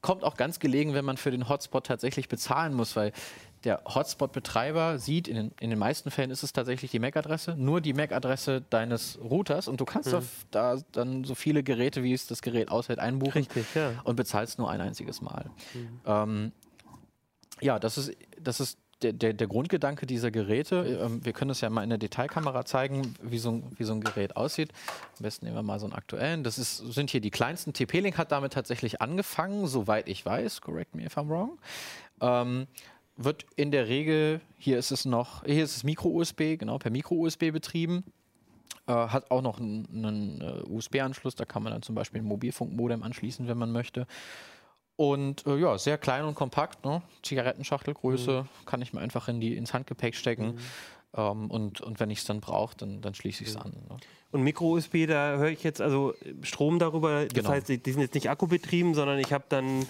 kommt 0.00 0.24
auch 0.24 0.36
ganz 0.36 0.58
gelegen, 0.58 0.94
wenn 0.94 1.04
man 1.04 1.16
für 1.16 1.30
den 1.30 1.48
Hotspot 1.48 1.86
tatsächlich 1.86 2.28
bezahlen 2.28 2.74
muss, 2.74 2.96
weil 2.96 3.12
der 3.64 3.82
Hotspot-Betreiber 3.86 4.98
sieht, 4.98 5.28
in 5.28 5.36
den, 5.36 5.52
in 5.60 5.70
den 5.70 5.78
meisten 5.78 6.10
Fällen 6.10 6.32
ist 6.32 6.42
es 6.42 6.52
tatsächlich 6.52 6.90
die 6.90 6.98
MAC-Adresse, 6.98 7.54
nur 7.56 7.80
die 7.80 7.92
MAC-Adresse 7.94 8.62
deines 8.68 9.18
Routers 9.22 9.68
und 9.68 9.80
du 9.80 9.84
kannst 9.84 10.12
auf, 10.12 10.24
da 10.50 10.78
dann 10.90 11.22
so 11.22 11.36
viele 11.36 11.62
Geräte, 11.62 12.02
wie 12.02 12.12
es 12.12 12.26
das 12.26 12.42
Gerät 12.42 12.70
aushält, 12.70 12.98
einbuchen 12.98 13.42
Richtig, 13.42 13.66
ja. 13.74 13.92
und 14.02 14.16
bezahlst 14.16 14.58
nur 14.58 14.68
ein 14.68 14.80
einziges 14.80 15.22
Mal. 15.22 15.50
Ähm, 16.04 16.50
ja, 17.60 17.78
das 17.78 17.98
ist, 17.98 18.16
das 18.40 18.58
ist 18.58 18.78
der, 19.02 19.12
der, 19.12 19.32
der 19.32 19.46
Grundgedanke 19.46 20.06
dieser 20.06 20.30
Geräte. 20.30 21.00
Ähm, 21.04 21.24
wir 21.24 21.32
können 21.32 21.48
das 21.48 21.60
ja 21.60 21.70
mal 21.70 21.82
in 21.82 21.88
der 21.88 21.98
Detailkamera 21.98 22.64
zeigen, 22.64 23.14
wie 23.22 23.38
so, 23.38 23.52
ein, 23.52 23.64
wie 23.76 23.84
so 23.84 23.92
ein 23.92 24.00
Gerät 24.00 24.36
aussieht. 24.36 24.72
Am 25.18 25.24
besten 25.24 25.46
nehmen 25.46 25.56
wir 25.56 25.62
mal 25.62 25.78
so 25.78 25.86
einen 25.86 25.94
aktuellen. 25.94 26.44
Das 26.44 26.58
ist, 26.58 26.78
sind 26.78 27.10
hier 27.10 27.20
die 27.20 27.30
kleinsten. 27.30 27.72
TP-Link 27.72 28.18
hat 28.18 28.32
damit 28.32 28.52
tatsächlich 28.52 29.00
angefangen, 29.00 29.66
soweit 29.66 30.08
ich 30.08 30.24
weiß. 30.24 30.60
Correct 30.60 30.94
me 30.94 31.04
if 31.04 31.16
I'm 31.16 31.28
wrong. 31.28 31.58
Ähm, 32.20 32.66
wird 33.16 33.44
in 33.56 33.70
der 33.70 33.88
Regel, 33.88 34.40
hier 34.58 34.78
ist 34.78 34.90
es 34.90 35.04
noch, 35.04 35.44
hier 35.44 35.64
ist 35.64 35.76
es 35.76 35.84
Micro-USB, 35.84 36.58
genau, 36.58 36.78
per 36.78 36.90
Micro-USB 36.90 37.52
betrieben. 37.52 38.04
Äh, 38.86 38.92
hat 38.92 39.30
auch 39.30 39.42
noch 39.42 39.60
einen, 39.60 39.86
einen 39.92 40.40
äh, 40.40 40.68
USB-Anschluss, 40.68 41.34
da 41.36 41.44
kann 41.44 41.62
man 41.62 41.72
dann 41.72 41.82
zum 41.82 41.94
Beispiel 41.94 42.20
ein 42.20 42.26
Mobilfunkmodem 42.26 43.02
anschließen, 43.02 43.46
wenn 43.46 43.58
man 43.58 43.70
möchte. 43.70 44.06
Und 44.96 45.46
äh, 45.46 45.56
ja, 45.56 45.78
sehr 45.78 45.98
klein 45.98 46.24
und 46.24 46.34
kompakt, 46.34 46.84
ne? 46.84 47.02
Zigarettenschachtelgröße, 47.22 48.46
kann 48.66 48.82
ich 48.82 48.92
mir 48.92 49.00
einfach 49.00 49.28
in 49.28 49.40
die, 49.40 49.56
ins 49.56 49.72
Handgepäck 49.74 50.14
stecken. 50.14 50.58
Ähm, 51.14 51.50
und, 51.50 51.80
und 51.80 52.00
wenn 52.00 52.10
ich 52.10 52.20
es 52.20 52.24
dann 52.24 52.40
brauche, 52.40 52.76
dann, 52.76 53.00
dann 53.00 53.14
schließe 53.14 53.42
ich 53.42 53.50
es 53.50 53.56
an. 53.56 53.72
Ne? 53.88 53.96
Und 54.30 54.42
Micro-USB, 54.42 55.06
da 55.06 55.36
höre 55.36 55.50
ich 55.50 55.62
jetzt 55.62 55.80
also 55.80 56.14
Strom 56.42 56.78
darüber. 56.78 57.24
Das 57.24 57.34
Genau. 57.34 57.48
heißt, 57.50 57.68
die 57.68 57.78
die 57.78 57.92
sind 57.92 58.00
jetzt 58.00 58.14
nicht 58.14 58.30
akkubetrieben, 58.30 58.94
sondern 58.94 59.18
ich 59.18 59.32
habe 59.32 59.44
dann, 59.48 59.86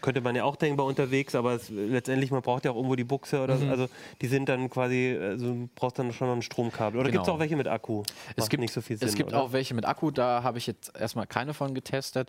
könnte 0.00 0.20
man 0.20 0.34
ja 0.36 0.44
auch 0.44 0.56
denkbar 0.56 0.86
unterwegs, 0.86 1.34
aber 1.34 1.54
es, 1.54 1.68
letztendlich, 1.68 2.30
man 2.30 2.42
braucht 2.42 2.64
ja 2.64 2.70
auch 2.70 2.76
irgendwo 2.76 2.94
die 2.96 3.04
Buchse 3.04 3.40
oder 3.42 3.56
so. 3.58 3.66
Also 3.66 3.88
die 4.20 4.26
sind 4.26 4.48
dann 4.48 4.68
quasi, 4.70 5.16
also 5.20 5.68
brauchst 5.74 5.98
dann 5.98 6.12
schon 6.12 6.28
noch 6.28 6.36
ein 6.36 6.42
Stromkabel. 6.42 7.00
Oder 7.00 7.10
Genau. 7.10 7.22
gibt 7.22 7.28
es 7.28 7.34
auch 7.34 7.38
welche 7.38 7.56
mit 7.56 7.68
Akku? 7.68 8.02
Es 8.30 8.36
Macht 8.38 8.50
gibt, 8.50 8.60
nicht 8.60 8.72
so 8.72 8.80
viel 8.80 8.96
Sinn. 8.96 9.08
es 9.08 9.14
gibt 9.14 9.32
oder? 9.32 9.42
auch 9.42 9.52
welche 9.52 9.74
mit 9.74 9.84
Akku, 9.84 10.10
da 10.10 10.42
habe 10.42 10.58
ich 10.58 10.66
jetzt 10.66 10.92
erstmal 10.98 11.26
keine 11.26 11.54
von 11.54 11.74
getestet. 11.74 12.28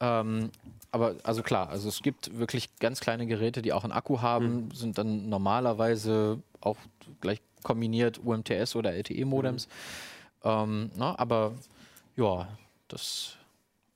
Ähm, 0.00 0.50
aber 0.90 1.16
also 1.24 1.42
klar, 1.42 1.68
also 1.68 1.88
es 1.88 2.00
gibt 2.02 2.38
wirklich 2.38 2.76
ganz 2.78 3.00
kleine 3.00 3.26
Geräte, 3.26 3.60
die 3.62 3.72
auch 3.72 3.84
einen 3.84 3.92
Akku 3.92 4.20
haben, 4.22 4.64
Mhm. 4.66 4.70
sind 4.72 4.98
dann 4.98 5.28
normalerweise 5.28 6.38
auch 6.60 6.76
gleich 7.20 7.40
kombiniert 7.62 8.20
UMTS 8.24 8.76
oder 8.76 8.92
LTE-Modems. 8.94 9.66
Mhm. 9.66 10.50
Ähm, 10.50 10.90
na, 10.96 11.18
aber 11.18 11.52
ja, 12.16 12.48
das 12.86 13.34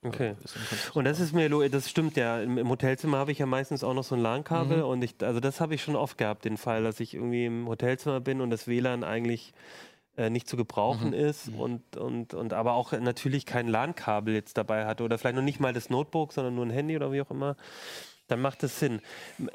Okay. 0.03 0.29
im 0.29 0.35
Prinzip 0.37 0.95
Und 0.95 1.05
das 1.05 1.19
ist 1.19 1.33
mir, 1.33 1.49
das 1.69 1.89
stimmt 1.89 2.17
ja. 2.17 2.39
Im, 2.41 2.57
im 2.57 2.69
Hotelzimmer 2.69 3.17
habe 3.17 3.31
ich 3.31 3.39
ja 3.39 3.45
meistens 3.45 3.83
auch 3.83 3.93
noch 3.93 4.03
so 4.03 4.15
ein 4.15 4.21
LAN-Kabel 4.21 4.79
Mhm. 4.79 4.87
und 4.89 5.03
ich, 5.03 5.15
also 5.21 5.39
das 5.39 5.61
habe 5.61 5.75
ich 5.75 5.83
schon 5.83 5.95
oft 5.95 6.17
gehabt, 6.17 6.45
den 6.45 6.57
Fall, 6.57 6.83
dass 6.83 6.99
ich 6.99 7.13
irgendwie 7.13 7.45
im 7.45 7.67
Hotelzimmer 7.67 8.19
bin 8.19 8.41
und 8.41 8.49
das 8.49 8.67
WLAN 8.67 9.03
eigentlich 9.03 9.53
äh, 10.15 10.29
nicht 10.29 10.47
zu 10.47 10.57
gebrauchen 10.57 11.07
Mhm. 11.09 11.13
ist 11.13 11.49
und, 11.57 11.97
und, 11.97 12.33
und 12.33 12.53
aber 12.53 12.73
auch 12.73 12.91
natürlich 12.91 13.45
kein 13.45 13.67
LAN-Kabel 13.67 14.33
jetzt 14.33 14.57
dabei 14.57 14.85
hatte 14.85 15.03
oder 15.03 15.17
vielleicht 15.17 15.35
noch 15.35 15.43
nicht 15.43 15.59
mal 15.59 15.73
das 15.73 15.89
Notebook, 15.89 16.33
sondern 16.33 16.53
nur 16.55 16.65
ein 16.65 16.71
Handy 16.71 16.95
oder 16.95 17.11
wie 17.11 17.21
auch 17.21 17.31
immer. 17.31 17.55
Dann 18.27 18.39
macht 18.41 18.63
es 18.63 18.79
Sinn. 18.79 19.01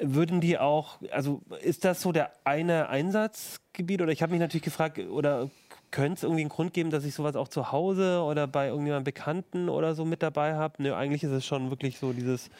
Würden 0.00 0.40
die 0.40 0.58
auch, 0.58 0.98
also 1.10 1.42
ist 1.62 1.84
das 1.84 2.02
so 2.02 2.12
der 2.12 2.32
eine 2.44 2.88
Einsatzgebiet 2.90 4.02
oder 4.02 4.12
ich 4.12 4.20
habe 4.22 4.32
mich 4.32 4.40
natürlich 4.40 4.62
gefragt, 4.64 4.98
oder 4.98 5.48
könnte 5.90 6.14
es 6.14 6.22
irgendwie 6.22 6.42
einen 6.42 6.50
Grund 6.50 6.74
geben, 6.74 6.90
dass 6.90 7.04
ich 7.04 7.14
sowas 7.14 7.36
auch 7.36 7.48
zu 7.48 7.72
Hause 7.72 8.22
oder 8.22 8.46
bei 8.46 8.68
irgendjemandem 8.68 9.04
Bekannten 9.04 9.68
oder 9.68 9.94
so 9.94 10.04
mit 10.04 10.22
dabei 10.22 10.54
habe? 10.54 10.82
Nö, 10.82 10.94
eigentlich 10.94 11.22
ist 11.24 11.30
es 11.30 11.46
schon 11.46 11.70
wirklich 11.70 11.98
so 11.98 12.12
dieses 12.12 12.50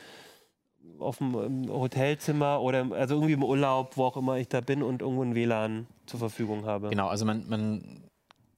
auf 0.99 1.19
dem 1.19 1.35
im 1.35 1.69
Hotelzimmer 1.69 2.61
oder 2.61 2.91
also 2.93 3.17
irgendwie 3.17 3.35
im 3.35 3.45
Urlaub, 3.45 3.97
wo 3.97 4.05
auch 4.05 4.17
immer 4.17 4.39
ich 4.39 4.49
da 4.49 4.61
bin 4.61 4.83
und 4.83 5.03
irgendwo 5.03 5.23
ein 5.23 5.35
WLAN 5.35 5.87
zur 6.07 6.19
Verfügung 6.19 6.65
habe. 6.65 6.89
Genau, 6.89 7.09
also 7.09 7.25
man, 7.25 7.49
man 7.49 8.03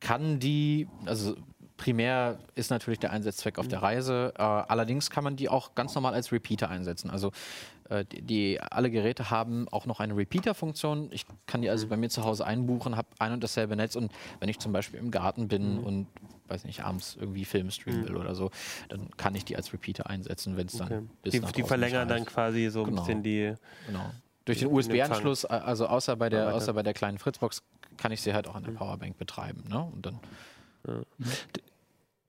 kann 0.00 0.38
die, 0.38 0.88
also 1.06 1.36
primär 1.80 2.38
ist 2.54 2.70
natürlich 2.70 2.98
der 2.98 3.10
Einsatzzweck 3.10 3.58
auf 3.58 3.66
der 3.66 3.80
Reise, 3.80 4.34
äh, 4.36 4.42
allerdings 4.42 5.08
kann 5.08 5.24
man 5.24 5.36
die 5.36 5.48
auch 5.48 5.74
ganz 5.74 5.94
normal 5.94 6.12
als 6.12 6.30
Repeater 6.30 6.68
einsetzen. 6.68 7.08
Also 7.08 7.32
äh, 7.88 8.04
die, 8.04 8.20
die, 8.20 8.60
alle 8.60 8.90
Geräte 8.90 9.30
haben 9.30 9.66
auch 9.70 9.86
noch 9.86 9.98
eine 9.98 10.14
Repeater-Funktion. 10.14 11.08
Ich 11.10 11.24
kann 11.46 11.62
die 11.62 11.70
also 11.70 11.86
bei 11.88 11.96
mir 11.96 12.10
zu 12.10 12.22
Hause 12.22 12.44
einbuchen, 12.46 12.98
habe 12.98 13.08
ein 13.18 13.32
und 13.32 13.42
dasselbe 13.42 13.76
Netz 13.76 13.96
und 13.96 14.12
wenn 14.40 14.50
ich 14.50 14.58
zum 14.58 14.72
Beispiel 14.74 15.00
im 15.00 15.10
Garten 15.10 15.48
bin 15.48 15.78
und 15.78 16.06
weiß 16.48 16.64
nicht, 16.64 16.84
abends 16.84 17.16
irgendwie 17.18 17.46
Film 17.46 17.70
streamen 17.70 18.06
will 18.06 18.16
oder 18.18 18.34
so, 18.34 18.50
dann 18.90 19.08
kann 19.16 19.34
ich 19.34 19.46
die 19.46 19.56
als 19.56 19.72
Repeater 19.72 20.10
einsetzen, 20.10 20.58
wenn 20.58 20.66
es 20.66 20.76
dann 20.76 20.86
Okay. 20.88 21.00
bis 21.22 21.32
Die, 21.32 21.40
die 21.40 21.62
verlängern 21.62 22.08
dann 22.08 22.26
quasi 22.26 22.68
so 22.68 22.80
ein 22.80 22.90
Genau. 22.90 23.00
bisschen 23.02 23.22
die. 23.22 23.54
Genau. 23.86 24.10
Durch 24.44 24.58
den 24.58 24.68
USB-Anschluss, 24.70 25.46
also 25.46 25.86
außer 25.86 26.14
bei 26.16 26.28
der, 26.28 26.54
außer 26.54 26.74
bei 26.74 26.82
der 26.82 26.92
kleinen 26.92 27.18
Fritzbox, 27.18 27.62
kann 27.96 28.12
ich 28.12 28.20
sie 28.20 28.34
halt 28.34 28.48
auch 28.48 28.54
an 28.56 28.64
der 28.64 28.72
Powerbank 28.72 29.16
betreiben. 29.16 29.64
Ne? 29.68 29.80
Und 29.80 30.04
dann 30.04 30.18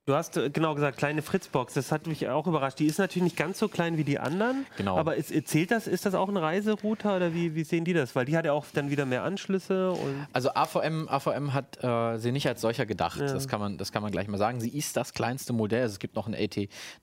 Du 0.04 0.14
hast 0.14 0.36
äh, 0.36 0.50
genau 0.50 0.74
gesagt, 0.74 0.98
kleine 0.98 1.22
Fritzbox. 1.22 1.74
Das 1.74 1.92
hat 1.92 2.08
mich 2.08 2.28
auch 2.28 2.48
überrascht. 2.48 2.80
Die 2.80 2.86
ist 2.86 2.98
natürlich 2.98 3.22
nicht 3.22 3.36
ganz 3.36 3.60
so 3.60 3.68
klein 3.68 3.96
wie 3.98 4.02
die 4.02 4.18
anderen. 4.18 4.66
Genau. 4.76 4.98
Aber 4.98 5.14
ist, 5.14 5.30
zählt 5.46 5.70
das, 5.70 5.86
ist 5.86 6.04
das 6.04 6.14
auch 6.14 6.28
ein 6.28 6.36
Reiserouter 6.36 7.14
oder 7.14 7.34
wie, 7.34 7.54
wie 7.54 7.62
sehen 7.62 7.84
die 7.84 7.92
das? 7.92 8.16
Weil 8.16 8.24
die 8.24 8.36
hat 8.36 8.44
ja 8.44 8.52
auch 8.52 8.66
dann 8.74 8.90
wieder 8.90 9.06
mehr 9.06 9.22
Anschlüsse. 9.22 9.96
Also 10.32 10.50
AVM, 10.54 11.08
AVM 11.08 11.54
hat 11.54 11.82
äh, 11.84 12.18
sie 12.18 12.32
nicht 12.32 12.48
als 12.48 12.60
solcher 12.60 12.84
gedacht. 12.84 13.20
Das, 13.20 13.46
kann 13.46 13.60
man, 13.60 13.78
das 13.78 13.92
kann 13.92 14.02
man 14.02 14.10
gleich 14.10 14.26
mal 14.26 14.38
sagen. 14.38 14.60
Sie 14.60 14.76
ist 14.76 14.96
das 14.96 15.14
kleinste 15.14 15.52
Modell. 15.52 15.82
Also 15.82 15.92
es 15.92 15.98
gibt 16.00 16.16
noch 16.16 16.26
ein, 16.26 16.34
AT, 16.34 16.54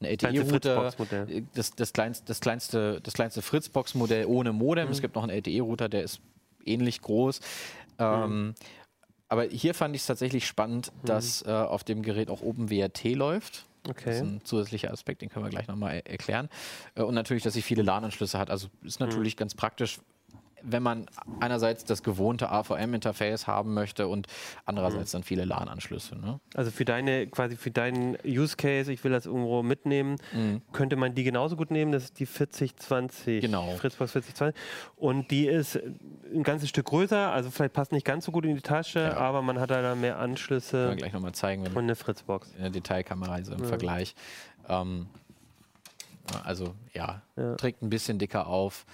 Fritzbox-Modell. 0.02 1.30
äh, 1.30 1.44
das, 1.54 1.72
das, 1.76 1.94
kleinste, 1.94 2.26
das 2.26 2.42
kleinste, 2.42 3.00
das 3.02 3.14
kleinste 3.14 3.42
Fritzbox-Modell 3.42 4.26
ohne 4.26 4.52
Modem. 4.52 4.88
Mhm. 4.88 4.92
Es 4.92 5.00
gibt 5.00 5.16
noch 5.16 5.24
einen 5.24 5.32
LTE-Router, 5.32 5.88
der 5.88 6.04
ist 6.04 6.20
ähnlich 6.66 7.02
groß. 7.02 7.40
Ähm, 7.98 8.48
Mhm. 8.48 8.56
Aber 9.30 9.44
hier 9.44 9.74
fand 9.74 9.96
ich 9.96 10.02
es 10.02 10.08
tatsächlich 10.08 10.48
spannend, 10.48 10.92
dass 11.04 11.44
äh, 11.44 11.52
auf 11.52 11.84
dem 11.84 12.02
Gerät 12.02 12.30
auch 12.30 12.42
OpenWRT 12.42 13.16
läuft. 13.16 13.66
Das 13.84 13.96
ist 13.96 14.08
okay. 14.08 14.20
ein 14.20 14.42
zusätzlicher 14.44 14.92
Aspekt, 14.92 15.22
den 15.22 15.30
können 15.30 15.46
wir 15.46 15.50
gleich 15.50 15.68
nochmal 15.68 15.96
er 15.96 16.08
erklären. 16.08 16.50
Äh, 16.96 17.04
Und 17.04 17.14
natürlich, 17.14 17.44
dass 17.44 17.54
sie 17.54 17.62
viele 17.62 17.84
LAN-Anschlüsse 17.84 18.38
hat. 18.38 18.50
Also 18.50 18.68
ist 18.84 19.00
natürlich 19.00 19.38
ganz 19.38 19.56
praktisch, 19.56 20.00
wenn 20.64 20.84
man 20.84 21.06
einerseits 21.40 21.84
das 21.86 22.04
gewohnte 22.04 22.50
AVM-Interface 22.52 23.48
haben 23.48 23.74
möchte 23.74 24.08
und 24.08 24.28
andererseits 24.66 25.12
dann 25.12 25.24
viele 25.24 25.46
LAN-Anschlüsse. 25.46 26.16
Ne? 26.18 26.40
Also 26.56 26.72
für 26.72 26.86
deine, 26.86 27.28
quasi 27.28 27.56
für 27.56 27.72
deinen 27.72 28.18
Use 28.26 28.56
Case, 28.58 28.92
ich 28.92 29.04
will 29.04 29.12
das 29.12 29.26
irgendwo 29.26 29.64
mitnehmen, 29.64 30.18
Mhm. 30.34 30.62
könnte 30.72 30.96
man 30.96 31.16
die 31.16 31.24
genauso 31.24 31.56
gut 31.56 31.72
nehmen. 31.72 31.92
Das 31.92 32.04
ist 32.06 32.20
die 32.20 32.26
4020. 32.26 33.42
Genau. 33.42 33.72
Fritzbox 33.78 34.12
4020. 34.12 34.60
Und 34.96 35.32
die 35.32 35.48
ist 35.48 35.76
ein 36.34 36.44
ganzes 36.44 36.70
Stück 36.70 36.86
größer, 36.88 37.32
also 37.32 37.50
vielleicht 37.52 37.74
passt 37.74 37.92
nicht 37.92 38.06
ganz 38.06 38.26
so 38.26 38.32
gut 38.32 38.46
in 38.46 38.56
die 38.56 38.62
Tasche, 38.62 39.00
Ja. 39.00 39.18
aber 39.18 39.42
man 39.42 39.60
hat 39.60 39.70
da 39.72 39.96
mehr 39.96 40.14
Können 40.14 40.32
Anschlüsse 40.32 40.90
wir 40.90 40.96
gleich 40.96 41.14
nochmal 41.14 41.34
zeigen, 41.34 41.64
wenn 41.66 41.72
und 41.74 41.84
eine 41.84 41.96
Fritzbox. 41.96 42.52
in 42.56 42.62
der 42.62 42.70
Detailkamera, 42.72 43.44
so 43.44 43.54
im 43.54 43.60
Ja. 43.62 43.66
Vergleich. 43.66 44.16
Ähm, 44.68 45.08
also 46.44 46.76
ja, 46.94 47.22
Ja. 47.36 47.56
trägt 47.56 47.82
ein 47.82 47.90
bisschen 47.90 48.20
dicker 48.20 48.48
auf. 48.48 48.86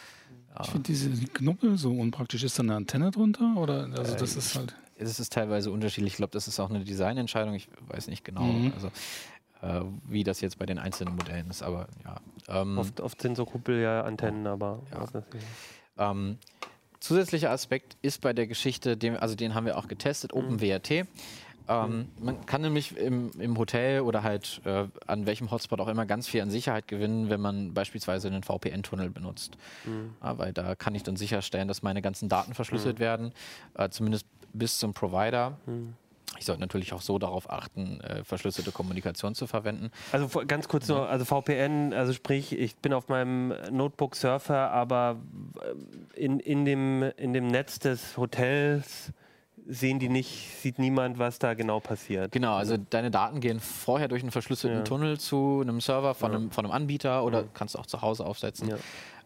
Ich 0.61 0.69
finde 0.69 0.83
diese 0.87 1.09
Knubbel 1.27 1.77
so 1.77 1.91
unpraktisch. 1.91 2.43
Ist 2.43 2.57
da 2.59 2.63
eine 2.63 2.75
Antenne 2.75 3.11
drunter? 3.11 3.55
Oder 3.57 3.89
also 3.97 4.15
das 4.15 4.35
ist 4.35 4.55
halt. 4.55 4.75
Es 4.97 5.19
ist 5.19 5.33
teilweise 5.33 5.71
unterschiedlich. 5.71 6.13
Ich 6.13 6.17
glaube, 6.17 6.31
das 6.31 6.47
ist 6.47 6.59
auch 6.59 6.69
eine 6.69 6.83
Designentscheidung. 6.85 7.53
Ich 7.53 7.67
weiß 7.87 8.07
nicht 8.07 8.23
genau, 8.23 8.43
Mhm. 8.43 8.71
also, 8.73 8.87
äh, 9.61 9.81
wie 10.07 10.23
das 10.23 10.39
jetzt 10.39 10.57
bei 10.57 10.65
den 10.65 10.79
einzelnen 10.79 11.15
Modellen 11.17 11.49
ist. 11.49 11.63
Aber 11.63 11.87
ja. 12.05 12.15
Ähm, 12.47 12.77
Oft, 12.77 13.01
oft 13.01 13.21
sind 13.21 13.35
so 13.35 13.45
Kuppel 13.45 13.81
ja 13.81 14.03
Antennen, 14.03 14.47
aber 14.47 14.81
Ja. 14.91 15.01
was 15.01 15.05
ist 15.09 15.15
das? 15.15 15.23
Ähm, 15.97 16.37
zusätzlicher 17.01 17.51
Aspekt 17.51 17.97
ist 18.01 18.21
bei 18.21 18.31
der 18.31 18.47
Geschichte, 18.47 18.95
den, 18.95 19.17
also 19.17 19.35
den 19.35 19.53
haben 19.53 19.65
wir 19.65 19.77
auch 19.77 19.89
getestet, 19.89 20.33
Mhm. 20.33 20.39
Ähm, 21.67 22.09
man 22.19 22.45
kann 22.45 22.61
nämlich 22.61 22.95
im, 22.97 23.31
im 23.39 23.57
Hotel 23.57 24.01
oder 24.01 24.23
halt 24.23 24.61
äh, 24.65 24.85
an 25.07 25.25
welchem 25.25 25.51
Hotspot 25.51 25.79
auch 25.79 25.87
immer 25.87 26.05
ganz 26.05 26.27
viel 26.27 26.41
an 26.41 26.49
Sicherheit 26.49 26.87
gewinnen, 26.87 27.29
wenn 27.29 27.41
man 27.41 27.73
beispielsweise 27.73 28.27
einen 28.27 28.43
VPN-Tunnel 28.43 29.09
benutzt. 29.09 29.57
Mhm. 29.85 30.13
Ja, 30.21 30.37
weil 30.37 30.53
da 30.53 30.75
kann 30.75 30.95
ich 30.95 31.03
dann 31.03 31.15
sicherstellen, 31.15 31.67
dass 31.67 31.81
meine 31.81 32.01
ganzen 32.01 32.29
Daten 32.29 32.53
verschlüsselt 32.53 32.99
werden, 32.99 33.33
äh, 33.75 33.89
zumindest 33.89 34.25
bis 34.53 34.77
zum 34.77 34.93
Provider. 34.93 35.57
Mhm. 35.65 35.95
Ich 36.37 36.45
sollte 36.45 36.61
natürlich 36.61 36.93
auch 36.93 37.01
so 37.01 37.17
darauf 37.17 37.49
achten, 37.49 38.01
äh, 38.01 38.23
verschlüsselte 38.23 38.71
Kommunikation 38.71 39.35
zu 39.35 39.47
verwenden. 39.47 39.91
Also 40.11 40.27
ganz 40.45 40.67
kurz 40.67 40.87
nur, 40.87 41.07
also 41.07 41.23
VPN, 41.23 41.93
also 41.93 42.13
sprich, 42.13 42.51
ich 42.51 42.75
bin 42.75 42.93
auf 42.93 43.07
meinem 43.07 43.53
Notebook 43.71 44.15
Surfer, 44.15 44.71
aber 44.71 45.17
äh, 46.15 46.19
in, 46.19 46.39
in, 46.39 46.65
dem, 46.65 47.03
in 47.17 47.33
dem 47.33 47.47
Netz 47.47 47.79
des 47.79 48.17
Hotels 48.17 49.13
sehen 49.67 49.99
die 49.99 50.09
nicht, 50.09 50.59
sieht 50.61 50.77
niemand, 50.79 51.17
was 51.19 51.39
da 51.39 51.53
genau 51.55 51.79
passiert. 51.79 52.31
Genau, 52.31 52.55
also 52.55 52.77
deine 52.77 53.09
Daten 53.11 53.39
gehen 53.39 53.59
vorher 53.59 54.07
durch 54.07 54.21
einen 54.21 54.31
verschlüsselten 54.31 54.79
Ja. 54.79 54.83
Tunnel 54.83 55.19
zu 55.19 55.59
einem 55.61 55.81
Server 55.81 56.13
von, 56.13 56.31
Ja. 56.31 56.37
einem, 56.37 56.51
von 56.51 56.65
einem 56.65 56.73
Anbieter 56.73 57.23
oder 57.23 57.45
kannst 57.53 57.75
du 57.75 57.79
auch 57.79 57.85
zu 57.87 58.01
Hause 58.01 58.25
aufsetzen. 58.25 58.69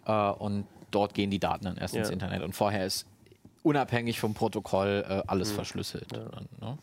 Ja. 0.05 0.31
Äh, 0.31 0.33
und 0.35 0.65
dort 0.91 1.13
gehen 1.13 1.29
die 1.29 1.39
Daten 1.39 1.65
dann 1.65 1.77
erst 1.77 1.93
Ja. 1.93 2.01
ins 2.01 2.09
Internet. 2.09 2.41
Und 2.43 2.53
vorher 2.53 2.85
ist 2.85 3.05
unabhängig 3.63 4.19
vom 4.19 4.33
Protokoll 4.33 5.05
äh, 5.07 5.15
Mhm. 5.17 5.23
alles 5.27 5.51
verschlüsselt. 5.51 6.07
Dann, 6.13 6.47
ne? 6.61 6.77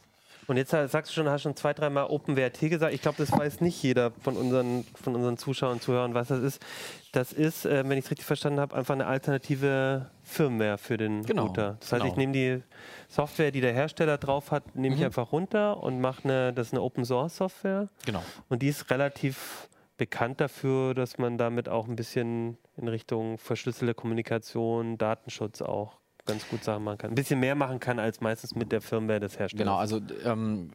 Und 0.49 0.59
jetzt 0.59 0.71
sagst 0.71 1.11
du 1.11 1.15
schon, 1.15 1.29
hast 1.29 1.43
schon 1.43 1.57
zwei, 1.57 1.73
dreimal 1.75 2.05
OpenWRT 2.07 2.69
gesagt. 2.71 2.95
Ich 2.95 3.03
glaube, 3.03 3.17
das 3.19 3.33
weiß 3.33 3.61
nicht 3.63 3.83
jeder 3.83 4.13
von 4.23 4.37
unseren, 4.37 4.85
von 4.95 5.17
unseren 5.17 5.39
Zuschauern 5.39 5.73
und 5.73 5.83
Zuhörern, 5.83 6.15
was 6.15 6.29
das 6.29 6.39
ist. 6.41 6.63
Das 7.11 7.33
ist, 7.33 7.65
äh, 7.67 7.83
wenn 7.89 7.99
ich 7.99 8.05
es 8.05 8.11
richtig 8.13 8.27
verstanden 8.27 8.61
habe, 8.61 8.77
einfach 8.77 8.95
eine 8.95 9.07
alternative 9.07 10.09
Firmware 10.29 10.77
für 10.77 10.97
den 10.97 11.23
Genau, 11.23 11.47
Router. 11.47 11.77
Das 11.81 11.93
heißt, 11.93 12.05
ich 12.05 12.15
genau. 12.15 12.21
nehme 12.21 12.33
die 12.33 12.63
Software, 13.09 13.53
die 13.53 13.61
der 13.61 13.73
Hersteller 13.73 14.19
drauf 14.19 14.51
hat, 14.51 14.75
nehme 14.75 14.95
ich 14.95 15.01
Mhm. 15.01 15.07
einfach 15.07 15.31
runter 15.33 15.83
und 15.83 16.01
mache 16.01 16.25
eine, 16.25 16.53
das 16.53 16.69
ist 16.69 16.73
eine 16.73 16.83
Open 16.83 17.05
Source 17.05 17.37
Software. 17.37 17.89
Genau. 18.05 18.23
Und 18.49 18.63
die 18.63 18.69
ist 18.69 18.91
relativ 18.91 19.69
bekannt 19.97 20.41
dafür, 20.41 20.95
dass 20.95 21.17
man 21.17 21.39
damit 21.39 21.69
auch 21.69 21.87
ein 21.89 21.97
bisschen 21.97 22.59
in 22.77 22.89
Richtung 22.89 23.39
verschlüsselte 23.39 23.95
Kommunikation, 23.95 24.99
Datenschutz 24.99 25.63
auch 25.63 25.99
ganz 26.27 26.47
gut 26.49 26.65
Sachen 26.65 26.83
machen 26.85 26.99
kann. 26.99 27.11
Ein 27.13 27.15
bisschen 27.15 27.39
mehr 27.41 27.55
machen 27.55 27.79
kann 27.79 27.99
als 28.01 28.21
meistens 28.21 28.55
mit 28.57 28.73
der 28.73 28.81
Firmware 28.81 29.21
des 29.21 29.39
Herstellers. 29.39 29.65
Genau, 29.65 29.77
also 29.79 30.01
ähm, 30.25 30.71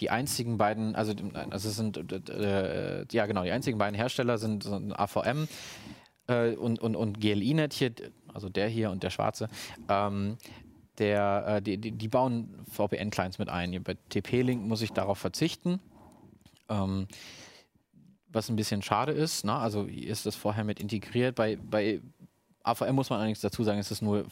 die 0.00 0.08
einzigen 0.10 0.56
beiden, 0.56 0.96
also, 0.96 1.12
also 1.50 1.68
sind 1.70 1.98
äh, 2.30 3.04
ja 3.12 3.26
genau, 3.26 3.44
die 3.44 3.52
einzigen 3.52 3.78
beiden 3.78 3.94
Hersteller 3.94 4.38
sind, 4.38 4.64
sind 4.64 4.98
AVM 4.98 5.46
äh, 6.26 6.54
und, 6.54 6.80
und, 6.80 6.96
und 6.96 7.20
GLINet 7.20 7.72
hier, 7.72 7.92
also 8.32 8.48
der 8.48 8.68
hier 8.68 8.90
und 8.90 9.02
der 9.02 9.10
schwarze. 9.10 9.48
Ähm, 9.88 10.36
der, 10.98 11.44
äh, 11.46 11.62
die, 11.62 11.78
die, 11.78 12.08
bauen 12.08 12.64
VPN-Clients 12.70 13.38
mit 13.38 13.48
ein. 13.48 13.82
Bei 13.82 13.96
TP-Link 14.10 14.62
muss 14.62 14.82
ich 14.82 14.92
darauf 14.92 15.18
verzichten. 15.18 15.80
Ähm, 16.68 17.08
was 18.28 18.48
ein 18.48 18.56
bisschen 18.56 18.82
schade 18.82 19.12
ist, 19.12 19.44
ne? 19.44 19.54
also 19.54 19.84
ist 19.84 20.26
das 20.26 20.34
vorher 20.34 20.64
mit 20.64 20.80
integriert. 20.80 21.36
Bei, 21.36 21.56
bei 21.56 22.00
AVM 22.64 22.94
muss 22.94 23.10
man 23.10 23.18
allerdings 23.18 23.40
dazu 23.40 23.62
sagen, 23.62 23.78
es 23.78 23.90
ist 23.90 24.02
nur, 24.02 24.24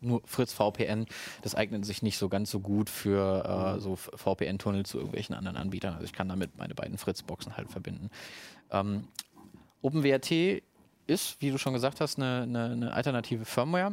nur 0.00 0.22
Fritz 0.24 0.52
VPN. 0.52 1.06
Das 1.42 1.54
eignet 1.54 1.84
sich 1.84 2.02
nicht 2.02 2.16
so 2.16 2.28
ganz 2.28 2.50
so 2.50 2.60
gut 2.60 2.88
für 2.88 3.76
äh, 3.76 3.80
so 3.80 3.96
VPN-Tunnel 3.96 4.86
zu 4.86 4.98
irgendwelchen 4.98 5.34
anderen 5.34 5.56
Anbietern. 5.56 5.94
Also 5.94 6.04
ich 6.04 6.12
kann 6.12 6.28
damit 6.28 6.56
meine 6.56 6.74
beiden 6.74 6.96
Fritz-Boxen 6.96 7.56
halt 7.56 7.70
verbinden. 7.70 8.10
Ähm, 8.70 9.08
OpenWRT 9.82 10.62
ist, 11.10 11.40
wie 11.40 11.50
du 11.50 11.58
schon 11.58 11.74
gesagt 11.74 12.00
hast, 12.00 12.18
eine, 12.18 12.42
eine, 12.42 12.64
eine 12.70 12.92
alternative 12.92 13.44
Firmware. 13.44 13.92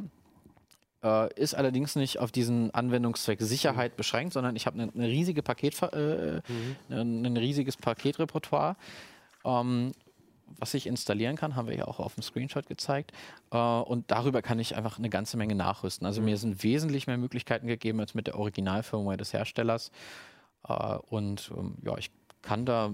Äh, 1.03 1.33
ist 1.35 1.55
allerdings 1.55 1.95
nicht 1.95 2.19
auf 2.19 2.31
diesen 2.31 2.73
Anwendungszweck 2.73 3.41
Sicherheit 3.41 3.97
beschränkt, 3.97 4.33
sondern 4.33 4.55
ich 4.55 4.65
habe 4.65 4.81
eine, 4.81 4.91
eine 4.93 5.07
riesige 5.07 5.43
Paket, 5.43 5.81
äh, 5.81 6.41
ein, 6.89 7.25
ein 7.25 7.37
riesiges 7.37 7.77
Paketrepertoire. 7.77 8.75
Ähm, 9.45 9.91
was 10.59 10.73
ich 10.73 10.87
installieren 10.87 11.35
kann, 11.35 11.55
haben 11.55 11.67
wir 11.67 11.75
ja 11.75 11.85
auch 11.85 11.99
auf 11.99 12.15
dem 12.15 12.23
Screenshot 12.23 12.67
gezeigt. 12.67 13.11
Äh, 13.51 13.57
und 13.57 14.09
darüber 14.11 14.41
kann 14.41 14.59
ich 14.59 14.75
einfach 14.75 14.97
eine 14.97 15.09
ganze 15.09 15.37
Menge 15.37 15.55
nachrüsten. 15.55 16.05
Also 16.05 16.21
mir 16.21 16.37
sind 16.37 16.63
wesentlich 16.63 17.07
mehr 17.07 17.17
Möglichkeiten 17.17 17.67
gegeben 17.67 17.99
als 17.99 18.13
mit 18.13 18.27
der 18.27 18.37
Originalfirmware 18.37 19.17
des 19.17 19.33
Herstellers. 19.33 19.91
Äh, 20.67 20.97
und 21.09 21.51
ähm, 21.55 21.75
ja, 21.83 21.97
ich 21.97 22.11
kann 22.41 22.65
da 22.65 22.91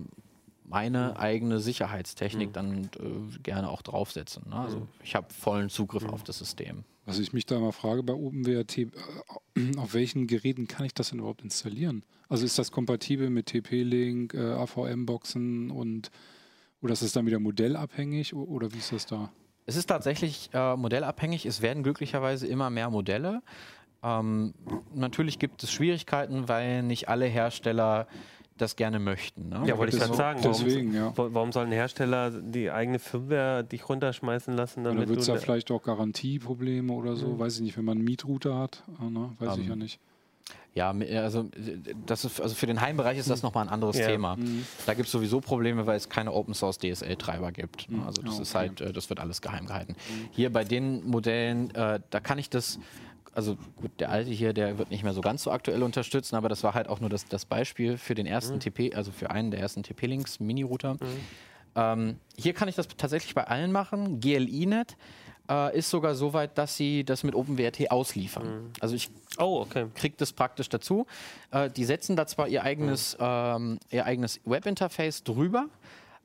meine 0.65 1.17
eigene 1.17 1.59
Sicherheitstechnik 1.59 2.53
dann 2.53 2.89
äh, 2.99 3.39
gerne 3.41 3.69
auch 3.69 3.81
draufsetzen. 3.81 4.49
Ne? 4.49 4.55
Also 4.55 4.87
ich 5.03 5.15
habe 5.15 5.33
vollen 5.33 5.69
Zugriff 5.69 6.05
auf 6.05 6.23
das 6.23 6.39
System. 6.39 6.83
Was 7.05 7.19
ich 7.19 7.33
mich 7.33 7.45
da 7.45 7.59
mal 7.59 7.71
frage 7.71 8.01
bei 8.03 8.13
OpenWRT, 8.13 8.77
äh, 8.77 8.87
auf 9.77 9.93
welchen 9.93 10.27
Geräten 10.27 10.67
kann 10.67 10.85
ich 10.85 10.93
das 10.93 11.09
denn 11.09 11.19
überhaupt 11.19 11.41
installieren? 11.41 12.03
Also 12.29 12.45
ist 12.45 12.57
das 12.57 12.71
kompatibel 12.71 13.29
mit 13.29 13.47
TP-Link, 13.47 14.33
äh, 14.33 14.53
AVM-Boxen 14.53 15.69
und 15.69 16.11
oder 16.81 16.93
ist 16.93 17.03
das 17.03 17.13
dann 17.13 17.25
wieder 17.25 17.39
modellabhängig 17.39 18.33
oder 18.33 18.73
wie 18.73 18.77
ist 18.77 18.91
das 18.91 19.05
da? 19.05 19.31
Es 19.65 19.77
ist 19.77 19.85
tatsächlich 19.85 20.49
äh, 20.53 20.75
modellabhängig. 20.75 21.45
Es 21.45 21.61
werden 21.61 21.83
glücklicherweise 21.83 22.47
immer 22.47 22.69
mehr 22.69 22.89
Modelle. 22.89 23.41
Ähm, 24.03 24.53
natürlich 24.93 25.39
gibt 25.39 25.63
es 25.63 25.71
Schwierigkeiten, 25.71 26.49
weil 26.49 26.83
nicht 26.83 27.07
alle 27.07 27.25
Hersteller 27.25 28.07
das 28.57 28.75
gerne 28.75 28.99
möchten. 28.99 29.49
Ne? 29.49 29.63
Ja, 29.65 29.77
wollte 29.77 29.95
ich 29.95 30.01
gerade 30.01 30.15
sagen. 30.15 30.39
deswegen, 30.43 30.93
warum, 30.93 31.11
ja. 31.11 31.17
wa- 31.17 31.29
warum 31.31 31.51
soll 31.51 31.65
ein 31.65 31.71
Hersteller 31.71 32.31
die 32.31 32.69
eigene 32.71 32.99
Firmware 32.99 33.63
dich 33.63 33.87
runterschmeißen 33.89 34.55
lassen, 34.55 34.81
Oder 34.81 34.93
damit 34.93 35.09
wird 35.09 35.19
es 35.21 35.25
du 35.25 35.33
da 35.33 35.39
vielleicht 35.39 35.71
auch 35.71 35.81
Garantieprobleme 35.83 36.91
oder 36.93 37.15
so? 37.15 37.37
Weiß 37.39 37.55
ich 37.55 37.61
nicht, 37.61 37.77
wenn 37.77 37.85
man 37.85 37.97
einen 37.97 38.05
Mietrouter 38.05 38.57
hat, 38.57 38.83
äh, 39.01 39.09
ne? 39.09 39.31
weiß 39.39 39.57
ich 39.57 39.63
Ähm, 39.63 39.69
ja 39.69 39.75
nicht. 39.75 39.99
Ja, 40.75 40.89
also 41.21 41.49
das 42.07 42.25
ist 42.25 42.41
also 42.41 42.55
für 42.55 42.65
den 42.65 42.81
Heimbereich 42.81 43.19
ist 43.19 43.29
das 43.29 43.43
nochmal 43.43 43.65
ein 43.67 43.69
anderes 43.71 43.95
Ja. 43.97 44.07
Thema. 44.07 44.37
Da 44.87 44.95
gibt 44.95 45.05
es 45.05 45.11
sowieso 45.11 45.39
Probleme, 45.39 45.85
weil 45.85 45.95
es 45.97 46.09
keine 46.09 46.31
Open 46.33 46.55
Source 46.55 46.79
DSL-Treiber 46.79 47.51
gibt. 47.51 47.89
ne? 47.91 47.97
Mhm. 47.97 48.03
Also 48.07 48.23
das 48.23 48.39
Ah, 48.39 48.41
ist 48.41 48.55
okay. 48.55 48.57
halt, 48.69 48.81
äh, 48.81 48.91
das 48.91 49.07
wird 49.09 49.19
alles 49.19 49.41
geheim 49.41 49.67
gehalten. 49.67 49.95
Hier 50.31 50.51
bei 50.51 50.63
den 50.63 51.05
Modellen, 51.07 51.73
äh, 51.75 51.99
da 52.09 52.19
kann 52.19 52.39
ich 52.39 52.49
das, 52.49 52.79
also 53.33 53.57
gut, 53.75 53.91
der 53.99 54.09
alte 54.11 54.31
hier, 54.31 54.53
der 54.53 54.77
wird 54.77 54.89
nicht 54.91 55.03
mehr 55.03 55.13
so 55.13 55.21
ganz 55.21 55.43
so 55.43 55.51
aktuell 55.51 55.83
unterstützen, 55.83 56.35
aber 56.35 56.49
das 56.49 56.63
war 56.63 56.73
halt 56.73 56.87
auch 56.87 56.99
nur 56.99 57.09
das, 57.09 57.25
das 57.25 57.45
Beispiel 57.45 57.97
für 57.97 58.15
den 58.15 58.25
ersten 58.25 58.59
TP, 58.59 58.93
also 58.95 59.11
für 59.11 59.31
einen 59.31 59.51
der 59.51 59.59
ersten 59.59 59.83
TP-Links 59.83 60.39
Mini-Router. 60.39 60.97
Ähm, 61.75 62.17
hier 62.37 62.53
kann 62.53 62.67
ich 62.67 62.75
das 62.75 62.87
tatsächlich 62.87 63.33
bei 63.33 63.45
allen 63.45 63.71
machen. 63.71 64.19
GLINet 64.19 64.95
äh, 65.49 65.77
ist 65.77 65.89
sogar 65.89 66.15
so 66.15 66.33
weit, 66.33 66.57
dass 66.57 66.77
sie 66.77 67.03
das 67.03 67.23
mit 67.23 67.33
OpenWrt 67.35 67.89
ausliefern. 67.91 68.45
Mhm. 68.65 68.69
Also 68.79 68.95
ich 68.95 69.09
Oh, 69.39 69.61
okay. 69.61 69.87
kriege 69.95 70.13
das 70.17 70.31
praktisch 70.31 70.69
dazu. 70.69 71.07
Äh, 71.51 71.71
die 71.71 71.85
setzen 71.85 72.15
da 72.15 72.27
zwar 72.27 72.47
ihr 72.47 72.63
eigenes, 72.63 73.17
ähm, 73.19 73.79
ihr 73.89 74.05
eigenes 74.05 74.39
Webinterface 74.45 75.23
drüber, 75.23 75.65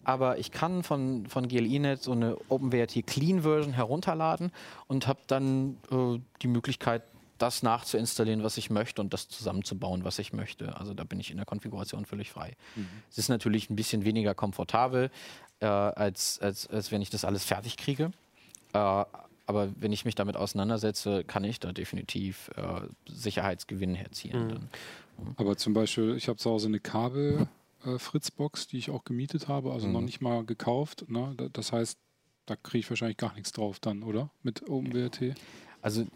aber 0.09 0.39
ich 0.39 0.53
kann 0.53 0.83
von, 0.85 1.27
von 1.27 1.49
GLINet 1.49 2.03
so 2.03 2.13
eine 2.13 2.39
OpenWrt 2.49 3.07
Clean 3.07 3.43
Version 3.43 3.75
herunterladen 3.75 4.53
und 4.87 5.07
habe 5.07 5.21
dann 5.27 5.77
äh, 5.91 6.19
die 6.41 6.49
Möglichkeit, 6.49 7.03
das 7.37 7.63
nachzuinstallieren, 7.63 8.43
was 8.43 8.57
ich 8.57 8.71
möchte 8.71 9.03
und 9.03 9.13
das 9.13 9.29
zusammenzubauen, 9.29 10.05
was 10.05 10.19
ich 10.19 10.33
möchte. 10.33 10.75
Also 10.79 10.95
da 10.95 11.05
bin 11.05 11.21
ich 11.21 11.31
in 11.31 11.37
der 11.37 11.45
Konfiguration 11.45 12.07
völlig 12.07 12.31
frei. 12.31 12.57
Es 13.11 13.19
ist 13.19 13.29
natürlich 13.29 13.69
ein 13.69 13.77
bisschen 13.77 14.07
weniger 14.07 14.35
komfortabel, 14.35 15.11
äh, 15.61 15.67
als, 15.67 16.39
als, 16.41 16.67
als 16.69 16.91
wenn 16.91 17.03
ich 17.03 17.11
das 17.11 17.27
alles 17.27 17.45
fertig 17.45 17.77
kriege. 17.77 18.11
Äh, 18.73 18.79
aber 18.79 19.69
wenn 19.77 19.93
ich 19.93 20.07
mich 20.07 20.15
damit 20.15 20.39
auseinandersetze, 20.39 21.23
kann 21.23 21.45
ich 21.45 21.61
da 21.61 21.73
definitiv 21.73 22.51
äh, 22.57 22.81
Sicherheitsgewinn 23.07 23.95
erzielen. 23.95 24.49
Dann. 24.49 24.71
Aber 25.37 25.59
zum 25.59 25.75
Beispiel, 25.75 26.17
ich 26.17 26.29
habe 26.29 26.39
zu 26.39 26.51
Hause 26.51 26.69
eine 26.69 26.81
Kabel-Fritzbox, 27.83 28.67
die 28.69 28.79
ich 28.79 28.91
auch 28.91 29.05
gemietet 29.05 29.49
habe, 29.49 29.73
also 29.73 29.87
noch 29.89 30.01
Mhm. 30.01 30.07
nicht 30.07 30.21
mal 30.21 30.45
gekauft. 30.45 31.05
Ne? 31.09 31.35
Da- 31.37 31.49
Das 31.53 31.73
heißt, 31.73 31.99
da 32.47 32.57
kriege 32.57 32.81
ich 32.81 32.91
wahrscheinlich 32.91 33.17
gar 33.17 33.35
nichts 33.35 33.53
drauf 33.53 33.79
dann, 33.81 34.03
oder? 34.03 34.31
Mit 34.43 34.69
OpenWrt. 34.69 35.35
Also 35.83 36.07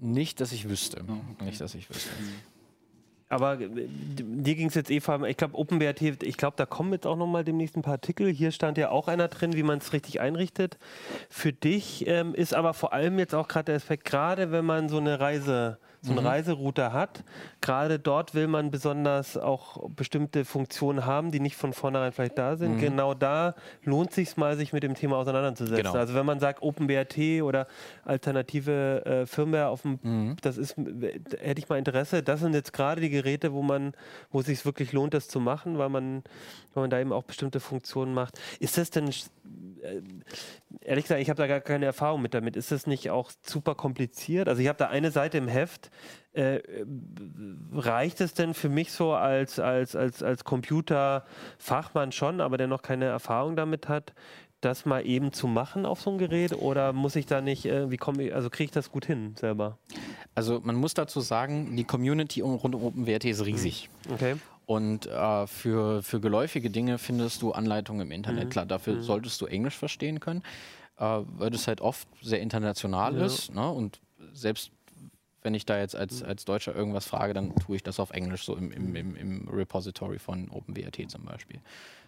nicht, 0.00 0.40
dass 0.40 0.52
ich 0.52 0.68
wüsste. 0.68 0.98
Ja, 1.06 1.14
okay. 1.32 1.44
Nicht, 1.46 1.60
dass 1.60 1.74
ich 1.74 1.88
wüsste. 1.90 2.10
Aber 3.30 3.60
äh, 3.60 3.68
dir 3.68 4.54
ging 4.54 4.68
es 4.68 4.74
jetzt 4.74 4.90
eh 4.90 5.00
vor 5.00 5.14
allem, 5.14 5.24
ich 5.24 5.36
glaube, 5.36 5.54
OpenWrt, 5.58 6.00
ich 6.22 6.36
glaube, 6.38 6.56
da 6.56 6.64
kommen 6.64 6.92
jetzt 6.92 7.06
auch 7.06 7.16
nochmal 7.16 7.44
demnächst 7.44 7.76
ein 7.76 7.82
paar 7.82 7.94
Artikel. 7.94 8.32
Hier 8.32 8.52
stand 8.52 8.78
ja 8.78 8.90
auch 8.90 9.06
einer 9.08 9.28
drin, 9.28 9.52
wie 9.54 9.62
man 9.62 9.78
es 9.78 9.92
richtig 9.92 10.20
einrichtet. 10.20 10.78
Für 11.28 11.52
dich 11.52 12.06
ähm, 12.06 12.34
ist 12.34 12.54
aber 12.54 12.72
vor 12.72 12.92
allem 12.94 13.18
jetzt 13.18 13.34
auch 13.34 13.48
gerade 13.48 13.66
der 13.66 13.76
Aspekt, 13.76 14.06
gerade 14.06 14.50
wenn 14.50 14.64
man 14.64 14.88
so 14.88 14.96
eine 14.98 15.20
Reise, 15.20 15.78
so 16.00 16.12
einen 16.12 16.24
Reiserouter 16.24 16.92
hat, 16.92 17.24
gerade 17.60 17.98
dort 17.98 18.34
will 18.34 18.46
man 18.46 18.70
besonders 18.70 19.36
auch 19.36 19.90
bestimmte 19.90 20.44
Funktionen 20.44 21.06
haben, 21.06 21.30
die 21.30 21.40
nicht 21.40 21.56
von 21.56 21.72
vornherein 21.72 22.12
vielleicht 22.12 22.38
da 22.38 22.56
sind. 22.56 22.78
Genau 22.78 23.14
da 23.14 23.54
lohnt 23.82 24.12
sich 24.12 24.36
mal, 24.36 24.56
sich 24.56 24.72
mit 24.72 24.82
dem 24.82 24.94
Thema 24.94 25.16
auseinanderzusetzen. 25.16 25.76
Genau. 25.84 25.94
Also 25.94 26.14
wenn 26.14 26.26
man 26.26 26.40
sagt 26.40 26.62
OpenWrt 26.62 27.18
oder 27.42 27.66
alternative 28.04 29.04
äh, 29.04 29.26
Firmware 29.26 29.68
auf 29.68 29.82
dem, 29.82 30.36
das 30.40 30.56
ist, 30.56 30.76
hätte 30.76 31.58
ich 31.58 31.68
mal 31.68 31.78
Interesse. 31.78 32.22
Das 32.22 32.40
sind 32.40 32.54
jetzt 32.54 32.72
gerade 32.72 33.00
die 33.00 33.10
Geräte, 33.10 33.52
wo 33.52 33.62
man, 33.62 33.92
wo 34.30 34.40
es 34.40 34.46
sich 34.46 34.64
wirklich 34.64 34.92
lohnt, 34.92 35.14
das 35.14 35.28
zu 35.28 35.40
machen, 35.40 35.78
weil 35.78 35.88
man, 35.88 36.22
weil 36.74 36.82
man 36.82 36.90
da 36.90 37.00
eben 37.00 37.12
auch 37.12 37.24
bestimmte 37.24 37.60
Funktionen 37.60 38.14
macht. 38.14 38.38
Ist 38.60 38.78
das 38.78 38.90
denn, 38.90 39.08
äh, 39.08 40.02
ehrlich 40.80 41.04
gesagt, 41.04 41.20
ich 41.20 41.30
habe 41.30 41.38
da 41.38 41.46
gar 41.46 41.60
keine 41.60 41.86
Erfahrung 41.86 42.22
mit 42.22 42.34
damit. 42.34 42.56
Ist 42.56 42.72
das 42.72 42.86
nicht 42.86 43.10
auch 43.10 43.30
super 43.42 43.74
kompliziert? 43.74 44.48
Also 44.48 44.62
ich 44.62 44.68
habe 44.68 44.78
da 44.78 44.88
eine 44.88 45.10
Seite 45.10 45.38
im 45.38 45.48
Heft. 45.48 45.87
Äh, 46.32 46.60
reicht 47.72 48.20
es 48.20 48.34
denn 48.34 48.54
für 48.54 48.68
mich 48.68 48.92
so 48.92 49.12
als, 49.12 49.58
als, 49.58 49.96
als, 49.96 50.22
als 50.22 50.44
Computerfachmann 50.44 52.12
schon, 52.12 52.40
aber 52.40 52.56
der 52.58 52.66
noch 52.66 52.82
keine 52.82 53.06
Erfahrung 53.06 53.56
damit 53.56 53.88
hat, 53.88 54.12
das 54.60 54.84
mal 54.84 55.06
eben 55.06 55.32
zu 55.32 55.46
machen 55.46 55.86
auf 55.86 56.00
so 56.00 56.10
ein 56.10 56.18
Gerät? 56.18 56.52
Oder 56.52 56.92
muss 56.92 57.16
ich 57.16 57.26
da 57.26 57.40
nicht, 57.40 57.64
äh, 57.66 57.90
wie 57.90 57.96
komme 57.96 58.24
ich, 58.24 58.34
also 58.34 58.50
kriege 58.50 58.64
ich 58.66 58.70
das 58.72 58.90
gut 58.90 59.04
hin 59.04 59.34
selber? 59.38 59.78
Also 60.34 60.60
man 60.62 60.76
muss 60.76 60.94
dazu 60.94 61.20
sagen, 61.20 61.76
die 61.76 61.84
Community 61.84 62.42
um, 62.42 62.54
rund 62.54 62.74
um 62.74 62.84
OpenWrt 62.84 63.24
ist 63.24 63.44
riesig. 63.44 63.88
Okay. 64.12 64.36
Und 64.66 65.06
äh, 65.06 65.46
für, 65.46 66.02
für 66.02 66.20
geläufige 66.20 66.70
Dinge 66.70 66.98
findest 66.98 67.40
du 67.42 67.52
Anleitungen 67.52 68.02
im 68.02 68.12
Internet. 68.12 68.50
Klar, 68.50 68.66
dafür 68.66 69.02
solltest 69.02 69.40
du 69.40 69.46
Englisch 69.46 69.76
verstehen 69.76 70.20
können, 70.20 70.42
äh, 70.98 71.04
weil 71.04 71.50
das 71.50 71.66
halt 71.68 71.80
oft 71.80 72.06
sehr 72.20 72.40
international 72.40 73.16
Ja. 73.16 73.24
ist. 73.24 73.54
Ne? 73.54 73.66
Und 73.70 74.00
selbst 74.34 74.70
wenn 75.42 75.54
ich 75.54 75.66
da 75.66 75.78
jetzt 75.78 75.94
als, 75.94 76.22
als 76.22 76.44
Deutscher 76.44 76.74
irgendwas 76.74 77.06
frage, 77.06 77.32
dann 77.32 77.54
tue 77.56 77.76
ich 77.76 77.82
das 77.82 78.00
auf 78.00 78.10
Englisch, 78.10 78.44
so 78.44 78.56
im, 78.56 78.72
im, 78.72 78.94
im, 78.96 79.16
im 79.16 79.48
Repository 79.48 80.18
von 80.18 80.50
OpenWrt 80.50 81.10
zum 81.10 81.24
Beispiel. 81.24 81.60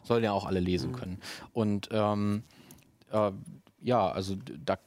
Sollen 0.02 0.24
ja 0.24 0.32
auch 0.32 0.46
alle 0.46 0.60
lesen 0.60 0.92
können. 0.92 1.20
Und 1.52 1.88
ähm, 1.92 2.42
äh, 3.12 3.30
ja, 3.82 4.10
also 4.10 4.36
da 4.64 4.78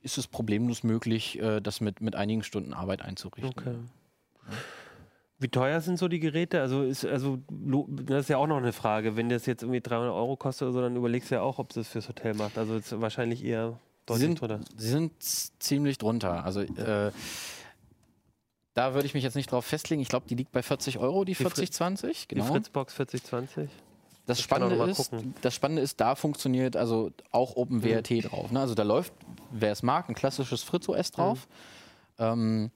ist 0.00 0.18
es 0.18 0.26
problemlos 0.26 0.82
möglich, 0.82 1.38
äh, 1.40 1.60
das 1.60 1.80
mit, 1.80 2.00
mit 2.00 2.16
einigen 2.16 2.42
Stunden 2.42 2.72
Arbeit 2.72 3.02
einzurichten. 3.02 3.52
Okay. 3.56 3.76
Wie 5.40 5.48
teuer 5.48 5.80
sind 5.80 5.98
so 5.98 6.08
die 6.08 6.18
Geräte? 6.18 6.60
Also 6.60 6.82
ist 6.82 7.04
also 7.04 7.38
das 7.48 8.22
ist 8.22 8.28
ja 8.28 8.38
auch 8.38 8.48
noch 8.48 8.56
eine 8.56 8.72
Frage. 8.72 9.16
Wenn 9.16 9.28
das 9.28 9.46
jetzt 9.46 9.62
irgendwie 9.62 9.80
300 9.80 10.12
Euro 10.12 10.36
kostet 10.36 10.66
oder 10.66 10.72
so, 10.72 10.80
dann 10.80 10.96
überlegst 10.96 11.30
du 11.30 11.36
ja 11.36 11.42
auch, 11.42 11.60
ob 11.60 11.70
es 11.70 11.74
das 11.76 11.88
fürs 11.88 12.08
Hotel 12.08 12.34
macht. 12.34 12.58
Also 12.58 12.74
ist 12.74 13.00
wahrscheinlich 13.00 13.44
eher 13.44 13.78
deutlich 14.08 14.26
sind, 14.26 14.40
drunter. 14.40 14.60
sie 14.76 14.88
sind 14.88 15.12
ziemlich 15.22 15.98
drunter. 15.98 16.44
Also 16.44 16.60
äh, 16.60 17.12
da 18.74 18.94
würde 18.94 19.06
ich 19.06 19.14
mich 19.14 19.24
jetzt 19.24 19.34
nicht 19.34 19.50
drauf 19.50 19.64
festlegen. 19.64 20.00
Ich 20.02 20.08
glaube, 20.08 20.26
die 20.28 20.34
liegt 20.34 20.52
bei 20.52 20.62
40 20.62 20.98
Euro, 20.98 21.24
die 21.24 21.32
Die 21.32 21.36
Fri- 21.36 21.44
4020. 21.50 22.28
Die 22.28 22.34
Genau. 22.36 22.46
Fritzbox 22.46 22.94
4020. 22.94 23.68
Das 24.26 24.38
noch 24.38 24.44
Spannende, 24.44 24.84
ist, 24.90 24.96
gucken. 25.10 25.34
das 25.40 25.54
Spannende 25.54 25.82
ist, 25.82 26.00
da 26.00 26.14
funktioniert 26.14 26.76
also 26.76 27.10
auch 27.32 27.56
OpenWrt 27.56 28.30
drauf. 28.30 28.50
Ne? 28.52 28.60
Also 28.60 28.74
da 28.74 28.82
läuft, 28.82 29.12
wer 29.50 29.72
es 29.72 29.82
mag, 29.82 30.08
ein 30.08 30.14
klassisches 30.14 30.62
Fritz 30.62 30.86
OS 30.88 31.10
drauf. 31.12 31.48
Ähm, 32.18 32.70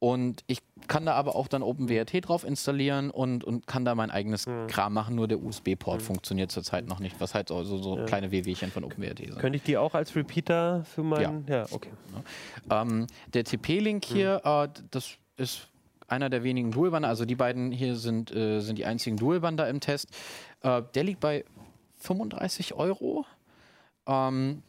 und 0.00 0.42
ich 0.48 0.60
kann 0.88 1.06
da 1.06 1.12
aber 1.14 1.36
auch 1.36 1.46
dann 1.46 1.62
OpenWrt 1.62 2.26
drauf 2.26 2.42
installieren 2.42 3.10
und, 3.10 3.44
und 3.44 3.66
kann 3.68 3.84
da 3.84 3.94
mein 3.94 4.10
eigenes 4.10 4.46
Kram 4.66 4.94
machen. 4.94 5.14
Nur 5.14 5.28
der 5.28 5.40
USB-Port 5.40 6.02
funktioniert 6.02 6.50
zurzeit 6.50 6.86
noch 6.86 6.98
nicht, 7.00 7.20
was 7.20 7.34
halt 7.34 7.48
so, 7.48 7.62
so, 7.62 7.76
so 7.78 7.96
kleine 8.06 8.32
WWchen 8.32 8.70
von 8.72 8.82
OpenWrt 8.82 9.18
sind. 9.18 9.38
Könnte 9.38 9.56
ich 9.58 9.62
die 9.62 9.76
auch 9.76 9.94
als 9.94 10.16
Repeater 10.16 10.84
für 10.84 11.02
meinen? 11.04 11.44
Ja, 11.46 11.66
okay. 11.70 11.90
Ähm, 12.70 13.06
der 13.34 13.44
TP-Link 13.44 14.04
hier, 14.04 14.40
äh, 14.44 14.68
das 14.90 15.10
ist 15.36 15.68
einer 16.08 16.28
der 16.30 16.42
wenigen 16.42 16.72
Dualbander. 16.72 17.08
Also 17.08 17.24
die 17.24 17.36
beiden 17.36 17.70
hier 17.70 17.94
sind, 17.94 18.34
äh, 18.34 18.60
sind 18.60 18.78
die 18.78 18.86
einzigen 18.86 19.16
Dualbander 19.16 19.68
im 19.68 19.80
Test. 19.80 20.08
Äh, 20.62 20.82
der 20.94 21.04
liegt 21.04 21.20
bei 21.20 21.44
35 21.98 22.74
Euro. 22.74 23.26
Ähm, 24.06 24.62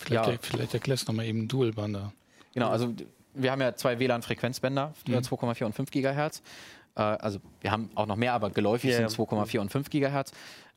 Vielleicht, 0.00 0.28
Ja. 0.30 0.38
vielleicht 0.42 0.74
erklärst 0.74 1.08
du 1.08 1.12
nochmal 1.12 1.24
eben 1.26 1.48
Dualbander. 1.48 2.12
genau, 2.52 2.68
also 2.68 2.92
wir 3.38 3.50
haben 3.52 3.60
ja 3.60 3.74
zwei 3.74 3.98
WLAN-Frequenzbänder, 3.98 4.92
Mhm. 5.06 5.14
äh, 5.14 5.18
2,4 5.18 5.64
und 5.64 5.72
5 5.74 5.90
Gigahertz. 5.90 6.42
Äh, 6.96 7.00
also 7.00 7.38
wir 7.60 7.70
haben 7.70 7.90
auch 7.94 8.06
noch 8.06 8.16
mehr, 8.16 8.32
aber 8.34 8.50
geläufig 8.50 8.90
Ja, 8.90 8.96
sind 8.96 9.10
ja. 9.10 9.24
2,4 9.24 9.60
und 9.60 9.70
5 9.70 9.90
Gigahertz. 9.90 10.32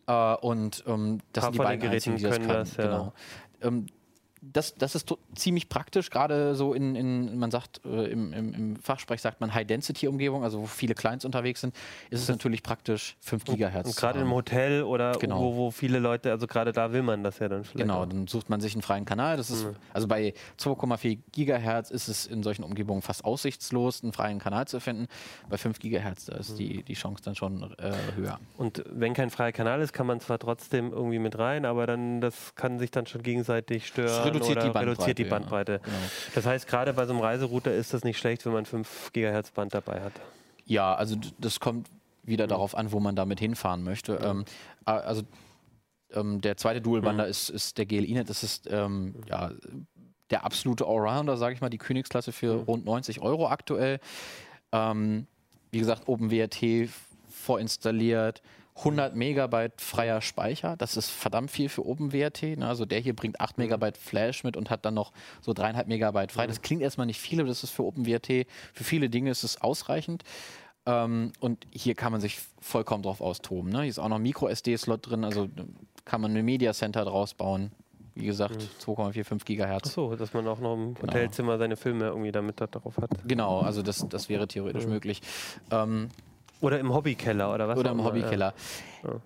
Äh, 0.07 0.35
und 0.35 0.83
ähm, 0.87 1.19
das 1.33 1.43
sind 1.45 1.53
die 1.55 1.59
beiden 1.59 1.79
Geräten 1.81 2.11
einzigen, 2.11 2.17
die 2.17 2.23
das 2.23 2.37
können. 2.37 2.47
das, 2.49 2.75
ja. 2.77 2.83
genau. 2.83 3.13
ähm, 3.61 3.85
das, 4.41 4.75
das 4.75 4.95
ist 4.95 5.13
ziemlich 5.35 5.69
praktisch, 5.69 6.09
gerade 6.09 6.55
so 6.55 6.73
in, 6.73 6.95
in 6.95 7.37
man 7.37 7.51
sagt, 7.51 7.81
äh, 7.85 8.07
im, 8.11 8.33
im, 8.33 8.53
im 8.53 8.75
Fachsprech 8.75 9.21
sagt 9.21 9.39
man 9.39 9.53
High-Density-Umgebung, 9.53 10.43
also 10.43 10.61
wo 10.61 10.65
viele 10.65 10.95
Clients 10.95 11.25
unterwegs 11.25 11.61
sind, 11.61 11.75
ist 12.09 12.21
es 12.23 12.27
natürlich 12.27 12.63
praktisch 12.63 13.15
5 13.21 13.45
Gigahertz. 13.45 13.87
Und 13.87 13.95
gerade 13.95 14.19
im. 14.19 14.31
Hotel 14.31 14.83
oder 14.83 15.11
Genau. 15.19 15.39
wo, 15.41 15.55
wo 15.55 15.71
viele 15.71 15.99
Leute, 15.99 16.31
also 16.31 16.47
gerade 16.47 16.71
da 16.71 16.91
will 16.91 17.03
man 17.03 17.23
das 17.23 17.39
ja 17.39 17.49
dann 17.49 17.63
vielleicht. 17.65 17.85
Genau, 17.85 18.01
auch. 18.01 18.05
dann 18.07 18.27
sucht 18.27 18.49
man 18.49 18.61
sich 18.61 18.73
einen 18.73 18.81
freien 18.81 19.05
Kanal. 19.05 19.37
Das 19.37 19.51
ist, 19.51 19.67
also 19.93 20.07
bei 20.07 20.33
2,4 20.57 21.19
Gigahertz 21.31 21.91
ist 21.91 22.07
es 22.07 22.25
in 22.25 22.41
solchen 22.41 22.63
Umgebungen 22.63 23.01
fast 23.01 23.23
aussichtslos, 23.25 24.01
einen 24.01 24.13
freien 24.13 24.39
Kanal 24.39 24.67
zu 24.67 24.79
finden. 24.79 25.07
Bei 25.49 25.57
5 25.57 25.77
Gigahertz, 25.79 26.25
da 26.25 26.37
ist 26.37 26.57
die, 26.57 26.81
die 26.83 26.93
Chance 26.93 27.21
dann 27.23 27.35
schon 27.35 27.75
äh, 27.77 27.91
höher. 28.15 28.39
Und 28.57 28.83
wenn 28.89 29.13
kein 29.13 29.29
freier 29.29 29.51
Kanal 29.51 29.81
ist, 29.81 29.93
kann 29.93 30.07
man 30.07 30.19
zwar 30.19 30.39
trotzdem 30.39 30.91
irgendwie 30.91 31.19
mit 31.19 31.37
rein, 31.37 31.65
aber 31.65 31.85
dann 31.85 32.21
das 32.21 32.55
kann 32.55 32.79
sich 32.79 32.89
dann 32.89 33.05
schon 33.05 33.21
gegenseitig 33.21 33.87
stören 33.87 34.30
reduziert 34.35 34.57
oder 34.57 34.65
die 34.67 34.71
Bandbreite, 34.73 34.91
reduziert 34.91 35.17
die 35.17 35.23
ja. 35.23 35.29
Bandbreite. 35.29 35.79
Genau. 35.83 35.97
Das 36.35 36.45
heißt, 36.45 36.67
gerade 36.67 36.93
bei 36.93 37.05
so 37.05 37.13
einem 37.13 37.21
Reiserouter 37.21 37.73
ist 37.73 37.93
das 37.93 38.03
nicht 38.03 38.17
schlecht, 38.17 38.45
wenn 38.45 38.53
man 38.53 38.65
5 38.65 39.11
GHz 39.13 39.51
Band 39.51 39.73
dabei 39.73 40.01
hat. 40.01 40.13
Ja, 40.65 40.93
also 40.95 41.15
das 41.39 41.59
kommt 41.59 41.87
wieder 42.23 42.47
darauf 42.47 42.75
an, 42.75 42.91
wo 42.91 42.99
man 42.99 43.15
damit 43.15 43.39
hinfahren 43.39 43.83
möchte. 43.83 44.15
Ähm, 44.23 44.45
a- 44.85 44.97
also 44.97 45.23
ähm, 46.13 46.39
der 46.41 46.57
zweite 46.57 46.81
Dualbander 46.81 47.27
ist, 47.27 47.49
ist 47.49 47.77
der 47.77 47.85
GLINet. 47.85 48.29
Das 48.29 48.43
ist 48.43 48.67
ähm, 48.71 49.15
ja, 49.27 49.51
der 50.29 50.45
absolute 50.45 50.85
Allrounder, 50.85 51.37
sage 51.37 51.55
ich 51.55 51.61
mal, 51.61 51.69
die 51.69 51.77
Königsklasse 51.77 52.31
für 52.31 52.53
rund 52.65 52.85
90 52.85 53.21
Euro 53.21 53.47
aktuell. 53.49 53.99
Ähm, 54.71 55.27
wie 55.71 55.79
gesagt, 55.79 56.07
OpenWrt 56.07 56.57
vorinstalliert. 57.29 58.41
100 58.77 59.15
Megabyte 59.15 59.81
freier 59.81 60.21
Speicher, 60.21 60.75
das 60.77 60.97
ist 60.97 61.09
verdammt 61.09 61.51
viel 61.51 61.69
für 61.69 61.85
OpenWrt. 61.85 62.43
Ne? 62.43 62.67
Also 62.67 62.85
der 62.85 62.99
hier 62.99 63.15
bringt 63.15 63.39
8 63.39 63.57
Megabyte 63.57 63.97
Flash 63.97 64.43
mit 64.43 64.55
und 64.57 64.69
hat 64.69 64.85
dann 64.85 64.93
noch 64.93 65.11
so 65.41 65.51
3,5 65.51 65.87
Megabyte 65.87 66.31
frei. 66.31 66.47
Das 66.47 66.61
klingt 66.61 66.81
erstmal 66.81 67.07
nicht 67.07 67.19
viel, 67.19 67.39
aber 67.39 67.49
das 67.49 67.63
ist 67.63 67.71
für 67.71 67.83
OpenWrt, 67.83 68.47
für 68.73 68.83
viele 68.83 69.09
Dinge 69.09 69.31
ist 69.31 69.43
es 69.43 69.61
ausreichend. 69.61 70.23
Ähm, 70.85 71.31
und 71.39 71.67
hier 71.71 71.95
kann 71.95 72.11
man 72.11 72.21
sich 72.21 72.39
vollkommen 72.59 73.03
drauf 73.03 73.21
austoben. 73.21 73.71
Ne? 73.71 73.81
Hier 73.81 73.89
ist 73.89 73.99
auch 73.99 74.09
noch 74.09 74.15
ein 74.15 74.23
Micro-SD-Slot 74.23 75.09
drin, 75.09 75.23
also 75.23 75.47
kann 76.05 76.21
man 76.21 76.35
ein 76.35 76.45
Media 76.45 76.73
Center 76.73 77.05
draus 77.05 77.33
bauen. 77.33 77.71
Wie 78.13 78.25
gesagt, 78.25 78.57
2,45 78.85 79.45
Gigahertz. 79.45 79.87
Achso, 79.87 80.15
dass 80.15 80.33
man 80.33 80.45
auch 80.47 80.59
noch 80.59 80.73
im 80.73 80.95
Hotelzimmer 81.01 81.57
seine 81.57 81.77
Filme 81.77 82.07
irgendwie 82.07 82.31
damit 82.31 82.59
da 82.59 82.67
drauf 82.67 82.97
hat. 82.97 83.09
Genau, 83.25 83.61
also 83.61 83.81
das, 83.81 84.05
das 84.09 84.27
wäre 84.27 84.47
theoretisch 84.47 84.85
möglich. 84.85 85.21
Ähm, 85.71 86.09
Oder 86.61 86.79
im 86.79 86.93
Hobbykeller 86.93 87.53
oder 87.53 87.67
was? 87.67 87.77
oder 87.77 87.91
im 87.91 88.03
Hobbykeller. 88.03 88.53
Ja. 89.03 89.19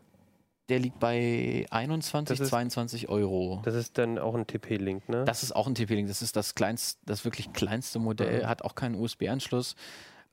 Der 0.69 0.79
liegt 0.79 0.99
bei 0.99 1.65
21, 1.69 2.38
Das 2.39 2.45
ist- 2.45 2.49
22 2.49 3.07
Euro. 3.09 3.61
Das 3.65 3.75
ist 3.75 3.97
dann 3.99 4.17
auch 4.17 4.33
ein 4.33 4.47
TP-Link, 4.47 5.07
ne? 5.09 5.23
Das 5.25 5.43
ist 5.43 5.51
auch 5.55 5.67
ein 5.67 5.75
TP-Link. 5.75 6.07
Das 6.07 6.23
ist 6.23 6.36
das 6.36 6.55
kleinste, 6.55 6.99
das 7.05 7.23
wirklich 7.23 7.53
kleinste 7.53 7.99
Modell, 7.99 8.41
Mhm. 8.43 8.47
hat 8.47 8.63
auch 8.63 8.73
keinen 8.73 8.95
USB-Anschluss. 8.95 9.75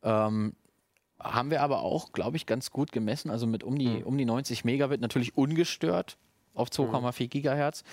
Ähm, 0.02 0.54
haben 1.20 1.50
wir 1.50 1.60
aber 1.62 1.82
auch, 1.82 2.12
glaube 2.12 2.36
ich, 2.38 2.46
ganz 2.46 2.70
gut 2.70 2.92
gemessen. 2.92 3.30
Also 3.30 3.46
mit 3.46 3.62
um 3.62 3.78
die, 3.78 3.88
Mhm. 3.88 4.02
um 4.04 4.16
die 4.18 4.24
90 4.24 4.64
Megabit 4.64 5.00
natürlich 5.02 5.36
ungestört 5.36 6.16
auf 6.54 6.70
2,4 6.70 7.28
Gigahertz. 7.28 7.84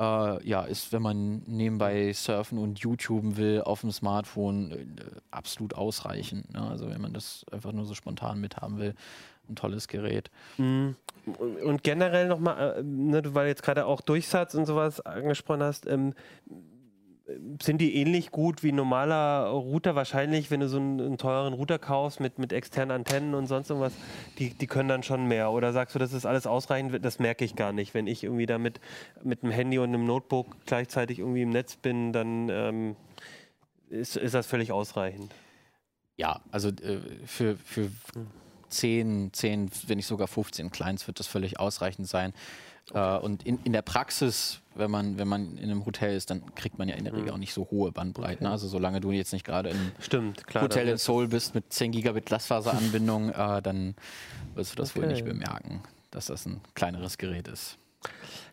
Äh, 0.00 0.46
ja, 0.46 0.62
ist, 0.62 0.92
wenn 0.92 1.02
man 1.02 1.42
nebenbei 1.46 2.12
surfen 2.12 2.58
und 2.58 2.78
YouTuben 2.80 3.36
will 3.36 3.62
auf 3.62 3.82
dem 3.82 3.92
Smartphone, 3.92 4.72
äh, 4.72 4.86
absolut 5.30 5.74
ausreichend. 5.74 6.52
Ne? 6.52 6.62
Also 6.62 6.88
wenn 6.88 7.00
man 7.00 7.12
das 7.12 7.44
einfach 7.52 7.72
nur 7.72 7.84
so 7.84 7.94
spontan 7.94 8.40
mithaben 8.40 8.78
will, 8.78 8.94
ein 9.48 9.56
tolles 9.56 9.88
Gerät. 9.88 10.30
Mhm. 10.56 10.96
Und 11.64 11.82
generell 11.82 12.26
nochmal, 12.26 12.78
äh, 12.78 12.82
ne, 12.82 13.22
weil 13.34 13.44
du 13.44 13.48
jetzt 13.50 13.62
gerade 13.62 13.86
auch 13.86 14.00
Durchsatz 14.00 14.54
und 14.54 14.66
sowas 14.66 15.00
angesprochen 15.00 15.62
hast, 15.62 15.86
ähm, 15.86 16.14
sind 17.62 17.78
die 17.78 17.94
ähnlich 17.96 18.30
gut 18.30 18.62
wie 18.62 18.72
ein 18.72 18.76
normaler 18.76 19.46
Router? 19.48 19.94
Wahrscheinlich, 19.94 20.50
wenn 20.50 20.60
du 20.60 20.68
so 20.68 20.78
einen, 20.78 21.00
einen 21.00 21.18
teuren 21.18 21.52
Router 21.52 21.78
kaufst 21.78 22.20
mit, 22.20 22.38
mit 22.38 22.52
externen 22.52 22.90
Antennen 22.90 23.34
und 23.34 23.46
sonst 23.46 23.70
irgendwas, 23.70 23.92
die, 24.38 24.50
die 24.50 24.66
können 24.66 24.88
dann 24.88 25.02
schon 25.02 25.26
mehr. 25.26 25.52
Oder 25.52 25.72
sagst 25.72 25.94
du, 25.94 25.98
das 25.98 26.12
ist 26.12 26.26
alles 26.26 26.46
ausreichend? 26.46 27.04
Das 27.04 27.18
merke 27.18 27.44
ich 27.44 27.54
gar 27.54 27.72
nicht. 27.72 27.94
Wenn 27.94 28.06
ich 28.06 28.24
irgendwie 28.24 28.46
damit 28.46 28.80
mit 29.22 29.42
einem 29.42 29.52
Handy 29.52 29.78
und 29.78 29.90
einem 29.90 30.04
Notebook 30.04 30.56
gleichzeitig 30.66 31.20
irgendwie 31.20 31.42
im 31.42 31.50
Netz 31.50 31.76
bin, 31.76 32.12
dann 32.12 32.48
ähm, 32.48 32.96
ist, 33.88 34.16
ist 34.16 34.34
das 34.34 34.46
völlig 34.46 34.72
ausreichend. 34.72 35.32
Ja, 36.16 36.40
also 36.50 36.68
äh, 36.68 37.00
für, 37.24 37.56
für 37.56 37.90
10, 38.68 39.32
10, 39.32 39.70
wenn 39.86 39.96
nicht 39.96 40.06
sogar 40.06 40.26
15 40.26 40.70
Clients 40.70 41.06
wird 41.06 41.20
das 41.20 41.26
völlig 41.26 41.60
ausreichend 41.60 42.08
sein. 42.08 42.32
Äh, 42.92 43.16
und 43.18 43.44
in, 43.44 43.58
in 43.64 43.72
der 43.72 43.82
Praxis, 43.82 44.60
wenn 44.74 44.90
man, 44.90 45.18
wenn 45.18 45.28
man 45.28 45.56
in 45.56 45.70
einem 45.70 45.86
Hotel 45.86 46.16
ist, 46.16 46.30
dann 46.30 46.54
kriegt 46.54 46.78
man 46.78 46.88
ja 46.88 46.94
in 46.96 47.04
der 47.04 47.12
Regel 47.14 47.30
auch 47.30 47.38
nicht 47.38 47.52
so 47.54 47.68
hohe 47.70 47.92
Bandbreiten. 47.92 48.46
Also 48.46 48.68
solange 48.68 49.00
du 49.00 49.12
jetzt 49.12 49.32
nicht 49.32 49.44
gerade 49.44 49.70
im. 49.70 49.92
Hotel 50.54 50.88
in 50.88 50.98
Seoul 50.98 51.28
bist 51.28 51.54
mit 51.54 51.72
10 51.72 51.92
Gigabit 51.92 52.26
Glasfaseranbindung, 52.26 53.30
äh, 53.30 53.62
dann 53.62 53.94
wirst 54.54 54.72
du 54.72 54.76
das 54.76 54.96
wohl 54.96 55.04
Okay. 55.04 55.12
nicht 55.12 55.24
bemerken, 55.24 55.82
dass 56.10 56.26
das 56.26 56.46
ein 56.46 56.60
kleineres 56.74 57.18
Gerät 57.18 57.48
ist. 57.48 57.78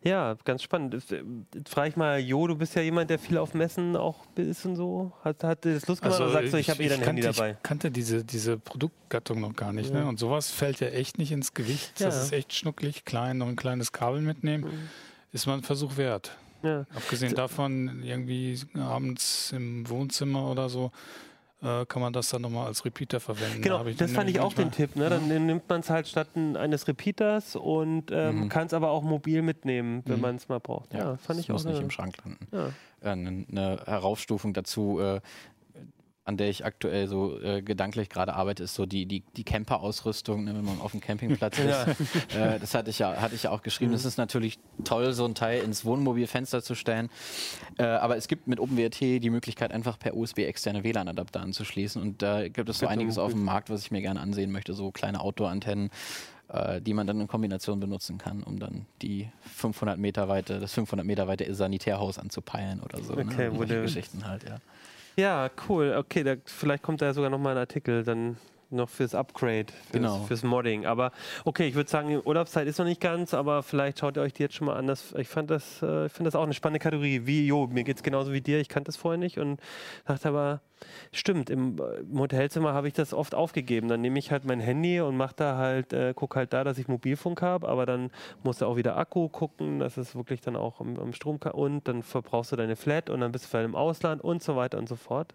Ja, 0.03 0.37
ganz 0.45 0.63
spannend. 0.63 0.93
Jetzt, 0.93 1.11
äh, 1.11 1.23
frage 1.67 1.89
ich 1.89 1.95
mal, 1.97 2.19
Jo, 2.19 2.47
du 2.47 2.55
bist 2.55 2.75
ja 2.75 2.81
jemand, 2.81 3.09
der 3.09 3.19
viel 3.19 3.37
auf 3.37 3.53
Messen 3.53 3.95
auch 3.97 4.25
ist 4.35 4.65
und 4.65 4.75
so. 4.77 5.11
Hat, 5.23 5.43
hat 5.43 5.65
das 5.65 5.87
Lust 5.87 6.01
gemacht 6.01 6.19
oder 6.21 6.31
sagst 6.31 6.53
du, 6.53 6.57
ich 6.57 6.69
habe 6.69 6.81
eh 6.83 6.87
dein 6.87 7.01
Handy 7.01 7.21
dabei? 7.21 7.51
Ich 7.51 7.63
kannte 7.63 7.91
diese, 7.91 8.23
diese 8.23 8.57
Produktgattung 8.57 9.41
noch 9.41 9.55
gar 9.55 9.73
nicht. 9.73 9.93
Ja. 9.93 10.01
Ne? 10.01 10.07
Und 10.07 10.17
sowas 10.19 10.51
fällt 10.51 10.79
ja 10.79 10.87
echt 10.87 11.17
nicht 11.17 11.31
ins 11.33 11.53
Gewicht. 11.53 11.99
Das 11.99 12.15
Ja. 12.15 12.21
ist 12.23 12.31
echt 12.33 12.53
schnucklig, 12.53 13.03
klein, 13.03 13.37
noch 13.39 13.47
ein 13.47 13.57
kleines 13.57 13.91
Kabel 13.91 14.21
mitnehmen. 14.21 14.63
Mhm. 14.65 14.89
Ist 15.33 15.47
mal 15.47 15.55
ein 15.55 15.63
Versuch 15.63 15.97
wert. 15.97 16.37
Ja. 16.63 16.85
Abgesehen 16.95 17.35
davon, 17.35 18.01
irgendwie 18.03 18.59
abends 18.77 19.51
im 19.51 19.87
Wohnzimmer 19.89 20.49
oder 20.49 20.69
so, 20.69 20.91
äh, 21.61 21.85
kann 21.85 22.01
man 22.01 22.13
das 22.13 22.29
dann 22.29 22.41
nochmal 22.41 22.67
als 22.67 22.85
Repeater 22.85 23.19
verwenden. 23.19 23.61
Genau, 23.61 23.83
Da 23.83 23.91
das 23.91 24.11
fand 24.11 24.29
ich 24.29 24.39
auch 24.39 24.53
den 24.53 24.71
Tipp. 24.71 24.95
Ne? 24.95 25.09
Dann 25.09 25.27
nimmt 25.27 25.67
man 25.67 25.81
es 25.81 25.89
halt 25.89 26.07
statt 26.07 26.29
ein- 26.35 26.55
eines 26.55 26.87
Repeaters 26.87 27.55
und 27.55 28.11
ähm, 28.11 28.41
Mhm. 28.41 28.49
kann 28.49 28.67
es 28.67 28.73
aber 28.73 28.89
auch 28.91 29.03
mobil 29.03 29.41
mitnehmen, 29.41 30.01
wenn 30.05 30.15
Mhm. 30.17 30.21
man 30.21 30.35
es 30.37 30.47
mal 30.47 30.59
braucht. 30.59 30.93
Ja, 30.93 31.17
fand 31.17 31.29
das 31.31 31.39
ich 31.39 31.49
auch. 31.49 31.53
muss 31.55 31.65
nicht 31.65 31.75
eine- 31.75 31.83
im 31.83 31.91
Schrank 31.91 32.15
landen. 32.23 32.47
ja. 32.51 32.67
äh, 33.01 33.09
eine, 33.11 33.45
eine 33.49 33.81
Heraufstufung 33.85 34.53
dazu, 34.53 34.99
äh, 34.99 35.21
an 36.29 36.37
der 36.37 36.49
ich 36.49 36.63
aktuell 36.63 37.07
so 37.07 37.39
äh, 37.41 37.61
gedanklich 37.61 38.07
gerade 38.07 38.35
arbeite, 38.35 38.63
ist 38.63 38.75
so 38.75 38.85
die, 38.85 39.05
die, 39.05 39.23
die 39.35 39.43
Camper-Ausrüstung, 39.43 40.45
ne, 40.45 40.55
wenn 40.55 40.63
man 40.63 40.79
auf 40.79 40.91
dem 40.91 41.01
Campingplatz 41.01 41.57
Ja. 41.67 41.83
ist. 41.83 42.35
Äh, 42.35 42.59
das 42.59 42.73
hatte 42.75 42.91
ich 42.91 42.99
ja, 42.99 43.17
hatte 43.17 43.35
ich 43.35 43.43
ja 43.43 43.51
auch 43.51 43.63
geschrieben. 43.63 43.91
Das 43.91 44.05
ist 44.05 44.17
natürlich 44.17 44.59
toll, 44.85 45.11
so 45.13 45.25
ein 45.25 45.35
Teil 45.35 45.63
ins 45.63 45.83
Wohnmobilfenster 45.83 46.61
zu 46.61 46.75
stellen. 46.75 47.09
Äh, 47.77 47.83
aber 47.83 48.15
es 48.15 48.27
gibt 48.27 48.47
mit 48.47 48.59
OpenWrt 48.59 48.99
die 49.01 49.29
Möglichkeit, 49.29 49.71
einfach 49.71 49.97
per 49.97 50.15
USB 50.15 50.39
externe 50.39 50.83
WLAN-Adapter 50.83 51.41
anzuschließen. 51.41 52.01
Und 52.01 52.21
da 52.21 52.47
gibt 52.47 52.69
es 52.69 52.79
so 52.79 52.87
einiges 52.87 53.17
auf 53.17 53.33
dem. 53.33 53.43
Markt, 53.43 53.69
was 53.71 53.81
ich 53.81 53.89
mir 53.91 54.01
gerne 54.01 54.19
ansehen 54.19 54.51
möchte. 54.51 54.73
So 54.75 54.91
kleine 54.91 55.21
Outdoor-Antennen, 55.21 55.89
äh, 56.49 56.79
die 56.81 56.93
man 56.93 57.07
dann 57.07 57.19
in 57.19 57.27
Kombination 57.27 57.79
benutzen 57.79 58.19
kann, 58.19 58.43
um 58.43 58.59
dann 58.59 58.85
die 59.01 59.29
500 59.55 59.97
Meter 59.97 60.27
weite, 60.27 60.59
das 60.59 60.73
500 60.73 61.05
Meter 61.05 61.27
weite 61.27 61.51
Sanitärhaus 61.55 62.19
anzupeilen 62.19 62.81
oder 62.81 63.01
so. 63.01 63.13
Okay, 63.17 63.49
ne? 63.49 63.81
Geschichten 63.81 64.27
halt, 64.27 64.43
ja. 64.43 64.59
Ja, 65.17 65.49
cool. 65.67 65.95
Okay, 65.97 66.23
da, 66.23 66.35
vielleicht 66.45 66.83
kommt 66.83 67.01
da 67.01 67.13
sogar 67.13 67.29
noch 67.29 67.39
mal 67.39 67.51
ein 67.51 67.57
Artikel 67.57 68.03
dann 68.03 68.37
noch 68.71 68.89
fürs 68.89 69.15
Upgrade, 69.15 69.67
fürs, 69.67 69.91
Genau. 69.91 70.23
fürs 70.23 70.43
Modding. 70.43 70.85
Aber 70.85 71.11
okay, 71.45 71.67
ich 71.67 71.75
würde 71.75 71.89
sagen, 71.89 72.21
Urlaubszeit 72.23 72.67
ist 72.67 72.77
noch 72.77 72.85
nicht 72.85 73.01
ganz, 73.01 73.33
aber 73.33 73.63
vielleicht 73.63 73.99
schaut 73.99 74.17
ihr 74.17 74.21
euch 74.21 74.33
die 74.33 74.43
jetzt 74.43 74.55
schon 74.55 74.67
mal 74.67 74.75
an. 74.75 74.87
Das, 74.87 75.13
ich 75.17 75.27
fand 75.27 75.49
das, 75.49 75.81
äh, 75.81 76.05
ich 76.05 76.11
finde 76.11 76.27
das 76.27 76.35
auch 76.35 76.43
eine 76.43 76.53
spannende 76.53 76.79
Kategorie. 76.79 77.21
Wie, 77.25 77.47
jo, 77.47 77.67
mir 77.67 77.83
geht 77.83 77.97
es 77.97 78.03
genauso 78.03 78.31
wie 78.33 78.41
dir. 78.41 78.59
Ich 78.59 78.69
kannte 78.69 78.89
das 78.89 78.97
vorher 78.97 79.17
nicht 79.17 79.37
und 79.39 79.59
dachte 80.05 80.29
aber, 80.29 80.61
stimmt, 81.11 81.49
im, 81.49 81.77
äh, 81.79 81.99
im 82.01 82.19
Hotelzimmer 82.19 82.73
habe 82.73 82.87
ich 82.87 82.93
das 82.93 83.13
oft 83.13 83.35
aufgegeben. 83.35 83.87
Dann 83.87 84.01
nehme 84.01 84.19
ich 84.19 84.31
halt 84.31 84.45
mein 84.45 84.59
Handy 84.59 85.01
und 85.01 85.17
mache 85.17 85.33
da 85.35 85.57
halt, 85.57 85.93
äh, 85.93 86.13
gucke 86.13 86.37
halt 86.37 86.53
da, 86.53 86.63
dass 86.63 86.77
ich 86.77 86.87
Mobilfunk 86.87 87.41
habe, 87.41 87.67
aber 87.67 87.85
dann 87.85 88.11
musst 88.43 88.61
du 88.61 88.65
auch 88.65 88.75
wieder 88.77 88.97
Akku 88.97 89.29
gucken, 89.29 89.79
dass 89.79 89.97
es 89.97 90.15
wirklich 90.15 90.41
dann 90.41 90.55
auch 90.55 90.79
am, 90.79 90.97
am 90.97 91.13
Strom 91.13 91.39
kann 91.39 91.53
und 91.53 91.87
dann 91.87 92.03
verbrauchst 92.03 92.51
du 92.51 92.55
deine 92.55 92.75
Flat 92.75 93.09
und 93.09 93.21
dann 93.21 93.31
bist 93.31 93.45
du 93.45 93.49
vielleicht 93.49 93.65
im 93.67 93.75
Ausland 93.75 94.23
und 94.23 94.43
so 94.43 94.55
weiter 94.55 94.77
und 94.77 94.87
so 94.87 94.95
fort. 94.95 95.33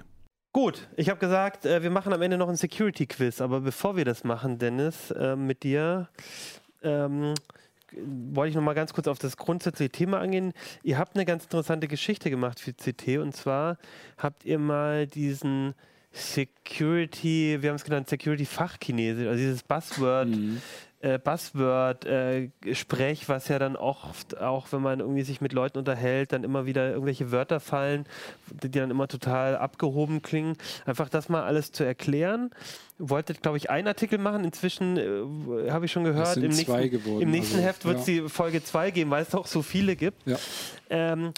Gut, 0.54 0.90
ich 0.98 1.10
habe 1.10 1.20
gesagt, 1.20 1.66
äh, 1.66 1.82
wir 1.82 1.92
machen 1.92 2.12
am 2.12 2.22
Ende 2.22 2.38
noch 2.38 2.50
ein 2.50 2.58
Security-Quiz, 2.58 3.40
aber 3.40 3.62
bevor 3.62 3.96
wir 3.96 4.04
das 4.04 4.24
machen, 4.24 4.58
Dennis, 4.58 5.12
äh, 5.12 5.36
mit 5.36 5.64
dir, 5.64 6.10
ähm, 6.84 7.34
wollte 7.98 8.50
ich 8.50 8.56
noch 8.56 8.64
mal 8.64 8.74
ganz 8.74 8.94
kurz 8.94 9.08
auf 9.08 9.20
das 9.20 9.38
grundsätzliche 9.38 9.92
Thema 9.92 10.20
angehen. 10.20 10.54
Ihr 10.84 10.98
habt 10.98 11.16
eine 11.16 11.26
ganz 11.26 11.44
interessante 11.44 11.88
Geschichte 11.88 12.30
gemacht 12.30 12.60
für 12.60 12.74
CT 12.74 13.20
und 13.20 13.36
zwar 13.36 13.78
habt 14.18 14.46
ihr 14.46 14.60
mal 14.60 15.08
diesen 15.08 15.74
Security, 16.14 17.58
wir 17.62 17.70
haben 17.70 17.78
es 17.78 17.84
genannt, 17.86 18.10
Security-Fachchinesisch, 18.10 19.28
also 19.28 19.38
dieses 19.38 19.64
Buzzword, 19.64 20.28
äh, 21.02 21.20
Buzzword-Sprech, 21.20 23.28
was 23.28 23.48
ja 23.48 23.60
dann 23.60 23.76
oft, 23.76 24.40
auch 24.40 24.72
wenn 24.72 24.82
man 24.82 25.00
irgendwie 25.00 25.24
sich 25.24 25.42
mit 25.42 25.54
Leuten 25.54 25.80
unterhält, 25.80 26.32
dann 26.32 26.44
immer 26.44 26.66
wieder 26.66 26.92
irgendwelche 26.92 27.32
Wörter 27.32 27.60
fallen, 27.60 28.06
die 28.50 28.70
dann 28.70 28.92
immer 28.92 29.08
total 29.08 29.58
abgehoben 29.58 30.22
klingen. 30.22 30.56
Einfach 30.86 31.10
das 31.10 31.30
mal 31.30 31.44
alles 31.44 31.72
zu 31.72 31.84
erklären. 31.84 32.52
Wolltet, 33.00 33.42
glaube 33.42 33.58
ich, 33.58 33.72
einen 33.72 33.88
Artikel 33.88 34.20
machen. 34.20 34.44
Inzwischen 34.44 34.98
äh, 34.98 35.72
habe 35.72 35.86
ich 35.86 35.92
schon 35.92 36.04
gehört, 36.04 36.38
im 36.38 36.50
nächsten, 36.50 36.90
geworden, 36.90 37.22
im 37.22 37.32
nächsten 37.32 37.56
also, 37.56 37.68
Heft 37.68 37.86
wird 37.86 38.00
es 38.00 38.08
ja. 38.08 38.14
die 38.14 38.30
Folge 38.30 38.64
2 38.64 38.92
geben, 38.92 39.10
weil 39.10 39.24
es 39.24 39.30
doch 39.30 39.48
so 39.48 39.62
viele 39.62 39.96
gibt. 39.96 40.28
Ja. 40.28 40.38
Ähm, 40.90 41.34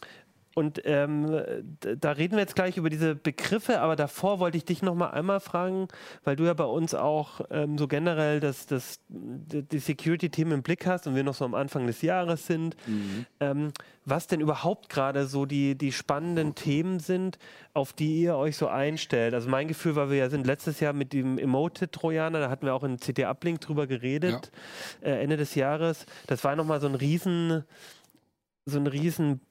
und 0.55 0.81
ähm, 0.85 1.43
da 1.79 2.11
reden 2.11 2.33
wir 2.33 2.41
jetzt 2.41 2.55
gleich 2.55 2.77
über 2.77 2.89
diese 2.89 3.15
Begriffe, 3.15 3.81
aber 3.81 3.95
davor 3.95 4.39
wollte 4.39 4.57
ich 4.57 4.65
dich 4.65 4.83
noch 4.83 4.93
mal 4.93 5.09
einmal 5.09 5.39
fragen, 5.39 5.87
weil 6.23 6.35
du 6.35 6.43
ja 6.43 6.53
bei 6.53 6.65
uns 6.65 6.93
auch 6.93 7.41
ähm, 7.49 7.77
so 7.77 7.87
generell 7.87 8.39
das, 8.39 8.67
das, 8.67 8.99
die 9.09 9.79
Security-Themen 9.79 10.51
im 10.51 10.61
Blick 10.61 10.85
hast 10.85 11.07
und 11.07 11.15
wir 11.15 11.23
noch 11.23 11.33
so 11.33 11.45
am 11.45 11.55
Anfang 11.55 11.87
des 11.87 12.03
Jahres 12.03 12.45
sind, 12.45 12.75
ähm, 13.39 13.71
was 14.05 14.27
denn 14.27 14.41
überhaupt 14.41 14.89
gerade 14.89 15.25
so 15.25 15.47
die, 15.47 15.75
die 15.75 15.91
spannenden 15.91 16.53
Themen 16.53 16.99
sind, 16.99 17.39
auf 17.73 17.93
die 17.93 18.21
ihr 18.21 18.35
euch 18.35 18.55
so 18.55 18.67
einstellt. 18.67 19.33
Also 19.33 19.49
mein 19.49 19.67
Gefühl 19.67 19.95
war, 19.95 20.11
wir 20.11 20.17
ja 20.17 20.29
sind 20.29 20.45
letztes 20.45 20.79
Jahr 20.79 20.93
mit 20.93 21.13
dem 21.13 21.39
Emoted-Trojaner, 21.39 22.39
da 22.39 22.49
hatten 22.51 22.67
wir 22.67 22.75
auch 22.75 22.83
in 22.83 22.97
CT 22.97 23.23
Uplink 23.23 23.61
drüber 23.61 23.87
geredet, 23.87 24.51
äh, 25.01 25.23
Ende 25.23 25.37
des 25.37 25.55
Jahres. 25.55 26.05
Das 26.27 26.43
war 26.43 26.55
nochmal 26.55 26.79
so 26.79 26.87
ein 26.87 26.95
riesen 26.95 27.63
so 28.65 28.79
ein 28.79 28.87
riesen 28.87 29.41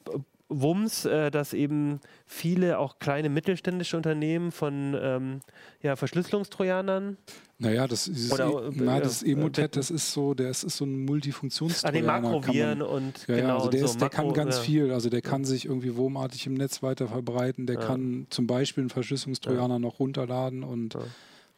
Wumms, 0.61 1.05
äh, 1.05 1.30
dass 1.30 1.53
eben 1.55 2.00
viele 2.26 2.78
auch 2.78 2.98
kleine 2.98 3.28
mittelständische 3.28 3.96
Unternehmen 3.96 4.53
von 4.53 4.96
ähm, 5.00 5.40
ja, 5.82 5.96
Verschlüsselungstrojanern 5.96 7.16
Naja, 7.59 7.86
das, 7.86 8.09
ist, 8.09 8.32
Oder, 8.32 8.66
äh, 8.66 8.70
na, 8.74 9.00
das 9.00 9.22
äh, 9.22 9.32
Emotet, 9.32 9.76
das 9.76 9.90
ist 9.90 10.12
so, 10.12 10.34
der 10.34 10.50
ist, 10.50 10.64
ist 10.64 10.76
so 10.76 10.84
ein 10.84 10.94
an 10.94 11.05
Multifunktionstrojaner. 11.05 11.98
den 11.98 12.07
kann 12.07 12.22
man- 12.22 12.32
Makroviren 12.32 12.82
und 12.82 13.26
Ja, 13.28 13.36
genau 13.36 13.48
ja, 13.48 13.57
also 13.57 13.68
der, 13.70 13.80
so 13.80 13.86
ist, 13.86 14.00
der 14.00 14.09
kann 14.11 14.26
Makro- 14.26 14.32
ganz 14.34 14.57
ja. 14.57 14.62
viel. 14.62 14.90
Also 14.92 15.09
der 15.11 15.22
kann 15.22 15.44
sich 15.44 15.64
irgendwie 15.66 15.96
wurmartig 15.96 16.46
im 16.46 16.55
Netz 16.55 16.82
weiter 16.82 17.09
verbreiten. 17.09 17.66
Der 17.66 17.76
kann 17.76 18.26
zum 18.30 18.46
Beispiel 18.46 18.82
einen 18.82 18.90
Verschlüsselungstrojaner 18.90 19.78
noch 19.78 19.98
runterladen. 20.00 20.64
Und 20.64 20.96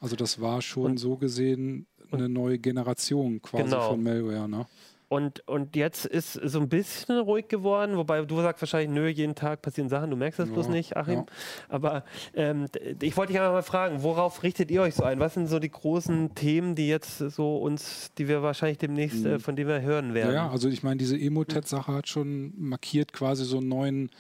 also 0.01 0.17
das 0.17 0.41
war 0.41 0.61
schon 0.63 0.93
Und- 0.93 0.97
so 0.99 1.17
gesehen 1.17 1.87
eine 2.11 2.29
neue 2.29 2.59
Generation 2.59 3.41
quasi 3.43 3.65
Genau. 3.65 3.89
von 3.89 4.03
Malware. 4.03 4.49
Ne? 4.49 4.67
Und, 5.09 5.47
und 5.47 5.77
jetzt 5.77 6.07
ist 6.07 6.33
so 6.33 6.59
ein 6.61 6.69
bisschen 6.69 7.19
ruhig 7.19 7.49
geworden, 7.49 7.97
wobei 7.97 8.23
du 8.25 8.41
sagst 8.41 8.63
wahrscheinlich, 8.63 8.91
nö, 8.91 9.07
jeden 9.09 9.35
Tag 9.35 9.63
passieren 9.63 9.89
Sachen, 9.89 10.11
du 10.11 10.17
merkst 10.17 10.39
das 10.41 10.49
bloß 10.51 10.67
Ja, 10.67 10.73
nicht, 10.73 10.97
Achim. 10.97 11.15
ja. 11.21 11.27
Aber 11.69 12.05
ähm, 12.35 12.67
ich 13.01 13.17
wollte 13.17 13.33
dich 13.33 13.41
einfach 13.41 13.53
mal 13.53 13.63
fragen, 13.63 14.03
worauf 14.03 14.43
richtet 14.43 14.71
ihr 14.71 14.83
euch 14.83 14.95
so 14.95 15.05
ein? 15.05 15.21
Was 15.21 15.35
sind 15.35 15.47
so 15.47 15.59
die 15.59 15.71
großen 15.71 16.35
Themen, 16.35 16.75
die 16.75 16.89
jetzt 16.89 17.19
so 17.19 17.59
uns, 17.59 18.11
die 18.19 18.29
wir 18.29 18.43
wahrscheinlich 18.43 18.79
demnächst, 18.79 19.25
äh, 19.25 19.39
von 19.39 19.57
denen 19.57 19.69
wir 19.69 19.83
hören 19.83 20.09
Ja, 20.09 20.15
werden? 20.15 20.35
ja, 20.35 20.51
also 20.51 20.69
ich 20.69 20.83
meine, 20.83 20.97
diese 20.97 21.19
Emotet-Sache 21.21 21.93
hat 21.93 22.09
schon 22.09 22.53
markiert 22.57 23.13
quasi 23.13 23.45
so 23.45 23.59
einen 23.59 23.69
neuen 23.69 24.11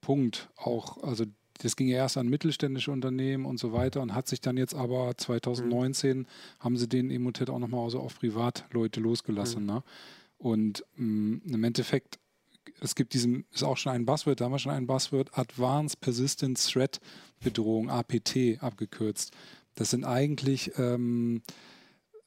Punkt 0.00 0.48
auch. 0.56 1.02
Also 1.02 1.24
das 1.62 1.74
ging 1.74 1.88
ja 1.88 1.96
erst 1.96 2.18
an 2.18 2.28
mittelständische 2.28 2.90
Unternehmen 2.92 3.46
und 3.46 3.58
so 3.58 3.72
weiter 3.72 4.02
und 4.02 4.14
hat 4.14 4.28
sich 4.28 4.42
dann 4.42 4.58
jetzt 4.58 4.74
aber 4.74 5.16
2019 5.16 6.26
haben 6.60 6.76
sie 6.76 6.86
den 6.88 7.10
Emotet 7.10 7.48
auch 7.48 7.58
nochmal 7.58 7.88
so 7.90 8.00
auf 8.00 8.18
Privatleute 8.18 9.00
losgelassen. 9.00 9.64
Ne? 9.64 9.82
Und 10.38 10.84
mh, 10.96 11.40
im 11.46 11.64
Endeffekt, 11.64 12.18
es 12.80 12.94
gibt 12.94 13.14
diesen, 13.14 13.46
ist 13.52 13.62
auch 13.62 13.76
schon 13.76 13.92
ein 13.92 14.04
Buzzword, 14.06 14.40
da 14.40 14.46
haben 14.46 14.52
wir 14.52 14.58
schon 14.58 14.72
ein 14.72 14.86
Buzzword, 14.86 15.36
Advanced 15.38 16.00
Persistent 16.00 16.62
Threat 16.62 17.00
Bedrohung, 17.42 17.90
APT 17.90 18.58
abgekürzt. 18.60 19.32
Das 19.74 19.90
sind 19.90 20.04
eigentlich 20.04 20.72
ähm, 20.78 21.42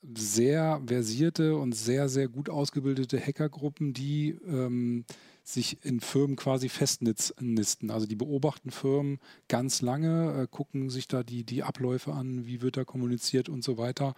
sehr 0.01 0.81
versierte 0.85 1.57
und 1.57 1.73
sehr, 1.73 2.09
sehr 2.09 2.27
gut 2.27 2.49
ausgebildete 2.49 3.19
Hackergruppen, 3.19 3.93
die 3.93 4.37
ähm, 4.47 5.05
sich 5.53 5.83
in 5.83 5.99
Firmen 5.99 6.35
quasi 6.35 6.69
festnisten. 6.69 7.91
Also 7.91 8.05
die 8.05 8.15
beobachten 8.15 8.71
Firmen 8.71 9.19
ganz 9.47 9.81
lange, 9.81 10.43
äh, 10.43 10.47
gucken 10.47 10.89
sich 10.89 11.07
da 11.07 11.23
die, 11.23 11.43
die 11.43 11.63
Abläufe 11.63 12.13
an, 12.13 12.45
wie 12.45 12.61
wird 12.61 12.77
da 12.77 12.83
kommuniziert 12.83 13.49
und 13.49 13.63
so 13.63 13.77
weiter. 13.77 14.13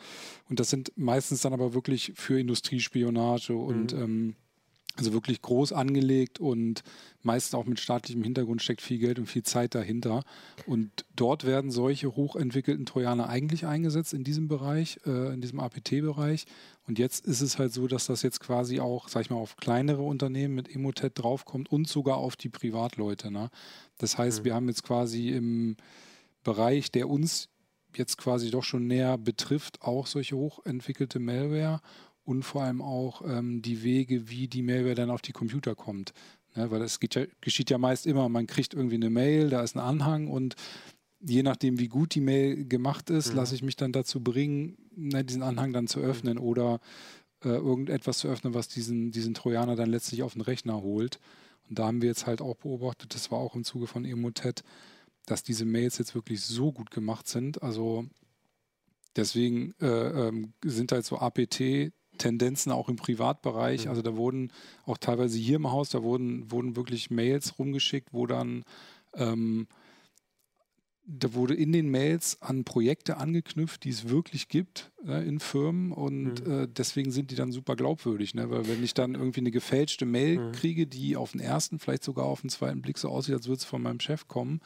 Und 0.49 0.59
das 0.59 0.69
sind 0.69 0.91
meistens 0.95 1.41
dann 1.41 1.53
aber 1.53 1.73
wirklich 1.73 2.13
für 2.15 2.39
Industriespionage 2.39 3.55
und 3.55 3.93
ähm, 3.93 4.35
also 4.97 5.13
wirklich 5.13 5.41
groß 5.41 5.73
angelegt 5.73 6.39
und 6.39 6.83
meist 7.23 7.55
auch 7.55 7.65
mit 7.65 7.79
staatlichem 7.79 8.23
Hintergrund 8.23 8.61
steckt 8.61 8.81
viel 8.81 8.99
Geld 8.99 9.19
und 9.19 9.27
viel 9.27 9.43
Zeit 9.43 9.75
dahinter. 9.75 10.23
Und 10.65 11.05
dort 11.15 11.45
werden 11.45 11.71
solche 11.71 12.15
hochentwickelten 12.15 12.85
Trojaner 12.85 13.29
eigentlich 13.29 13.65
eingesetzt 13.65 14.13
in 14.13 14.23
diesem 14.23 14.47
Bereich, 14.47 14.99
äh, 15.05 15.33
in 15.33 15.41
diesem 15.41 15.59
APT-Bereich. 15.59 16.45
Und 16.87 16.99
jetzt 16.99 17.25
ist 17.25 17.41
es 17.41 17.57
halt 17.57 17.73
so, 17.73 17.87
dass 17.87 18.07
das 18.07 18.21
jetzt 18.21 18.39
quasi 18.39 18.79
auch, 18.79 19.07
sag 19.07 19.21
ich 19.21 19.29
mal, 19.29 19.37
auf 19.37 19.55
kleinere 19.55 20.01
Unternehmen 20.01 20.55
mit 20.55 20.73
Emotet 20.73 21.17
draufkommt 21.17 21.71
und 21.71 21.87
sogar 21.87 22.17
auf 22.17 22.35
die 22.35 22.49
Privatleute. 22.49 23.31
Ne? 23.31 23.49
Das 23.97 24.17
heißt, 24.17 24.43
wir 24.43 24.55
haben 24.55 24.67
jetzt 24.67 24.83
quasi 24.83 25.29
im 25.29 25.77
Bereich, 26.43 26.91
der 26.91 27.07
uns 27.07 27.49
jetzt 27.97 28.17
quasi 28.17 28.51
doch 28.51 28.63
schon 28.63 28.87
näher 28.87 29.17
betrifft, 29.17 29.81
auch 29.81 30.07
solche 30.07 30.35
hochentwickelte 30.35 31.19
Malware 31.19 31.81
und 32.23 32.43
vor 32.43 32.63
allem 32.63 32.81
auch 32.81 33.21
ähm, 33.25 33.61
die 33.61 33.83
Wege, 33.83 34.29
wie 34.29 34.47
die 34.47 34.61
Malware 34.61 34.95
dann 34.95 35.09
auf 35.09 35.21
die 35.21 35.31
Computer 35.33 35.75
kommt. 35.75 36.13
Ne, 36.55 36.69
weil 36.69 36.79
das 36.79 36.99
ja, 37.13 37.23
geschieht 37.39 37.69
ja 37.69 37.77
meist 37.77 38.05
immer, 38.05 38.27
man 38.27 38.45
kriegt 38.45 38.73
irgendwie 38.73 38.95
eine 38.95 39.09
Mail, 39.09 39.49
da 39.49 39.61
ist 39.63 39.75
ein 39.75 39.79
Anhang 39.79 40.27
und 40.27 40.55
je 41.21 41.43
nachdem, 41.43 41.79
wie 41.79 41.87
gut 41.87 42.13
die 42.15 42.21
Mail 42.21 42.65
gemacht 42.65 43.09
ist, 43.09 43.33
lasse 43.33 43.55
ich 43.55 43.63
mich 43.63 43.75
dann 43.75 43.93
dazu 43.93 44.21
bringen, 44.21 44.77
ne, 44.95 45.23
diesen 45.23 45.43
Anhang 45.43 45.71
dann 45.71 45.87
zu 45.87 45.99
öffnen 45.99 46.37
oder 46.37 46.79
äh, 47.43 47.49
irgendetwas 47.49 48.19
zu 48.19 48.27
öffnen, 48.27 48.53
was 48.53 48.67
diesen, 48.67 49.11
diesen 49.11 49.33
Trojaner 49.33 49.75
dann 49.75 49.89
letztlich 49.89 50.23
auf 50.23 50.33
den 50.33 50.41
Rechner 50.41 50.81
holt. 50.81 51.19
Und 51.69 51.79
da 51.79 51.87
haben 51.87 52.01
wir 52.01 52.09
jetzt 52.09 52.27
halt 52.27 52.41
auch 52.41 52.55
beobachtet, 52.55 53.15
das 53.15 53.31
war 53.31 53.39
auch 53.39 53.55
im 53.55 53.63
Zuge 53.63 53.87
von 53.87 54.03
Emotet, 54.03 54.63
dass 55.25 55.43
diese 55.43 55.65
Mails 55.65 55.97
jetzt 55.99 56.15
wirklich 56.15 56.41
so 56.41 56.71
gut 56.71 56.91
gemacht 56.91 57.27
sind. 57.27 57.61
Also 57.63 58.05
deswegen 59.15 59.73
äh, 59.79 60.27
ähm, 60.27 60.53
sind 60.63 60.91
halt 60.91 61.05
so 61.05 61.17
APT 61.17 61.93
Tendenzen 62.17 62.71
auch 62.71 62.89
im 62.89 62.95
Privatbereich. 62.97 63.89
Also 63.89 64.01
da 64.01 64.15
wurden 64.15 64.51
auch 64.85 64.97
teilweise 64.97 65.37
hier 65.37 65.55
im 65.57 65.71
Haus, 65.71 65.89
da 65.89 66.03
wurden, 66.03 66.51
wurden 66.51 66.75
wirklich 66.75 67.09
Mails 67.09 67.57
rumgeschickt, 67.57 68.09
wo 68.13 68.27
dann 68.27 68.63
ähm, 69.15 69.67
da 71.03 71.33
wurde 71.33 71.55
in 71.55 71.71
den 71.73 71.89
Mails 71.89 72.41
an 72.41 72.63
Projekte 72.63 73.17
angeknüpft, 73.17 73.83
die 73.83 73.89
es 73.89 74.07
wirklich 74.09 74.47
gibt 74.47 74.91
äh, 75.05 75.27
in 75.27 75.39
Firmen 75.39 75.91
und 75.91 76.45
Mhm. 76.45 76.51
äh, 76.51 76.67
deswegen 76.69 77.11
sind 77.11 77.31
die 77.31 77.35
dann 77.35 77.51
super 77.51 77.75
glaubwürdig, 77.75 78.33
ne? 78.35 78.49
weil 78.49 78.67
wenn 78.67 78.83
ich 78.83 78.93
dann 78.93 79.15
irgendwie 79.15 79.41
eine 79.41 79.51
gefälschte 79.51 80.05
Mail 80.05 80.37
Mhm. 80.37 80.51
kriege, 80.53 80.87
die 80.87 81.17
auf 81.17 81.31
den 81.31 81.41
ersten, 81.41 81.79
vielleicht 81.79 82.03
sogar 82.03 82.25
auf 82.25 82.41
den 82.41 82.49
zweiten 82.49 82.81
Blick 82.81 82.97
so 82.97 83.09
aussieht, 83.09 83.35
als 83.35 83.47
würde 83.47 83.57
es 83.57 83.65
von 83.65 83.81
meinem 83.81 83.99
Chef 83.99 84.27
kommen 84.27 84.61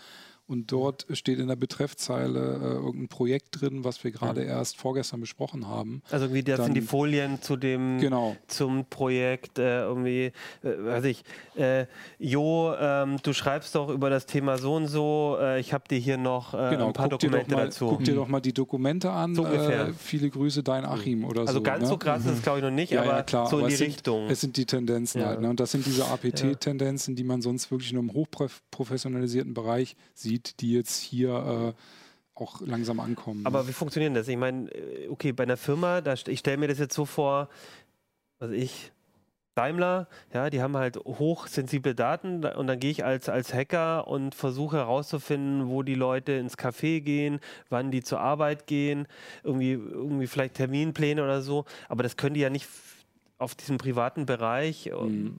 und 0.48 0.72
dort 0.72 1.06
steht 1.12 1.40
in 1.40 1.48
der 1.48 1.56
Betreffzeile 1.56 2.40
äh, 2.40 2.74
irgendein 2.76 3.08
Projekt 3.08 3.62
drin, 3.62 3.84
was 3.84 4.04
wir 4.04 4.12
gerade 4.12 4.42
Mhm. 4.42 4.48
erst 4.50 4.78
vorgestern 4.78 5.20
besprochen 5.22 5.68
haben. 5.68 6.02
Also 6.12 6.26
irgendwie, 6.26 6.44
das 6.44 6.64
sind 6.64 6.74
die 6.76 6.82
Dann- 6.82 6.88
Folien 6.88 7.42
zu 7.42 7.56
dem 7.56 8.00
Genau. 8.00 8.36
zum 8.48 8.86
Projekt, 8.86 9.58
äh, 9.60 9.82
irgendwie, 9.82 10.26
äh, 10.26 10.32
weiß 10.64 11.06
ich, 11.06 11.24
äh, 11.56 11.86
Jo, 12.20 12.74
ähm, 12.80 13.18
du 13.24 13.34
schreibst 13.34 13.76
doch 13.76 13.90
über 13.90 14.10
das 14.10 14.26
Thema 14.26 14.58
so 14.58 14.76
und 14.76 14.88
so, 14.88 15.38
äh, 15.40 15.60
ich 15.60 15.74
habe 15.74 15.86
dir 15.90 15.98
hier 15.98 16.18
noch 16.18 16.54
äh, 16.54 16.70
Genau, 16.72 16.88
ein 16.88 16.94
paar 16.94 17.10
Dokumente 17.10 17.56
mal, 17.56 17.66
dazu. 17.66 17.88
guck 17.88 18.04
dir 18.04 18.16
doch 18.16 18.28
mal 18.28 18.40
die 18.40 18.54
Dokumente 18.54 19.10
an. 19.12 19.34
So. 19.36 19.46
Äh, 19.46 19.94
viele 19.94 20.30
Grüße, 20.30 20.62
dein 20.64 20.86
Achim 20.86 21.26
oder 21.26 21.42
also 21.42 21.54
so. 21.54 21.62
ganz 21.64 21.84
ne? 21.84 21.88
so 21.90 21.98
krass 21.98 22.26
ist 22.26 22.32
es, 22.34 22.42
glaube 22.44 22.60
ich, 22.60 22.64
noch 22.64 22.72
nicht, 22.72 22.92
Ja, 22.92 23.02
aber 23.02 23.12
ja, 23.18 23.24
klar, 23.24 23.48
so 23.48 23.58
in 23.58 23.62
aber 23.64 23.68
die 23.70 23.74
es 23.74 23.80
sind, 23.80 23.88
Richtung. 23.88 24.30
Es 24.30 24.42
sind 24.42 24.58
die 24.58 24.66
Tendenzen 24.66 25.22
Ja. 25.22 25.28
halt. 25.28 25.42
Ne? 25.42 25.50
Und 25.50 25.60
das 25.60 25.72
sind 25.72 25.86
diese 25.86 26.06
APT-Tendenzen, 26.06 27.16
die 27.16 27.24
man 27.24 27.42
sonst 27.42 27.72
wirklich 27.72 27.92
nur 27.94 28.04
im 28.04 28.14
hochprofessionalisierten 28.14 29.54
Bereich 29.54 29.96
sieht, 30.14 30.35
die 30.40 30.74
jetzt 30.74 31.02
hier 31.02 31.74
äh, 31.76 31.82
auch 32.36 32.62
langsam 32.62 33.00
ankommen. 33.00 33.46
Aber 33.46 33.68
wie 33.68 33.74
funktioniert 33.74 34.16
das? 34.16 34.28
Ich 34.28 34.38
meine, 34.38 34.70
äh, 34.72 35.08
okay, 35.10 35.32
bei 35.32 35.44
einer 35.44 35.58
Firma, 35.58 36.02
da, 36.02 36.14
ich 36.14 36.40
stelle 36.40 36.58
mir 36.58 36.68
das 36.68 36.80
jetzt 36.80 36.96
so 36.96 37.06
vor, 37.06 37.50
also 38.40 38.54
ich, 38.54 38.92
Daimler, 39.56 40.10
ja, 40.34 40.50
die 40.50 40.62
haben 40.62 40.76
halt 40.76 40.98
hochsensible 40.98 41.96
Daten 41.96 42.42
da- 42.42 42.58
und 42.58 42.68
dann 42.68 42.78
gehe 42.78 42.92
ich 42.92 43.06
als, 43.06 43.30
als 43.30 43.54
Hacker 43.54 44.06
und 44.08 44.36
versuche 44.36 44.76
herauszufinden, 44.76 45.70
wo 45.70 45.82
die 45.82 45.96
Leute 45.96 46.34
ins 46.34 46.58
Café 46.58 47.00
gehen, 47.00 47.40
wann 47.70 47.90
die 47.90 48.04
zur 48.04 48.20
Arbeit 48.20 48.68
gehen, 48.68 49.08
irgendwie, 49.44 49.72
irgendwie 49.72 50.28
vielleicht 50.28 50.56
Terminpläne 50.56 51.24
oder 51.24 51.42
so. 51.42 51.64
Aber 51.88 52.04
das 52.04 52.18
können 52.18 52.34
die 52.34 52.42
ja 52.42 52.50
nicht 52.50 52.68
auf 53.38 53.54
diesem 53.56 53.78
privaten 53.78 54.26
Bereich, 54.26 54.88
äh, 54.88 54.94
Mhm. 54.96 55.38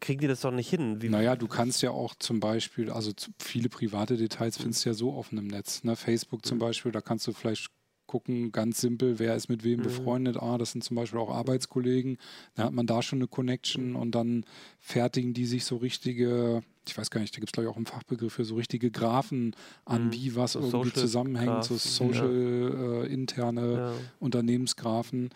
kriegen 0.00 0.20
die 0.20 0.26
das 0.26 0.40
doch 0.42 0.50
nicht 0.50 0.68
hin. 0.68 1.00
Wie, 1.00 1.08
Naja, 1.08 1.36
du 1.36 1.46
kannst 1.48 1.80
ja 1.82 1.90
auch 1.90 2.14
zum 2.16 2.40
Beispiel, 2.40 2.90
also 2.90 3.12
viele 3.38 3.68
private 3.68 4.16
Details 4.16 4.58
findest 4.58 4.84
du 4.84 4.90
ja 4.90 4.94
so 4.94 5.12
offen 5.14 5.38
im 5.38 5.46
Netz. 5.46 5.84
Ne? 5.84 5.96
Facebook 5.96 6.40
Mhm. 6.40 6.44
zum 6.44 6.58
Beispiel, 6.58 6.92
da 6.92 7.00
kannst 7.00 7.26
du 7.26 7.32
vielleicht 7.32 7.68
gucken, 8.06 8.52
ganz 8.52 8.80
simpel, 8.82 9.18
wer 9.18 9.34
ist 9.34 9.48
mit 9.48 9.64
wem 9.64 9.78
Mhm. 9.80 9.84
befreundet. 9.84 10.36
Ah, 10.36 10.58
das 10.58 10.72
sind 10.72 10.84
zum 10.84 10.94
Beispiel 10.96 11.18
auch 11.18 11.30
Arbeitskollegen. 11.30 12.18
Dann 12.54 12.66
hat 12.66 12.72
man 12.74 12.86
da 12.86 13.00
schon 13.02 13.18
eine 13.18 13.26
Connection 13.26 13.96
und 13.96 14.14
dann 14.14 14.44
fertigen 14.78 15.32
die 15.32 15.46
sich 15.46 15.64
so 15.64 15.76
richtige, 15.78 16.62
ich 16.86 16.96
weiß 16.96 17.10
gar 17.10 17.22
nicht, 17.22 17.34
da 17.34 17.38
gibt 17.40 17.48
es 17.48 17.52
glaube 17.52 17.66
ich 17.68 17.72
auch 17.72 17.76
einen 17.76 17.86
Fachbegriff 17.86 18.34
für 18.34 18.44
so 18.44 18.56
richtige 18.56 18.90
Graphen 18.90 19.56
an, 19.86 20.08
Mhm. 20.08 20.12
wie 20.12 20.36
was 20.36 20.52
So 20.52 20.58
irgendwie 20.60 20.70
Social 20.90 20.92
zusammenhängt, 21.00 21.64
so 21.64 21.74
Graphen, 21.74 21.90
ja. 21.90 22.08
social 22.12 23.04
äh, 23.08 23.12
interne 23.12 23.72
ja. 23.78 23.92
Unternehmensgraphen. 24.20 25.30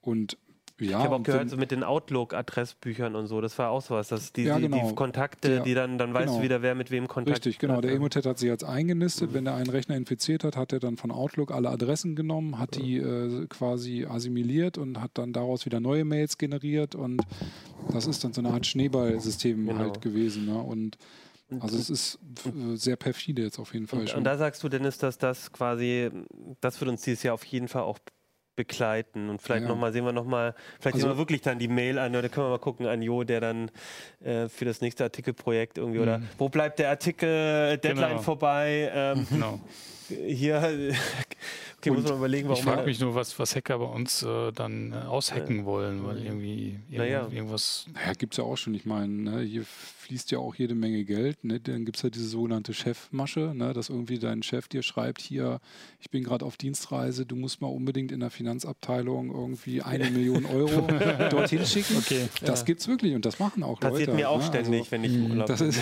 Und 0.00 0.36
ja, 0.80 0.88
Ich 0.98 1.04
habe 1.04 1.14
auch 1.16 1.22
gehört, 1.22 1.48
so 1.50 1.56
mit 1.56 1.70
den 1.70 1.84
Outlook-Adressbüchern 1.84 3.14
und 3.14 3.26
so, 3.26 3.40
das 3.40 3.56
war 3.58 3.70
auch 3.70 3.80
sowas, 3.82 4.08
dass 4.08 4.32
die, 4.32 4.42
Ja, 4.44 4.58
genau. 4.58 4.88
die 4.88 4.94
Kontakte, 4.94 5.48
Der- 5.48 5.60
die 5.62 5.74
dann, 5.74 5.98
dann 5.98 6.12
weißt 6.14 6.26
genau. 6.26 6.38
du 6.38 6.42
wieder, 6.44 6.62
wer 6.62 6.74
mit 6.74 6.90
wem 6.90 7.06
Kontakt 7.08 7.36
Richtig, 7.38 7.58
genau. 7.58 7.76
hat. 7.76 7.84
Der. 7.84 7.92
Emotet 7.92 8.26
hat 8.26 8.38
sich 8.38 8.48
jetzt 8.48 8.64
eingenistet. 8.64 9.32
Wenn 9.34 9.46
er 9.46 9.54
einen 9.54 9.70
Rechner 9.70 9.96
infiziert 9.96 10.42
hat, 10.44 10.56
hat 10.56 10.72
er 10.72 10.80
dann 10.80 10.96
von 10.96 11.10
Outlook 11.10 11.52
alle 11.52 11.70
Adressen 11.70 12.16
genommen, 12.16 12.58
hat 12.58 12.76
die 12.76 12.96
äh, 12.98 13.46
quasi 13.46 14.04
assimiliert 14.04 14.78
und 14.78 15.00
hat 15.00 15.12
dann 15.14 15.32
daraus 15.32 15.64
wieder 15.64 15.80
neue 15.80 16.04
Mails 16.04 16.38
generiert. 16.38 16.94
Und 16.94 17.22
das 17.92 18.06
ist 18.06 18.24
dann 18.24 18.32
so 18.32 18.40
eine 18.40 18.50
Art 18.50 18.66
Schneeballsystem 18.66 19.66
Genau. 19.66 19.78
halt 19.78 20.00
gewesen. 20.00 20.46
Ne? 20.46 20.58
Und 20.58 20.98
also 21.60 21.76
es 21.78 21.88
ist 21.90 22.18
äh, 22.46 22.74
sehr 22.76 22.96
perfide 22.96 23.42
jetzt 23.42 23.58
auf 23.60 23.74
jeden 23.74 23.86
Fall 23.86 24.00
Und, 24.00 24.08
schon. 24.10 24.18
und 24.18 24.24
da 24.24 24.36
sagst 24.36 24.62
du, 24.64 24.68
Dennis, 24.68 24.98
dass 24.98 25.18
das 25.18 25.52
quasi, 25.52 26.10
das 26.60 26.80
wird 26.80 26.90
uns 26.90 27.02
dieses 27.02 27.22
Jahr 27.22 27.34
auf 27.34 27.44
jeden 27.44 27.68
Fall 27.68 27.82
auch 27.82 27.98
begleiten. 28.56 29.28
Und 29.28 29.40
vielleicht 29.42 29.62
Ja. 29.62 29.68
nochmal, 29.68 29.92
sehen 29.92 30.04
wir 30.04 30.12
nochmal, 30.12 30.54
vielleicht 30.80 30.94
Also- 30.96 31.06
sehen 31.08 31.14
wir 31.14 31.18
wirklich 31.18 31.40
dann 31.42 31.58
die 31.58 31.68
Mail 31.68 31.98
an, 31.98 32.14
oder 32.14 32.28
können 32.28 32.46
wir 32.46 32.50
mal 32.50 32.58
gucken 32.58 32.86
an 32.86 33.02
Jo, 33.02 33.24
der 33.24 33.40
dann 33.40 33.70
äh, 34.24 34.48
für 34.48 34.64
das 34.64 34.80
nächste 34.80 35.04
Artikelprojekt 35.04 35.78
irgendwie, 35.78 35.98
oder 36.00 36.18
Mhm. 36.18 36.28
wo 36.38 36.48
bleibt 36.48 36.78
der 36.78 36.90
Artikel, 36.90 37.76
Deadline 37.78 38.08
Genau. 38.10 38.22
vorbei, 38.22 38.90
ähm, 38.94 39.26
Genau. 39.30 39.60
Hier, 40.08 40.56
okay, 41.78 41.90
muss 41.90 42.04
man 42.04 42.16
überlegen, 42.18 42.44
Ich 42.46 42.50
warum 42.50 42.62
frage 42.64 42.76
man- 42.78 42.86
mich 42.86 43.00
nur, 43.00 43.14
was, 43.14 43.38
was 43.38 43.54
Hacker 43.56 43.78
bei 43.78 43.84
uns 43.86 44.22
äh, 44.22 44.52
dann 44.52 44.92
äh, 44.92 44.96
aushacken 45.06 45.64
wollen, 45.64 46.04
weil 46.04 46.18
irgendwie 46.24 46.76
irgend- 46.88 46.96
Naja. 46.98 47.28
irgendwas. 47.30 47.86
Naja, 47.92 48.12
gibt 48.18 48.34
es 48.34 48.38
ja 48.38 48.44
auch 48.44 48.56
schon. 48.56 48.74
Ich 48.74 48.86
meine, 48.86 49.08
ne, 49.12 49.40
hier 49.42 49.64
fließt 49.64 50.30
ja 50.32 50.38
auch 50.38 50.54
jede 50.54 50.74
Menge 50.74 51.04
Geld. 51.04 51.44
Ne? 51.44 51.60
Dann 51.60 51.86
gibt 51.86 51.96
es 51.96 52.02
ja 52.02 52.10
diese 52.10 52.26
sogenannte 52.28 52.74
Chefmasche, 52.74 53.52
ne? 53.54 53.72
dass 53.72 53.88
irgendwie 53.88 54.18
dein 54.18 54.42
Chef 54.42 54.68
dir 54.68 54.82
schreibt, 54.82 55.22
hier, 55.22 55.60
ich 55.98 56.10
bin 56.10 56.22
gerade 56.24 56.44
auf 56.44 56.58
Dienstreise, 56.58 57.24
du 57.24 57.36
musst 57.36 57.62
mal 57.62 57.68
unbedingt 57.68 58.12
in 58.12 58.20
der 58.20 58.28
Finanzabteilung 58.30 59.30
irgendwie 59.34 59.80
eine 59.80 60.10
Million 60.10 60.44
Euro 60.44 60.86
dorthin 61.30 61.64
schicken. 61.64 61.96
Okay. 61.96 62.28
Das 62.44 62.66
gibt's 62.66 62.86
wirklich 62.86 63.14
und 63.14 63.24
das 63.24 63.38
machen 63.38 63.62
auch 63.62 63.80
passiert 63.80 64.08
Leute. 64.08 64.14
mir 64.18 64.28
auch 64.28 64.40
ne? 64.40 64.44
ständig, 64.44 64.80
Also, 64.80 64.90
wenn 64.90 65.04
ich 65.04 65.14
im 65.14 65.30
Urlaub 65.30 65.46
das 65.46 65.60
ist, 65.62 65.80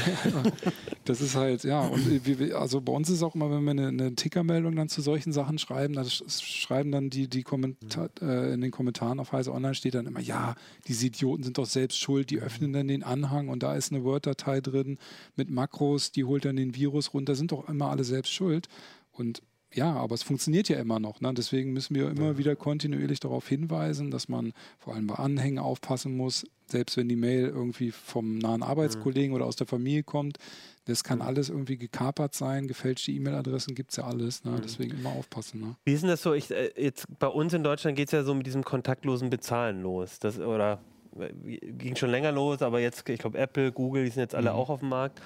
das 1.04 1.20
ist 1.20 1.34
halt, 1.34 1.64
ja, 1.64 1.80
und 1.80 2.24
wir- 2.24 2.56
also 2.58 2.80
bei 2.80 2.92
uns 2.92 3.10
ist 3.10 3.22
auch 3.24 3.34
immer, 3.34 3.50
wenn 3.50 3.64
wir 3.64 3.70
eine, 3.72 3.88
eine 3.88 4.11
Tickermeldung 4.16 4.76
dann 4.76 4.88
zu 4.88 5.02
solchen 5.02 5.32
Sachen 5.32 5.58
schreiben, 5.58 5.94
dann 5.94 6.06
sch- 6.06 6.42
schreiben 6.42 6.92
dann 6.92 7.10
die, 7.10 7.28
die 7.28 7.42
Kommentar, 7.42 8.10
äh, 8.20 8.52
in 8.54 8.60
den 8.60 8.70
Kommentaren 8.70 9.20
auf 9.20 9.32
Heise 9.32 9.52
Online 9.52 9.74
steht 9.74 9.94
dann 9.94 10.06
immer, 10.06 10.20
ja, 10.20 10.54
diese 10.88 11.06
Idioten 11.06 11.42
sind 11.42 11.58
doch 11.58 11.66
selbst 11.66 11.98
schuld, 11.98 12.30
die 12.30 12.40
öffnen 12.40 12.72
dann 12.72 12.88
den 12.88 13.02
Anhang 13.02 13.48
und 13.48 13.62
da 13.62 13.74
ist 13.74 13.92
eine 13.92 14.04
Word-Datei 14.04 14.60
drin 14.60 14.98
mit 15.36 15.50
Makros, 15.50 16.12
die 16.12 16.24
holt 16.24 16.44
dann 16.44 16.56
den 16.56 16.74
Virus 16.74 17.14
runter, 17.14 17.34
sind 17.34 17.52
doch 17.52 17.68
immer 17.68 17.90
alle 17.90 18.04
selbst 18.04 18.32
schuld. 18.32 18.68
Und 19.12 19.42
ja, 19.74 19.94
aber 19.94 20.14
es 20.14 20.22
funktioniert 20.22 20.68
ja 20.68 20.78
immer 20.78 21.00
noch. 21.00 21.22
Ne? 21.22 21.32
Deswegen 21.34 21.72
müssen 21.72 21.94
wir 21.94 22.10
immer 22.10 22.36
wieder 22.36 22.56
kontinuierlich 22.56 23.20
darauf 23.20 23.48
hinweisen, 23.48 24.10
dass 24.10 24.28
man 24.28 24.52
vor 24.78 24.94
allem 24.94 25.06
bei 25.06 25.14
Anhängen 25.14 25.58
aufpassen 25.58 26.14
muss, 26.14 26.46
selbst 26.66 26.98
wenn 26.98 27.08
die 27.08 27.16
Mail 27.16 27.46
irgendwie 27.46 27.90
vom 27.90 28.36
nahen 28.36 28.62
Arbeitskollegen 28.62 29.34
oder 29.34 29.46
aus 29.46 29.56
der 29.56 29.66
Familie 29.66 30.02
kommt. 30.02 30.38
Das 30.86 31.04
kann 31.04 31.22
alles 31.22 31.48
irgendwie 31.48 31.76
gekapert 31.78 32.34
sein, 32.34 32.66
gefälschte 32.66 33.12
E-Mail-Adressen 33.12 33.74
gibt 33.76 33.90
es 33.92 33.98
ja 33.98 34.04
alles. 34.04 34.42
Ne? 34.44 34.60
Deswegen 34.64 34.96
immer 34.98 35.10
aufpassen. 35.10 35.60
Ne? 35.60 35.76
Wie 35.84 35.92
ist 35.92 36.00
denn 36.02 36.10
das 36.10 36.22
so? 36.22 36.32
Ich, 36.34 36.50
äh, 36.50 36.70
jetzt 36.76 37.06
bei 37.20 37.28
uns 37.28 37.52
in 37.52 37.62
Deutschland 37.62 37.96
geht 37.96 38.08
es 38.08 38.12
ja 38.12 38.24
so 38.24 38.34
mit 38.34 38.46
diesem 38.46 38.64
kontaktlosen 38.64 39.30
Bezahlen 39.30 39.80
los. 39.82 40.18
Das, 40.18 40.40
oder 40.40 40.80
äh, 41.18 41.32
ging 41.72 41.94
schon 41.94 42.10
länger 42.10 42.32
los, 42.32 42.62
aber 42.62 42.80
jetzt, 42.80 43.08
ich 43.08 43.20
glaube, 43.20 43.38
Apple, 43.38 43.70
Google, 43.70 44.04
die 44.04 44.10
sind 44.10 44.22
jetzt 44.22 44.34
alle 44.34 44.50
Mhm. 44.50 44.56
auch 44.56 44.70
auf 44.70 44.80
dem 44.80 44.88
Markt. 44.88 45.20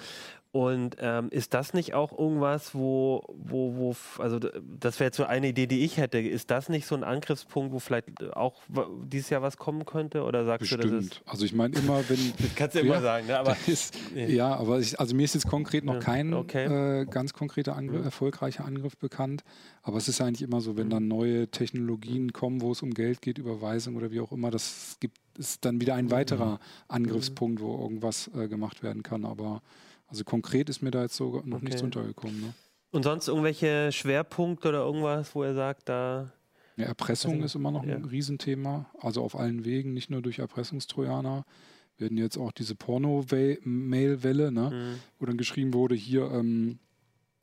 Und 0.53 0.97
ähm, 1.01 1.29
ist 1.31 1.53
das 1.53 1.75
nicht 1.75 1.93
auch 1.93 2.19
irgendwas, 2.19 2.75
wo, 2.75 3.23
wo, 3.37 3.75
wo, 3.77 4.23
also 4.23 4.39
das 4.39 4.99
wäre 4.99 5.09
jetzt 5.09 5.17
so 5.17 5.25
eine 5.25 5.49
Idee, 5.49 5.67
die 5.67 5.85
ich 5.85 5.99
hätte. 5.99 6.19
Ist 6.19 6.51
das 6.51 6.71
nicht 6.71 6.87
so 6.87 6.95
ein 6.95 7.05
Angriffspunkt, 7.05 7.73
wo 7.75 7.79
vielleicht 7.79 8.23
äh, 8.23 8.31
auch 8.31 8.63
dieses 9.05 9.29
Jahr 9.29 9.43
was 9.43 9.59
kommen 9.59 9.85
könnte? 9.85 10.23
Oder 10.23 10.47
sagst 10.47 10.73
du, 10.73 10.77
das 10.79 10.87
ist. 10.87 11.09
Bestimmt. 11.11 11.23
Also 11.27 11.45
ich 11.45 11.53
meine 11.53 11.77
immer, 11.77 12.09
wenn... 12.09 12.17
Das 12.39 12.55
kannst 12.55 12.75
du 12.77 12.81
immer 12.81 12.95
Ja. 12.95 13.01
sagen, 13.03 13.27
ne? 13.27 13.39
aber 13.39 13.57
ist, 13.67 13.99
ja, 14.15 14.55
aber 14.57 14.79
ich, 14.79 14.99
also 14.99 15.15
mir 15.15 15.25
ist 15.25 15.35
jetzt 15.35 15.47
konkret 15.47 15.85
noch 15.85 15.99
kein 16.01 16.33
okay. 16.33 17.03
äh, 17.03 17.05
ganz 17.05 17.33
konkreter 17.35 17.77
Angriff, 17.77 18.01
Mhm. 18.01 18.05
erfolgreicher 18.05 18.65
Angriff 18.65 18.97
bekannt. 18.97 19.45
Aber 19.83 19.99
es 19.99 20.09
ist 20.09 20.21
eigentlich 20.21 20.43
immer 20.43 20.61
so, 20.61 20.77
wenn 20.77 20.89
dann 20.91 21.07
neue 21.07 21.49
Technologien 21.49 22.33
kommen, 22.33 22.61
wo 22.63 22.73
es 22.73 22.83
um 22.83 22.95
Geld 22.95 23.21
geht, 23.21 23.39
Überweisung 23.39 23.97
oder 23.97 24.11
wie 24.11 24.21
auch 24.21 24.33
immer, 24.33 24.51
das 24.51 24.97
gibt 25.01 25.19
ist 25.39 25.67
dann 25.67 25.81
wieder 25.83 25.95
ein 25.97 26.11
weiterer 26.11 26.59
Angriffspunkt, 26.89 27.61
wo 27.61 27.79
irgendwas 27.83 28.31
äh, 28.35 28.49
gemacht 28.49 28.83
werden 28.83 29.03
kann. 29.03 29.27
Aber 29.27 29.61
also 30.07 30.25
konkret 30.25 30.69
ist 30.69 30.83
mir 30.83 30.91
da 30.91 31.03
jetzt 31.03 31.17
so 31.17 31.43
noch 31.45 31.61
nichts 31.61 31.77
Okay. 31.83 31.85
untergekommen. 31.85 32.41
Ne? 32.41 32.55
Und 32.93 33.03
sonst 33.03 33.29
irgendwelche 33.29 33.91
Schwerpunkte 33.93 34.69
oder 34.69 34.85
irgendwas, 34.85 35.35
wo 35.35 35.43
er 35.43 35.55
sagt, 35.55 35.89
da. 35.89 36.33
Ja, 36.77 36.87
Erpressung 36.87 37.35
Also, 37.35 37.45
ist 37.45 37.55
immer 37.55 37.71
noch 37.71 37.83
ein 37.83 37.89
ja. 37.89 37.97
Riesenthema, 37.97 38.87
also 39.01 39.23
auf 39.23 39.37
allen 39.39 39.65
Wegen, 39.65 39.95
nicht 39.95 40.11
nur 40.11 40.23
durch 40.23 40.39
Erpressungstrojaner. 40.39 41.45
Wir 41.97 42.05
hatten 42.07 42.19
jetzt 42.19 42.37
auch 42.37 42.53
diese 42.53 42.75
Porno-Mail-Welle, 42.75 44.53
ne? 44.53 44.71
Hm, 44.71 44.99
wo 45.19 45.27
dann 45.27 45.39
geschrieben 45.39 45.73
wurde, 45.75 45.95
hier, 45.95 46.31
ähm, 46.31 46.79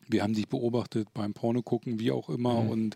wir 0.10 0.24
haben 0.24 0.34
dich 0.34 0.48
beobachtet 0.48 1.08
beim 1.14 1.34
Porno 1.34 1.62
gucken, 1.62 2.00
wie 2.00 2.12
auch 2.12 2.30
immer, 2.30 2.62
Mhm. 2.64 2.70
und 2.70 2.96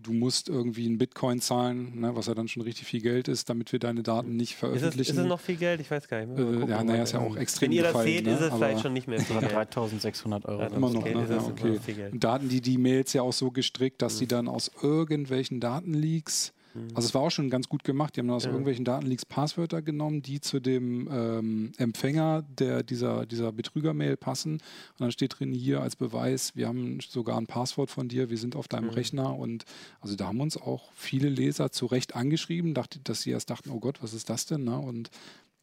du 0.00 0.12
musst 0.12 0.48
irgendwie 0.48 0.86
einen 0.86 0.98
Bitcoin 0.98 1.40
zahlen, 1.40 1.98
ne, 2.00 2.14
was 2.14 2.26
ja 2.26 2.34
dann 2.34 2.46
schon 2.48 2.62
richtig 2.62 2.86
viel 2.86 3.00
Geld 3.00 3.26
ist, 3.28 3.48
damit 3.50 3.72
wir 3.72 3.78
deine 3.80 4.02
Daten 4.02 4.36
nicht 4.36 4.50
Ist 4.50 4.54
es, 4.54 4.58
veröffentlichen. 4.60 5.10
ist 5.12 5.18
es 5.18 5.26
noch 5.26 5.40
viel 5.40 5.56
Geld? 5.56 5.80
Ich 5.80 5.90
weiß 5.90 6.06
gar 6.08 6.24
nicht. 6.24 6.38
Mal 6.38 6.62
äh, 6.64 6.70
ja, 6.70 6.84
naja, 6.84 7.02
ist 7.02 7.12
ja 7.12 7.18
auch 7.20 7.36
extrem 7.36 7.70
Wenn 7.70 7.76
ihr 7.76 7.82
das 7.82 7.92
gefallen, 7.92 8.08
seht, 8.08 8.24
ne? 8.26 8.32
ist 8.34 8.40
es 8.40 8.50
Aber 8.50 8.56
vielleicht 8.58 8.82
schon 8.82 8.92
nicht 8.92 9.08
mehr 9.08 9.20
viel 9.20 9.40
Geld. 9.40 9.52
3600 9.54 10.44
Euro. 10.46 10.60
Ja, 10.62 10.66
Immer 10.68 10.90
noch, 10.90 11.00
okay, 11.02 11.14
ne? 11.14 11.24
ist 11.24 11.30
Ja, 11.30 11.36
okay. 11.40 11.68
immer 11.68 11.80
viel 11.80 11.94
Geld. 11.94 12.12
Und 12.12 12.22
da 12.24 12.32
hatten 12.34 12.48
die 12.48 12.60
die 12.60 12.78
Mails 12.78 13.12
ja 13.12 13.22
auch 13.22 13.32
so 13.32 13.50
gestrickt, 13.50 14.00
dass 14.02 14.18
sie 14.18 14.26
dann 14.28 14.46
aus 14.48 14.70
irgendwelchen 14.82 15.58
Datenleaks, 15.60 16.52
also 16.94 17.06
es 17.08 17.14
war 17.14 17.22
auch 17.22 17.30
schon 17.30 17.50
ganz 17.50 17.68
gut 17.68 17.84
gemacht, 17.84 18.16
die 18.16 18.20
haben 18.20 18.28
dann 18.28 18.36
aus 18.36 18.44
Ja. 18.44 18.50
irgendwelchen 18.50 18.84
Datenleaks 18.84 19.24
Passwörter 19.26 19.82
genommen, 19.82 20.22
die 20.22 20.40
zu 20.40 20.60
dem 20.60 21.08
ähm, 21.10 21.72
Empfänger 21.76 22.42
der, 22.58 22.82
dieser, 22.82 23.26
dieser 23.26 23.52
Betrüger-Mail 23.52 24.16
passen. 24.16 24.52
Und 24.54 24.60
dann 25.00 25.12
steht 25.12 25.38
drin 25.38 25.52
hier 25.52 25.80
als 25.80 25.96
Beweis, 25.96 26.54
wir 26.56 26.68
haben 26.68 26.98
sogar 27.00 27.38
ein 27.38 27.46
Passwort 27.46 27.90
von 27.90 28.08
dir, 28.08 28.30
wir 28.30 28.38
sind 28.38 28.56
auf 28.56 28.68
deinem 28.68 28.84
Mhm. 28.86 28.90
Rechner. 28.90 29.36
Und 29.36 29.64
also 30.00 30.16
da 30.16 30.26
haben 30.28 30.40
uns 30.40 30.56
auch 30.56 30.90
viele 30.94 31.28
Leser 31.28 31.70
zu 31.70 31.86
Recht 31.86 32.16
angeschrieben, 32.16 32.74
dachte, 32.74 33.00
dass 33.00 33.22
sie 33.22 33.30
erst 33.30 33.50
dachten, 33.50 33.70
oh 33.70 33.80
Gott, 33.80 34.02
was 34.02 34.14
ist 34.14 34.28
das 34.30 34.46
denn? 34.46 34.64
Ne? 34.64 34.78
Und 34.78 35.10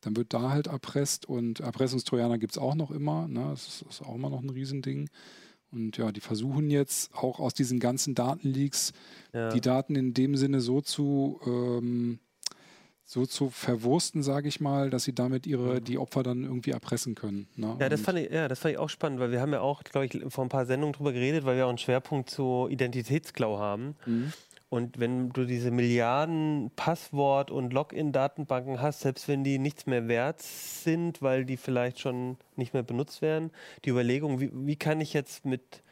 dann 0.01 0.16
wird 0.16 0.34
da 0.34 0.51
halt 0.51 0.68
erpresst 0.68 1.26
und 1.26 1.61
Erpressungstrojaner 1.61 2.38
gibt 2.38 2.53
es 2.53 2.57
auch 2.59 2.76
noch 2.76 2.91
immer. 2.91 3.28
Ne? 3.28 3.47
Das 3.49 3.68
ist, 3.68 3.82
ist 3.89 4.01
auch 4.03 4.13
immer 4.16 4.30
noch 4.30 4.43
ein 4.43 4.49
Riesending. 4.51 5.09
Und 5.76 5.97
ja, 5.97 6.11
die 6.11 6.21
versuchen 6.21 6.69
jetzt 6.69 7.13
auch 7.13 7.39
aus 7.39 7.53
diesen 7.53 7.80
ganzen 7.80 8.15
Datenleaks 8.15 8.93
Ja. 9.34 9.49
die 9.49 9.61
Daten 9.61 9.95
in 9.95 10.13
dem 10.13 10.38
Sinne 10.38 10.61
so 10.61 10.80
zu, 10.82 11.39
ähm, 11.45 12.19
so 13.03 13.26
zu 13.26 13.49
verwursten, 13.49 14.23
sage 14.23 14.47
ich 14.47 14.59
mal, 14.61 14.89
dass 14.89 15.03
sie 15.03 15.13
damit 15.13 15.45
ihre, 15.45 15.82
die 15.82 15.97
Opfer 15.99 16.23
dann 16.23 16.43
irgendwie 16.43 16.71
erpressen 16.71 17.13
können. 17.13 17.47
Ne? 17.55 17.76
Ja, 17.80 17.89
das 17.89 18.01
fand 18.01 18.17
ich, 18.19 18.32
ja, 18.32 18.47
das 18.47 18.59
fand 18.59 18.71
ich 18.73 18.78
auch 18.80 18.89
spannend, 18.89 19.19
weil 19.19 19.32
wir 19.32 19.41
haben 19.41 19.51
ja 19.53 19.61
auch, 19.61 19.84
glaube 19.84 20.05
ich, 20.07 20.34
vor 20.34 20.43
ein 20.45 20.49
paar 20.49 20.65
Sendungen 20.65 20.93
drüber 20.93 21.11
geredet, 21.13 21.45
weil 21.45 21.57
wir 21.57 21.65
auch 21.65 21.69
einen 21.69 21.78
Schwerpunkt 21.78 22.30
zu 22.30 22.67
Identitätsklau 22.69 23.59
haben. 23.59 23.95
Mhm. 24.05 24.34
Und 24.70 24.99
wenn 24.99 25.30
du 25.30 25.45
diese 25.45 25.72
Milliarden 25.72 26.72
Passwort- 26.76 27.51
und 27.51 27.72
Login-Datenbanken 27.72 28.82
hast, 28.82 29.01
selbst 29.01 29.28
wenn 29.28 29.43
die 29.43 29.59
nichts 29.59 29.86
mehr 29.86 30.07
wert 30.07 30.41
sind, 30.41 31.22
weil 31.22 31.45
die 31.45 31.55
vielleicht 31.57 31.99
schon 31.99 32.38
nicht 32.55 32.74
mehr 32.74 32.84
benutzt 32.84 33.22
werden, 33.22 33.51
die 33.86 33.89
Überlegung, 33.91 34.39
wie, 34.39 34.49
wie 34.53 34.76
kann 34.76 35.01
ich 35.01 35.13
jetzt 35.13 35.45
mit 35.45 35.84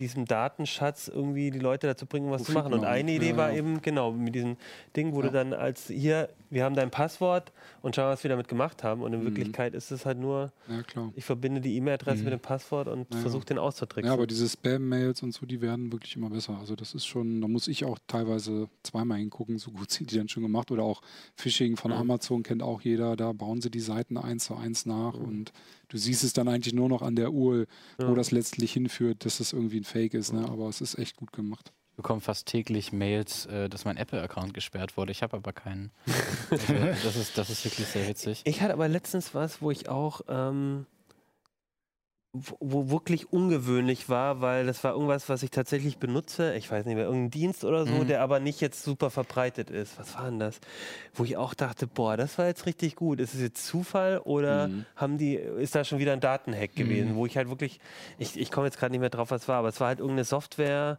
diesem 0.00 0.26
Datenschatz 0.26 1.08
irgendwie 1.08 1.50
die 1.50 1.60
Leute 1.60 1.86
dazu 1.86 2.06
bringen, 2.06 2.30
was 2.30 2.42
zu 2.42 2.52
Profit 2.52 2.70
machen. 2.70 2.74
Und 2.80 2.84
eine 2.84 3.12
Idee 3.12 3.30
Ja, 3.30 3.36
war 3.36 3.50
ja. 3.52 3.58
eben, 3.58 3.80
genau, 3.80 4.12
mit 4.12 4.34
diesem 4.34 4.56
Ding, 4.96 5.14
wo 5.14 5.20
Ja. 5.22 5.28
du 5.28 5.32
dann 5.32 5.52
als 5.54 5.86
hier, 5.86 6.28
wir 6.54 6.64
haben 6.64 6.74
dein 6.74 6.90
Passwort 6.90 7.52
und 7.82 7.94
schauen, 7.96 8.08
was 8.08 8.22
wir 8.24 8.28
damit 8.30 8.48
gemacht 8.48 8.82
haben. 8.82 9.02
Und 9.02 9.12
in 9.12 9.20
Mhm. 9.20 9.24
Wirklichkeit 9.26 9.74
ist 9.74 9.90
es 9.90 10.06
halt 10.06 10.18
nur, 10.18 10.52
Ja, 10.68 10.82
ich 11.14 11.24
verbinde 11.24 11.60
die 11.60 11.76
E-Mail-Adresse 11.76 12.18
Mhm. 12.20 12.24
mit 12.24 12.32
dem 12.32 12.40
Passwort 12.40 12.88
und 12.88 13.08
Ja, 13.10 13.16
ja. 13.16 13.20
versuche 13.22 13.44
den 13.44 13.58
auszutricksen. 13.58 14.06
Ja, 14.06 14.14
aber 14.14 14.26
diese 14.26 14.48
Spam-Mails 14.48 15.22
und 15.22 15.32
so, 15.32 15.44
die 15.44 15.60
werden 15.60 15.92
wirklich 15.92 16.16
immer 16.16 16.30
besser. 16.30 16.56
Also 16.58 16.76
das 16.76 16.94
ist 16.94 17.04
schon, 17.06 17.40
da 17.42 17.48
muss 17.48 17.68
ich 17.68 17.84
auch 17.84 17.98
teilweise 18.06 18.68
zweimal 18.82 19.18
hingucken, 19.18 19.58
so 19.58 19.72
gut 19.72 19.90
sind 19.90 20.10
die 20.12 20.16
dann 20.16 20.28
schon 20.28 20.42
gemacht. 20.42 20.70
Oder 20.70 20.84
auch 20.84 21.02
Phishing 21.36 21.76
von 21.76 21.90
Mhm. 21.90 21.98
Amazon 21.98 22.42
kennt 22.42 22.62
auch 22.62 22.80
jeder, 22.80 23.16
da 23.16 23.32
bauen 23.32 23.60
sie 23.60 23.70
die 23.70 23.80
Seiten 23.80 24.16
eins 24.16 24.44
zu 24.44 24.54
eins 24.54 24.86
nach 24.86 25.18
Mhm. 25.18 25.24
und 25.24 25.52
du 25.88 25.98
siehst 25.98 26.24
es 26.24 26.32
dann 26.32 26.48
eigentlich 26.48 26.72
nur 26.74 26.88
noch 26.88 27.02
an 27.02 27.16
der 27.16 27.32
URL, 27.32 27.66
Ja. 28.00 28.08
wo 28.08 28.14
das 28.14 28.30
letztlich 28.30 28.72
hinführt, 28.72 29.24
dass 29.24 29.38
das 29.38 29.52
irgendwie 29.52 29.78
ein 29.80 29.84
Fake 29.84 30.14
ist. 30.14 30.32
Ne? 30.32 30.48
Aber 30.48 30.68
es 30.68 30.80
ist 30.80 30.98
echt 30.98 31.16
gut 31.16 31.32
gemacht. 31.32 31.72
Ich 31.94 31.96
bekomme 31.96 32.20
fast 32.20 32.46
täglich 32.48 32.92
Mails, 32.92 33.46
äh, 33.46 33.68
dass 33.68 33.84
mein 33.84 33.96
Apple-Account 33.96 34.52
gesperrt 34.52 34.96
wurde. 34.96 35.12
Ich 35.12 35.22
habe 35.22 35.36
aber 35.36 35.52
keinen. 35.52 35.92
Also, 36.50 36.74
das, 37.04 37.14
ist, 37.14 37.38
das 37.38 37.50
ist 37.50 37.64
wirklich 37.64 37.86
sehr 37.86 38.08
witzig. 38.08 38.40
Ich 38.42 38.60
hatte 38.62 38.72
aber 38.72 38.88
letztens 38.88 39.32
was, 39.32 39.62
wo 39.62 39.70
ich 39.70 39.88
auch, 39.88 40.22
ähm, 40.28 40.86
wo, 42.32 42.56
wo 42.58 42.90
wirklich 42.90 43.32
ungewöhnlich 43.32 44.08
war, 44.08 44.40
weil 44.40 44.66
das 44.66 44.82
war 44.82 44.94
irgendwas, 44.94 45.28
was 45.28 45.44
ich 45.44 45.50
tatsächlich 45.52 45.98
benutze. 45.98 46.56
Ich 46.56 46.68
weiß 46.68 46.84
nicht 46.84 46.96
mehr, 46.96 47.04
irgendein 47.04 47.30
Dienst 47.30 47.62
oder 47.64 47.86
so, 47.86 47.92
Mhm. 47.92 48.08
der 48.08 48.22
aber 48.22 48.40
nicht 48.40 48.60
jetzt 48.60 48.82
super 48.82 49.08
verbreitet 49.10 49.70
ist. 49.70 49.96
Was 49.96 50.16
war 50.16 50.24
denn 50.24 50.40
das? 50.40 50.58
Wo 51.14 51.22
ich 51.22 51.36
auch 51.36 51.54
dachte, 51.54 51.86
boah, 51.86 52.16
das 52.16 52.38
war 52.38 52.46
jetzt 52.46 52.66
richtig 52.66 52.96
gut. 52.96 53.20
Ist 53.20 53.34
es 53.34 53.40
jetzt 53.40 53.64
Zufall 53.64 54.18
oder 54.18 54.66
Mhm. 54.66 54.84
haben 54.96 55.16
die, 55.16 55.36
ist 55.36 55.76
da 55.76 55.84
schon 55.84 56.00
wieder 56.00 56.12
ein 56.12 56.18
Datenhack 56.18 56.74
gewesen, 56.74 57.12
Mhm. 57.12 57.14
wo 57.14 57.26
ich 57.26 57.36
halt 57.36 57.50
wirklich, 57.50 57.78
ich, 58.18 58.36
ich 58.36 58.50
komme 58.50 58.66
jetzt 58.66 58.80
gerade 58.80 58.90
nicht 58.90 59.00
mehr 59.00 59.10
drauf, 59.10 59.30
was 59.30 59.46
war, 59.46 59.58
aber 59.58 59.68
es 59.68 59.78
war 59.78 59.86
halt 59.86 60.00
irgendeine 60.00 60.24
Software, 60.24 60.98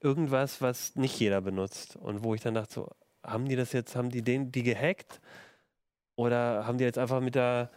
irgendwas, 0.00 0.60
was 0.62 0.94
nicht 0.96 1.18
jeder 1.18 1.40
benutzt. 1.40 1.96
Und 1.96 2.22
wo 2.24 2.34
ich 2.34 2.40
dann 2.40 2.54
dachte, 2.54 2.72
so, 2.74 2.88
haben 3.24 3.48
die 3.48 3.56
das 3.56 3.72
jetzt, 3.72 3.96
haben 3.96 4.10
die 4.10 4.22
den, 4.22 4.52
die 4.52 4.62
gehackt? 4.62 5.20
Oder 6.16 6.66
haben 6.66 6.78
die 6.78 6.84
jetzt 6.84 6.98
einfach 6.98 7.20
mit 7.20 7.34
der 7.34 7.70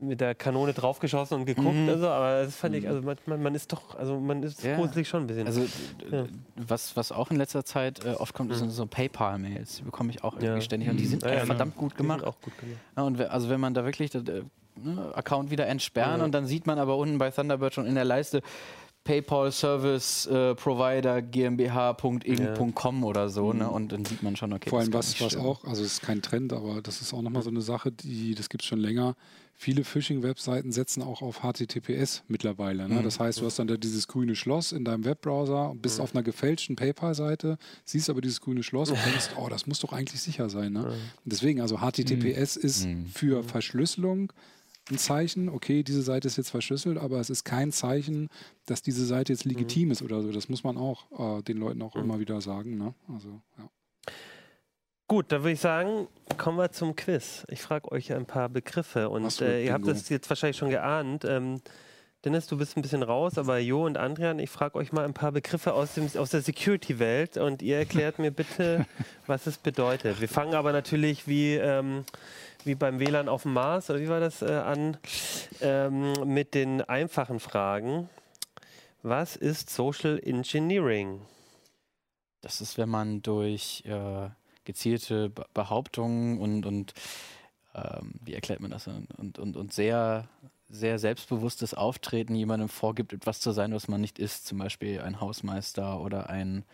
mit 0.00 0.20
der 0.20 0.34
Kanone 0.34 0.74
draufgeschossen 0.74 1.38
und 1.38 1.44
geguckt? 1.46 1.76
Mhm. 1.76 1.88
Also, 1.88 2.08
aber 2.08 2.42
das 2.44 2.56
fand 2.56 2.74
ich, 2.74 2.82
Mhm. 2.84 2.90
also 2.90 3.02
man, 3.26 3.42
man, 3.42 3.54
ist 3.54 3.72
doch, 3.72 3.94
also 3.94 4.18
man 4.18 4.42
ist 4.42 4.62
Ja. 4.62 4.74
gruselig 4.76 5.08
schon 5.08 5.22
ein 5.22 5.26
bisschen. 5.28 5.46
Also, 5.46 5.66
Ja. 6.10 6.26
was, 6.56 6.96
was 6.96 7.12
auch 7.12 7.30
in 7.30 7.36
letzter 7.38 7.64
Zeit 7.64 8.04
äh, 8.04 8.10
oft 8.10 8.34
kommt, 8.34 8.50
Mhm. 8.50 8.54
sind 8.56 8.70
so 8.70 8.86
PayPal-Mails. 8.86 9.76
Die 9.76 9.82
bekomme 9.82 10.10
ich 10.10 10.22
auch 10.24 10.34
irgendwie 10.34 10.56
Ja. 10.56 10.60
ständig. 10.60 10.88
Und 10.90 10.96
die 10.98 11.06
sind 11.06 11.22
Ja, 11.22 11.46
verdammt 11.46 11.76
gut 11.76 11.94
gemacht. 11.94 12.24
Auch 12.24 12.38
gut 12.42 12.58
gemacht. 12.58 12.80
Ja, 12.96 13.04
und 13.04 13.18
also 13.20 13.48
wenn 13.48 13.60
man 13.60 13.72
da 13.72 13.84
wirklich 13.84 14.10
das, 14.10 14.24
äh, 14.24 14.42
ne, 14.76 15.12
Account 15.14 15.50
wieder 15.50 15.68
entsperren 15.68 16.20
und 16.22 16.32
dann 16.32 16.46
sieht 16.46 16.66
man 16.66 16.78
aber 16.78 16.96
unten 16.98 17.16
bei 17.18 17.30
Thunderbird 17.30 17.72
schon 17.72 17.86
in 17.86 17.94
der 17.94 18.04
Leiste, 18.04 18.42
PayPal 19.04 19.52
Service 19.52 20.26
äh, 20.26 20.54
Provider 20.54 21.20
GmbH.ing.com 21.22 23.04
oder 23.04 23.28
so, 23.28 23.52
ne? 23.52 23.70
Und 23.70 23.92
dann 23.92 24.04
sieht 24.04 24.22
man 24.22 24.34
schon, 24.34 24.52
okay. 24.52 24.70
Vor 24.70 24.80
allem 24.80 24.92
was, 24.92 25.20
was 25.20 25.32
stimmen. 25.32 25.46
auch, 25.46 25.64
also 25.64 25.82
es 25.82 25.94
ist 25.94 26.02
kein 26.02 26.22
Trend, 26.22 26.52
aber 26.52 26.80
das 26.80 27.02
ist 27.02 27.12
auch 27.12 27.22
nochmal 27.22 27.42
so 27.42 27.50
eine 27.50 27.60
Sache, 27.60 27.92
die, 27.92 28.34
das 28.34 28.48
gibt 28.48 28.62
es 28.62 28.68
schon 28.68 28.80
länger. 28.80 29.14
Viele 29.56 29.84
Phishing-Webseiten 29.84 30.72
setzen 30.72 31.02
auch 31.02 31.22
auf 31.22 31.42
HTTPS 31.42 32.24
mittlerweile. 32.26 32.88
Ne? 32.88 33.02
Das 33.04 33.20
heißt, 33.20 33.40
du 33.40 33.46
hast 33.46 33.58
dann 33.60 33.68
da 33.68 33.76
dieses 33.76 34.08
grüne 34.08 34.34
Schloss 34.34 34.72
in 34.72 34.84
deinem 34.84 35.04
Webbrowser, 35.04 35.74
bist 35.80 36.00
auf 36.00 36.12
einer 36.12 36.24
gefälschten 36.24 36.74
PayPal-Seite, 36.74 37.58
siehst 37.84 38.10
aber 38.10 38.20
dieses 38.20 38.40
grüne 38.40 38.64
Schloss 38.64 38.90
und 38.90 38.98
denkst, 39.06 39.30
oh, 39.36 39.48
das 39.48 39.68
muss 39.68 39.78
doch 39.78 39.92
eigentlich 39.92 40.20
sicher 40.20 40.50
sein. 40.50 40.72
Ne? 40.72 40.92
Deswegen, 41.24 41.60
also 41.60 41.78
HTTPS 41.78 42.56
ist 42.56 42.88
für 43.12 43.44
Verschlüsselung 43.44 44.32
ein 44.90 44.98
Zeichen, 44.98 45.48
okay, 45.48 45.82
diese 45.82 46.02
Seite 46.02 46.28
ist 46.28 46.36
jetzt 46.36 46.50
verschlüsselt, 46.50 46.98
aber 46.98 47.18
es 47.18 47.30
ist 47.30 47.44
kein 47.44 47.72
Zeichen, 47.72 48.28
dass 48.66 48.82
diese 48.82 49.06
Seite 49.06 49.32
jetzt 49.32 49.44
legitim 49.44 49.90
ist 49.90 50.02
oder 50.02 50.20
so. 50.20 50.30
Das 50.30 50.48
muss 50.48 50.62
man 50.64 50.76
auch 50.76 51.38
äh, 51.38 51.42
den 51.42 51.58
Leuten 51.58 51.80
auch 51.82 51.96
immer 51.96 52.18
wieder 52.20 52.40
sagen. 52.40 52.76
Ne? 52.76 52.94
Also, 53.12 53.40
ja. 53.58 53.68
Gut, 55.06 55.32
dann 55.32 55.42
würde 55.42 55.52
ich 55.52 55.60
sagen, 55.60 56.08
kommen 56.38 56.58
wir 56.58 56.72
zum 56.72 56.96
Quiz. 56.96 57.44
Ich 57.48 57.60
frage 57.60 57.92
euch 57.92 58.12
ein 58.12 58.26
paar 58.26 58.48
Begriffe 58.48 59.10
und 59.10 59.40
äh, 59.40 59.64
ihr 59.64 59.72
habt 59.72 59.86
das 59.86 60.08
jetzt 60.08 60.28
wahrscheinlich 60.30 60.56
schon 60.56 60.70
geahnt. 60.70 61.24
Ähm, 61.26 61.60
Dennis, 62.24 62.46
du 62.46 62.56
bist 62.56 62.74
ein 62.76 62.82
bisschen 62.82 63.02
raus, 63.02 63.36
aber 63.36 63.58
Jo 63.58 63.84
und 63.84 63.98
Adrian, 63.98 64.38
ich 64.38 64.48
frage 64.48 64.76
euch 64.76 64.92
mal 64.92 65.04
ein 65.04 65.12
paar 65.12 65.30
Begriffe 65.30 65.74
aus, 65.74 65.92
dem, 65.92 66.08
aus 66.16 66.30
der 66.30 66.40
Security-Welt 66.40 67.36
und 67.36 67.60
ihr 67.60 67.76
erklärt 67.76 68.18
mir 68.18 68.30
bitte, 68.30 68.86
was 69.26 69.46
es 69.46 69.58
bedeutet. 69.58 70.22
Wir 70.22 70.28
fangen 70.28 70.54
aber 70.54 70.72
natürlich 70.72 71.28
wie, 71.28 71.54
ähm, 71.56 72.04
wie 72.66 72.74
beim 72.74 72.98
WLAN 72.98 73.28
auf 73.28 73.42
dem 73.42 73.52
Mars, 73.52 73.90
oder 73.90 74.00
wie 74.00 74.08
war 74.08 74.20
das, 74.20 74.42
äh, 74.42 74.52
an, 74.52 74.96
ähm, 75.60 76.12
mit 76.24 76.54
den 76.54 76.82
einfachen 76.82 77.40
Fragen. 77.40 78.08
Was 79.02 79.36
ist 79.36 79.70
Social 79.70 80.18
Engineering? 80.22 81.20
Das 82.40 82.60
ist, 82.60 82.78
wenn 82.78 82.88
man 82.88 83.22
durch 83.22 83.82
äh, 83.86 84.28
gezielte 84.64 85.30
Be 85.30 85.44
Behauptungen 85.54 86.38
und, 86.38 86.66
und 86.66 86.94
ähm, 87.74 88.14
wie 88.22 88.34
erklärt 88.34 88.60
man 88.60 88.70
das? 88.70 88.86
Und, 88.86 89.38
und, 89.38 89.56
und 89.56 89.72
sehr, 89.72 90.28
sehr 90.68 90.98
selbstbewusstes 90.98 91.74
Auftreten 91.74 92.34
jemandem 92.34 92.68
vorgibt, 92.68 93.12
etwas 93.12 93.40
zu 93.40 93.52
sein, 93.52 93.72
was 93.74 93.88
man 93.88 94.00
nicht 94.00 94.18
ist. 94.18 94.46
Zum 94.46 94.58
Beispiel 94.58 95.00
ein 95.00 95.20
Hausmeister 95.20 96.00
oder 96.00 96.30
ein, 96.30 96.64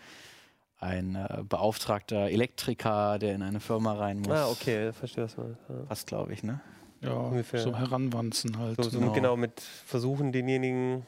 ein 0.81 1.15
äh, 1.15 1.43
beauftragter 1.49 2.31
Elektriker, 2.31 3.19
der 3.19 3.35
in 3.35 3.43
eine 3.43 3.61
Firma 3.61 3.93
rein 3.95 4.19
muss. 4.21 4.29
Ah, 4.37 4.49
okay, 4.49 4.93
verstehe 4.93 5.25
das 5.25 5.37
mal. 5.37 5.57
Ja. 5.69 5.75
Passt, 5.87 6.07
glaube 6.07 6.33
ich, 6.33 6.43
ne? 6.43 6.61
Ja, 7.03 7.13
Ungefähr. 7.15 7.61
so 7.61 7.77
heranwanzen 7.77 8.59
halt. 8.59 8.77
So, 8.83 8.89
so 8.91 8.99
Genau. 9.01 9.13
genau. 9.13 9.37
mit 9.37 9.61
versuchen, 9.61 10.33
denjenigen 10.33 11.07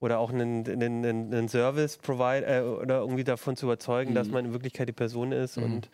oder 0.00 0.18
auch 0.18 0.30
einen, 0.32 0.66
einen, 0.66 1.04
einen 1.04 1.48
Service 1.48 1.98
Provider 1.98 2.58
äh, 2.58 2.62
oder 2.62 2.98
irgendwie 3.00 3.24
davon 3.24 3.56
zu 3.56 3.66
überzeugen, 3.66 4.14
dass 4.14 4.28
Mhm. 4.28 4.32
man 4.34 4.44
in 4.46 4.52
Wirklichkeit 4.52 4.88
die 4.88 4.92
Person 4.92 5.32
ist 5.32 5.56
Mhm. 5.56 5.62
und 5.64 5.90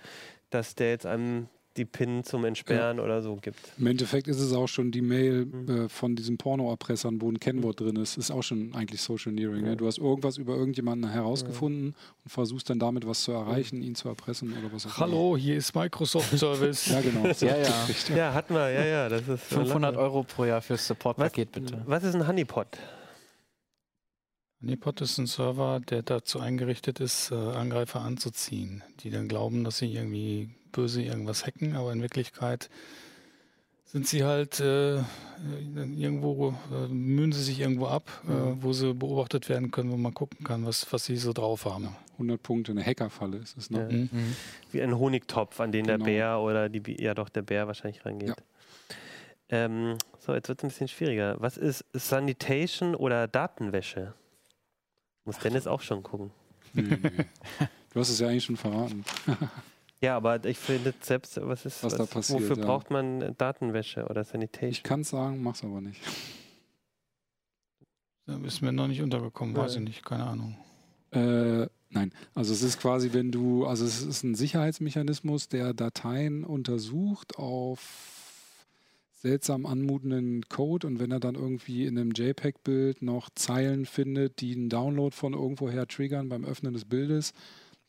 dass 0.51 0.74
der 0.74 0.90
jetzt 0.90 1.07
einem 1.07 1.49
die 1.77 1.85
PIN 1.85 2.24
zum 2.24 2.45
Entsperren 2.45 2.99
oder 3.01 3.22
so 3.22 3.37
gibt. 3.37 3.59
Im 3.79 3.87
Endeffekt 3.87 4.29
ist 4.29 4.41
es 4.41 4.53
auch 4.53 4.66
schon 4.66 4.91
die 4.91 5.01
Mail 5.03 5.47
Mhm. 5.47 5.68
äh, 5.85 5.89
von 5.89 6.16
diesen 6.16 6.39
Pornoerpressern, 6.39 7.20
wo 7.20 7.31
ein 7.31 7.39
Kennwort 7.41 7.81
drin 7.81 7.97
ist, 7.97 8.16
ist 8.16 8.31
auch 8.31 8.43
schon 8.43 8.74
eigentlich 8.74 9.01
Social 9.03 9.33
Engineering. 9.33 9.64
Ja. 9.64 9.70
Ne? 9.70 9.77
Du 9.77 9.87
hast 9.87 9.99
irgendwas 9.99 10.39
über 10.39 10.57
irgendjemanden 10.57 11.11
herausgefunden 11.11 11.95
und 12.24 12.31
versuchst 12.31 12.68
dann 12.70 12.79
damit 12.79 13.07
was 13.07 13.22
zu 13.22 13.33
erreichen, 13.33 13.83
ihn 13.83 13.95
zu 13.95 14.09
erpressen 14.09 14.53
oder 14.59 14.72
was 14.72 14.87
auch 14.87 14.97
immer. 14.99 15.07
Hallo, 15.07 15.37
hier 15.37 15.57
ist 15.57 15.74
Microsoft 15.74 16.39
Service. 16.39 16.87
Ja, 16.91 17.01
genau. 17.01 17.24
Ja, 17.41 17.57
ja. 17.57 18.16
Ja, 18.16 18.35
hatten 18.35 18.55
wir, 18.55 18.70
ja, 18.70 18.85
ja. 18.85 19.09
Das 19.09 19.27
ist 19.29 19.43
500 19.45 19.97
Euro 19.97 20.22
pro 20.22 20.45
Jahr 20.45 20.62
fürs 20.62 20.81
Was, 20.81 20.87
Support-Paket, 20.89 21.53
bitte. 21.53 21.83
was 21.87 22.03
ist 22.05 22.14
ein 22.14 22.27
Honeypot? 22.27 22.66
Honeypot 24.62 25.01
ist 25.03 25.18
ein 25.18 25.27
Server, 25.27 25.81
der 25.81 26.03
dazu 26.03 26.41
eingerichtet 26.41 27.01
ist, 27.01 27.31
äh, 27.31 27.35
Angreifer 27.35 28.01
anzuziehen, 28.01 28.83
die 29.01 29.11
dann 29.11 29.29
glauben, 29.29 29.64
dass 29.64 29.79
sie 29.79 29.93
irgendwie 29.93 30.51
böse 30.77 31.03
irgendwas 31.03 31.47
hacken, 31.47 31.74
aber 31.74 31.93
in 31.93 32.03
Wirklichkeit 32.03 32.68
sind 33.87 34.07
sie 34.07 34.24
halt 34.24 34.61
äh, 34.61 34.97
irgendwo, 35.74 36.55
äh, 36.72 36.89
mühen 36.89 37.33
sie 37.33 37.43
sich 37.43 37.61
irgendwo 37.61 37.87
ab, 37.87 38.11
äh, 38.29 38.31
wo 38.62 38.72
sie 38.72 38.93
beobachtet 38.95 39.49
werden 39.49 39.70
können, 39.70 39.91
wo 39.91 39.97
man 39.97 40.12
gucken 40.12 40.45
kann, 40.45 40.66
was, 40.66 40.93
was 40.93 41.05
sie 41.07 41.16
so 41.16 41.33
drauf 41.33 41.64
haben. 41.64 41.97
100 42.14 42.43
Punkte, 42.43 42.72
eine 42.72 42.85
Hackerfalle 42.85 43.39
ist 43.39 43.57
es. 43.57 43.70
Ne? 43.70 43.79
Ja. 43.81 43.89
Mhm. 43.97 44.09
Mhm. 44.12 44.37
Wie 44.72 44.83
ein 44.83 44.99
Honigtopf, 44.99 45.61
an 45.61 45.72
den 45.72 45.87
Genau. 45.87 45.99
der 45.99 46.05
Bär 46.05 46.41
oder 46.41 46.68
die, 46.68 47.03
ja 47.03 47.14
doch, 47.14 47.29
der 47.29 47.43
Bär 47.43 47.66
wahrscheinlich 47.66 48.05
rangeht. 48.05 48.29
Ja. 48.31 48.35
Ähm, 49.49 49.97
so, 50.18 50.35
jetzt 50.35 50.49
wird 50.49 50.59
es 50.59 50.64
ein 50.64 50.68
bisschen 50.68 50.89
schwieriger. 50.89 51.37
Was 51.39 51.57
ist 51.57 51.85
Sanitation 51.93 52.95
oder 52.97 53.29
Datenwäsche? 53.29 54.14
Muss 55.24 55.39
Dennis 55.39 55.66
auch 55.66 55.81
schon 55.81 56.03
gucken. 56.03 56.33
Nee, 56.72 56.83
nee. 57.01 57.24
Du 57.93 58.01
hast 58.01 58.11
es 58.11 58.18
ja 58.18 58.29
eigentlich 58.29 58.45
schon 58.45 58.57
verraten. 58.57 59.05
Ja, 60.07 60.16
aber 60.16 60.44
ich 60.44 60.57
finde 60.57 60.94
selbst, 61.00 61.36
was 61.42 61.66
ist, 61.66 61.82
Was 61.82 61.96
da 61.96 62.07
passiert, 62.07 62.40
wofür 62.40 62.57
ja. 62.59 62.64
braucht 62.64 62.90
man 62.90 63.20
äh, 63.22 63.32
Datenwäsche 63.36 64.07
oder 64.07 64.20
Ich 64.22 64.28
Sanitation? 64.28 64.82
kann 64.84 65.00
es 65.00 65.09
sagen, 65.09 65.42
mach's 65.42 65.64
aber 65.64 65.80
nicht. 65.80 66.00
Da 68.26 68.36
ist 68.38 68.61
mir 68.62 68.72
noch 68.72 68.86
nicht 68.88 69.02
untergekommen, 69.02 69.57
weiß 69.57 69.74
Ja. 69.74 69.80
ich 69.80 69.86
nicht, 69.86 70.04
keine 70.04 70.24
Ahnung. 70.26 70.57
Äh, 71.11 71.66
nein, 71.90 72.12
also 72.34 72.52
es 72.52 72.62
ist 72.62 72.78
quasi, 72.80 73.12
wenn 73.14 73.30
du, 73.32 73.66
also 73.66 73.84
es 73.84 74.02
ist 74.02 74.22
ein 74.22 74.34
Sicherheitsmechanismus, 74.36 75.48
der 75.48 75.74
Dateien 75.74 76.44
untersucht 76.44 77.36
auf 77.36 78.64
seltsam 79.12 79.66
anmutenden 79.66 80.48
Code 80.48 80.86
und 80.86 81.00
wenn 81.00 81.11
er 81.11 81.18
dann 81.20 81.34
irgendwie 81.34 81.84
in 81.86 81.98
einem 81.98 82.12
JPEG-Bild 82.12 83.02
noch 83.02 83.28
Zeilen 83.34 83.86
findet, 83.86 84.40
die 84.40 84.54
einen 84.54 84.68
Download 84.68 85.14
von 85.14 85.32
irgendwoher 85.32 85.88
triggern 85.88 86.28
beim 86.28 86.44
Öffnen 86.44 86.74
des 86.74 86.84
Bildes, 86.84 87.32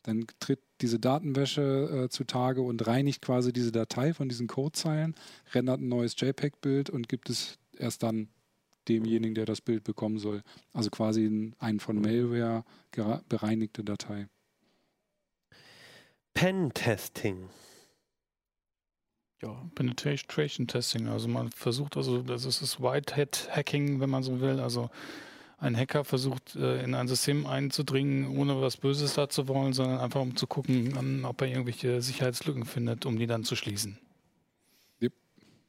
dann 0.08 0.26
tritt 0.40 0.60
diese 0.80 0.98
Datenwäsche 0.98 2.04
äh, 2.04 2.08
zutage 2.08 2.62
und 2.62 2.86
reinigt 2.86 3.20
quasi 3.20 3.52
diese 3.52 3.72
Datei 3.72 4.14
von 4.14 4.28
diesen 4.28 4.46
Codezeilen, 4.46 5.14
rendert 5.52 5.80
ein 5.80 5.88
neues 5.88 6.18
JPEG-Bild 6.18 6.88
und 6.88 7.08
gibt 7.10 7.28
es 7.28 7.58
erst 7.76 8.02
dann 8.02 8.28
demjenigen, 8.88 9.34
der 9.34 9.44
das 9.44 9.60
Bild 9.60 9.84
bekommen 9.84 10.18
soll. 10.18 10.42
Also 10.72 10.88
quasi 10.88 11.26
ein, 11.26 11.54
ein 11.58 11.78
von 11.78 12.00
Malware 12.00 12.64
gera- 12.90 13.22
bereinigte 13.28 13.84
Datei. 13.84 14.28
Pen-Testing. 16.32 17.50
Ja. 19.42 19.70
Penetration 19.74 20.66
Testing, 20.66 21.06
also 21.06 21.28
man 21.28 21.50
versucht 21.50 21.96
also, 21.98 22.22
das 22.22 22.46
ist 22.46 22.62
das 22.62 22.80
Whitehead 22.80 23.50
Hacking, 23.52 24.00
wenn 24.00 24.10
man 24.10 24.22
so 24.22 24.40
will, 24.40 24.58
also 24.58 24.88
ein 25.58 25.76
Hacker 25.76 26.04
versucht 26.04 26.54
äh, 26.56 26.82
in 26.82 26.94
ein 26.94 27.08
System 27.08 27.46
einzudringen, 27.46 28.36
ohne 28.36 28.60
was 28.60 28.76
Böses 28.76 29.14
da 29.14 29.28
zu 29.28 29.48
wollen, 29.48 29.72
sondern 29.72 29.98
einfach 29.98 30.20
um 30.20 30.36
zu 30.36 30.46
gucken, 30.46 30.94
ähm, 30.98 31.24
ob 31.24 31.40
er 31.42 31.48
irgendwelche 31.48 32.00
Sicherheitslücken 32.00 32.64
findet, 32.64 33.06
um 33.06 33.18
die 33.18 33.26
dann 33.26 33.44
zu 33.44 33.56
schließen. 33.56 33.98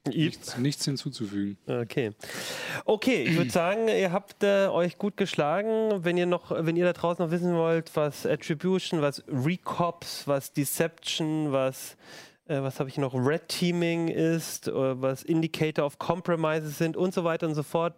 Nichts, 0.07 0.57
nichts 0.57 0.85
hinzuzufügen. 0.85 1.57
Okay. 1.67 2.11
Okay, 2.85 3.23
ich 3.23 3.37
würde 3.37 3.51
sagen, 3.51 3.89
ihr 3.89 4.11
habt 4.11 4.43
äh, 4.43 4.67
euch 4.67 4.97
gut 4.97 5.17
geschlagen. 5.17 6.03
Wenn 6.03 6.17
ihr 6.17 6.25
noch, 6.25 6.51
wenn 6.51 6.75
ihr 6.77 6.85
da 6.85 6.93
draußen 6.93 7.23
noch 7.23 7.31
wissen 7.31 7.53
wollt, 7.53 7.91
was 7.95 8.25
Attribution, 8.25 9.01
was 9.01 9.23
Recops, 9.27 10.25
was 10.25 10.53
Deception, 10.53 11.51
was 11.51 11.97
äh, 12.49 12.61
was 12.63 12.79
habe 12.79 12.89
ich 12.89 12.97
noch, 12.97 13.13
Red 13.13 13.47
Teaming 13.47 14.07
ist, 14.07 14.67
äh, 14.67 14.71
was 14.73 15.23
Indicator 15.23 15.85
of 15.85 15.99
Compromises 15.99 16.77
sind 16.77 16.97
und 16.97 17.13
so 17.13 17.23
weiter 17.23 17.47
und 17.47 17.55
so 17.55 17.63
fort. 17.63 17.95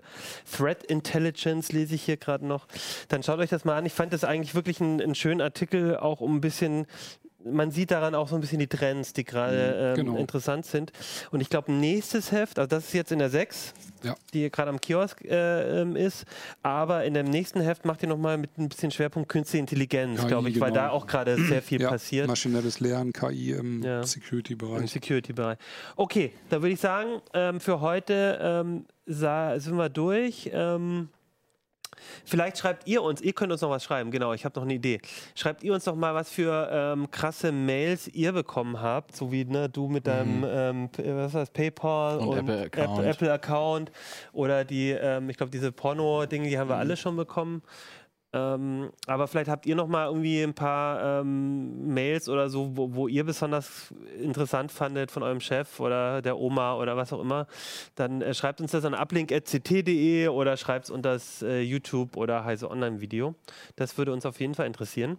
Threat 0.52 0.84
Intelligence 0.84 1.72
lese 1.72 1.96
ich 1.96 2.04
hier 2.04 2.18
gerade 2.18 2.46
noch. 2.46 2.68
Dann 3.08 3.24
schaut 3.24 3.40
euch 3.40 3.50
das 3.50 3.66
mal 3.66 3.78
an. 3.78 3.86
Ich 3.86 3.94
fand 3.94 4.14
das 4.14 4.24
eigentlich 4.24 4.54
wirklich 4.54 4.82
einen, 4.82 5.02
einen 5.02 5.16
schönen 5.16 5.42
Artikel, 5.42 5.98
auch 5.98 6.22
um 6.22 6.36
ein 6.36 6.42
bisschen 6.42 6.86
man 7.46 7.72
sieht 7.72 7.92
daran 7.92 8.16
auch 8.16 8.28
so 8.28 8.36
ein 8.36 8.42
bisschen 8.42 8.60
die 8.60 8.68
Trends, 8.68 9.14
die 9.14 9.24
gerade 9.24 9.96
ähm, 9.98 10.06
genau. 10.06 10.18
interessant 10.18 10.66
sind. 10.66 10.92
Und 11.32 11.42
ich 11.42 11.50
glaube, 11.50 11.72
nächstes 11.72 12.32
Heft, 12.32 12.60
also 12.60 12.68
das 12.68 12.86
ist 12.86 12.94
jetzt 12.94 13.12
in 13.12 13.20
der 13.20 13.30
6, 13.30 13.74
Ja. 14.04 14.16
die 14.34 14.50
gerade 14.50 14.70
am 14.70 14.80
Kiosk 14.82 15.24
äh, 15.24 15.82
ähm, 15.82 15.96
ist, 15.96 16.26
aber 16.64 17.06
in 17.06 17.14
dem 17.14 17.28
nächsten 17.28 17.62
Heft 17.62 17.86
macht 17.86 18.02
ihr 18.04 18.10
nochmal 18.10 18.38
mit 18.38 18.58
ein 18.58 18.70
bisschen 18.70 18.92
Schwerpunkt 18.92 19.30
Künstliche 19.30 19.60
Intelligenz, 19.62 20.26
glaube 20.28 20.50
ich, 20.50 20.60
weil 20.60 20.72
genau. 20.72 20.84
da 20.84 20.90
auch 20.92 21.08
gerade 21.08 21.38
sehr 21.46 21.62
viel 21.62 21.82
Ja, 21.82 21.90
passiert 21.90 22.28
Maschinelles 22.28 22.80
Lernen, 22.80 23.14
KI 23.14 23.52
im 23.52 23.84
Ja. 23.84 24.00
im 24.00 24.04
Security-Bereich. 24.06 24.92
Security-Bereich. 24.92 25.58
Okay, 25.96 26.34
da 26.50 26.62
würde 26.62 26.74
ich 26.74 26.80
sagen, 26.80 27.22
ähm, 27.34 27.60
für 27.60 27.82
heute 27.82 28.40
ähm, 28.42 28.86
sind 29.06 29.78
wir 29.78 29.90
durch. 29.90 30.50
Vielleicht 32.26 32.58
schreibt 32.58 32.88
ihr 32.88 33.02
uns, 33.02 33.22
ihr 33.22 33.34
könnt 33.34 33.52
uns 33.52 33.62
noch 33.62 33.70
was 33.70 33.84
schreiben, 33.84 34.12
genau, 34.12 34.34
ich 34.34 34.46
habe 34.46 34.60
noch 34.60 34.64
eine 34.64 34.74
Idee. 34.74 35.00
Schreibt 35.36 35.64
ihr 35.64 35.74
uns 35.74 35.86
noch 35.86 35.96
mal, 35.96 36.14
was 36.14 36.30
für 36.30 36.70
ähm, 36.72 37.10
krasse 37.12 37.52
Mails 37.52 38.08
ihr 38.08 38.32
bekommen 38.32 38.82
habt, 38.82 39.16
so 39.16 39.32
wie 39.32 39.46
ne, 39.46 39.70
du 39.70 39.88
mit 39.88 40.08
deinem 40.08 40.46
ähm, 40.48 40.90
P- 40.90 41.04
was 41.16 41.34
das, 41.34 41.50
PayPal 41.50 42.20
Und 42.20 42.38
Apple-Account. 42.40 43.90
Apple, 43.90 43.92
oder 44.34 44.66
die, 44.66 44.92
ähm, 44.92 45.30
ich 45.30 45.38
glaube, 45.38 45.52
diese 45.52 45.72
Porno-Dinge, 45.72 46.48
die 46.50 46.58
haben 46.58 46.70
wir 46.70 46.78
alle 46.78 46.98
schon 46.98 47.16
bekommen. 47.16 47.62
Ähm, 48.34 48.92
aber 49.08 49.28
vielleicht 49.28 49.50
habt 49.50 49.66
ihr 49.66 49.76
noch 49.76 49.88
mal 49.88 50.08
irgendwie 50.08 50.42
ein 50.42 50.54
paar 50.54 51.22
ähm, 51.22 51.94
Mails 51.94 52.30
oder 52.30 52.50
so, 52.50 52.78
wo, 52.78 52.94
wo, 52.96 53.08
ihr 53.10 53.26
besonders 53.26 53.94
interessant 54.22 54.72
fandet 54.72 55.12
von 55.12 55.22
eurem 55.22 55.42
Chef 55.42 55.82
oder 55.82 56.22
der 56.22 56.38
Oma 56.38 56.76
oder 56.76 56.96
was 56.96 57.12
auch 57.12 57.20
immer. 57.20 57.48
Dann 57.96 58.22
äh, 58.22 58.34
schreibt 58.34 58.62
uns 58.62 58.72
das 58.72 58.86
an 58.86 58.94
uplink.ct.de 58.94 60.30
oder 60.30 60.56
schreibt 60.56 60.86
es 60.86 60.92
unter 60.92 61.14
das 61.14 61.42
äh, 61.42 61.60
YouTube 61.62 62.16
oder 62.16 62.46
Heise 62.46 62.72
Online 62.72 63.02
Video. 63.02 63.36
Das 63.76 63.98
würde 63.98 64.14
uns 64.14 64.26
auf 64.26 64.40
jeden 64.40 64.56
Fall 64.56 64.68
interessieren. 64.68 65.18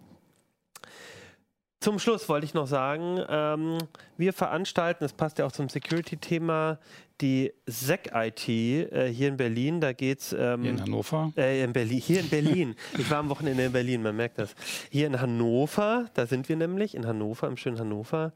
Zum 1.83 1.99
Schluss 1.99 2.29
wollte 2.29 2.45
ich 2.45 2.53
noch 2.53 2.65
sagen, 2.65 3.19
ähm, 3.27 3.77
wir 4.15 4.31
veranstalten, 4.31 5.03
das 5.03 5.11
passt 5.11 5.37
ja 5.37 5.45
auch 5.45 5.51
zum 5.51 5.67
Security-Thema, 5.67 6.79
die 7.19 7.51
SEC-IT 7.65 8.47
äh, 8.47 9.11
hier 9.11 9.27
in 9.27 9.35
Berlin. 9.35 9.81
Da 9.81 9.91
geht 9.91 10.21
es. 10.21 10.31
Ähm, 10.31 10.63
in 10.63 10.81
Hannover? 10.81 11.33
Äh, 11.35 11.61
in 11.61 11.73
Berlin. 11.73 11.99
Hier 11.99 12.21
in 12.21 12.29
Berlin. 12.29 12.75
ich 12.97 13.11
war 13.11 13.17
am 13.17 13.27
Wochenende 13.27 13.65
in 13.65 13.73
Berlin, 13.73 14.01
man 14.01 14.15
merkt 14.15 14.37
das. 14.37 14.55
Hier 14.91 15.07
in 15.07 15.19
Hannover, 15.19 16.09
da 16.13 16.25
sind 16.25 16.47
wir 16.47 16.55
nämlich, 16.55 16.95
in 16.95 17.05
Hannover, 17.05 17.47
im 17.47 17.57
schönen 17.57 17.77
Hannover. 17.77 18.31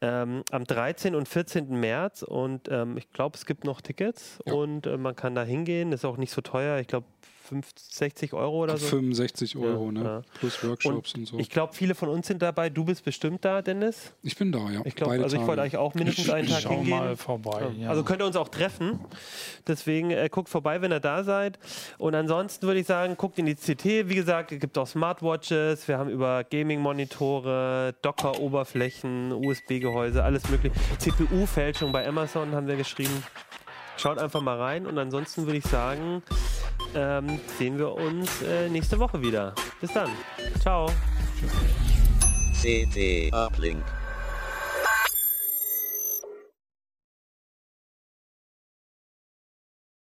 Ähm, 0.00 0.44
am 0.52 0.62
13. 0.62 1.16
und 1.16 1.28
14. 1.28 1.68
März 1.80 2.22
und 2.22 2.68
ähm, 2.70 2.98
ich 2.98 3.10
glaube, 3.10 3.36
es 3.36 3.46
gibt 3.46 3.64
noch 3.64 3.80
Tickets 3.80 4.38
ja. 4.46 4.54
und 4.54 4.86
äh, 4.86 4.96
man 4.96 5.16
kann 5.16 5.34
da 5.34 5.42
hingehen. 5.42 5.90
Ist 5.90 6.04
auch 6.04 6.18
nicht 6.18 6.30
so 6.30 6.40
teuer. 6.40 6.78
Ich 6.78 6.86
glaube, 6.86 7.06
60 7.76 8.32
Euro 8.32 8.64
oder 8.64 8.76
so. 8.76 8.86
65 8.86 9.56
Euro, 9.56 9.86
ja, 9.86 9.92
ne? 9.92 10.02
Ja. 10.02 10.22
Plus 10.38 10.62
Workshops 10.64 11.14
und, 11.14 11.20
und 11.20 11.26
so. 11.26 11.38
Ich 11.38 11.50
glaube, 11.50 11.74
viele 11.74 11.94
von 11.94 12.08
uns 12.08 12.26
sind 12.26 12.42
dabei. 12.42 12.70
Du 12.70 12.84
bist 12.84 13.04
bestimmt 13.04 13.44
da, 13.44 13.62
Dennis. 13.62 14.12
Ich 14.22 14.36
bin 14.36 14.52
da, 14.52 14.70
ja. 14.70 14.80
Ich 14.84 14.94
glaube, 14.94 15.22
also 15.22 15.36
ich 15.36 15.46
wollte 15.46 15.62
eigentlich 15.62 15.76
auch 15.76 15.94
mindestens 15.94 16.30
einen 16.30 16.48
Tag 16.48 16.62
schau 16.62 16.70
hingehen. 16.70 16.90
mal 16.90 17.16
vorbei. 17.16 17.66
Ja. 17.78 17.90
Also 17.90 18.04
könnt 18.04 18.22
ihr 18.22 18.26
uns 18.26 18.36
auch 18.36 18.48
treffen. 18.48 19.00
Deswegen 19.66 20.10
äh, 20.10 20.28
guckt 20.30 20.48
vorbei, 20.48 20.80
wenn 20.82 20.92
ihr 20.92 21.00
da 21.00 21.24
seid. 21.24 21.58
Und 21.98 22.14
ansonsten 22.14 22.66
würde 22.66 22.80
ich 22.80 22.86
sagen, 22.86 23.16
guckt 23.16 23.38
in 23.38 23.46
die 23.46 23.54
CT. 23.54 24.08
Wie 24.08 24.14
gesagt, 24.14 24.52
es 24.52 24.60
gibt 24.60 24.76
auch 24.78 24.86
Smartwatches. 24.86 25.88
Wir 25.88 25.98
haben 25.98 26.10
über 26.10 26.44
Gaming-Monitore, 26.44 27.94
Docker-Oberflächen, 28.02 29.32
USB-Gehäuse, 29.32 30.22
alles 30.22 30.48
mögliche. 30.48 30.74
CPU-Fälschung 30.98 31.92
bei 31.92 32.06
Amazon 32.06 32.52
haben 32.52 32.66
wir 32.66 32.76
geschrieben. 32.76 33.22
Schaut 33.96 34.18
einfach 34.18 34.42
mal 34.42 34.58
rein 34.58 34.86
und 34.86 34.98
ansonsten 34.98 35.46
würde 35.46 35.56
ich 35.56 35.64
sagen, 35.64 36.22
ähm, 36.94 37.40
sehen 37.58 37.78
wir 37.78 37.92
uns 37.92 38.42
äh, 38.42 38.68
nächste 38.68 38.98
Woche 38.98 39.20
wieder. 39.20 39.54
Bis 39.80 39.92
dann. 39.92 40.10
Ciao. 40.60 40.90
CT 42.60 43.32
Uplink. 43.32 43.84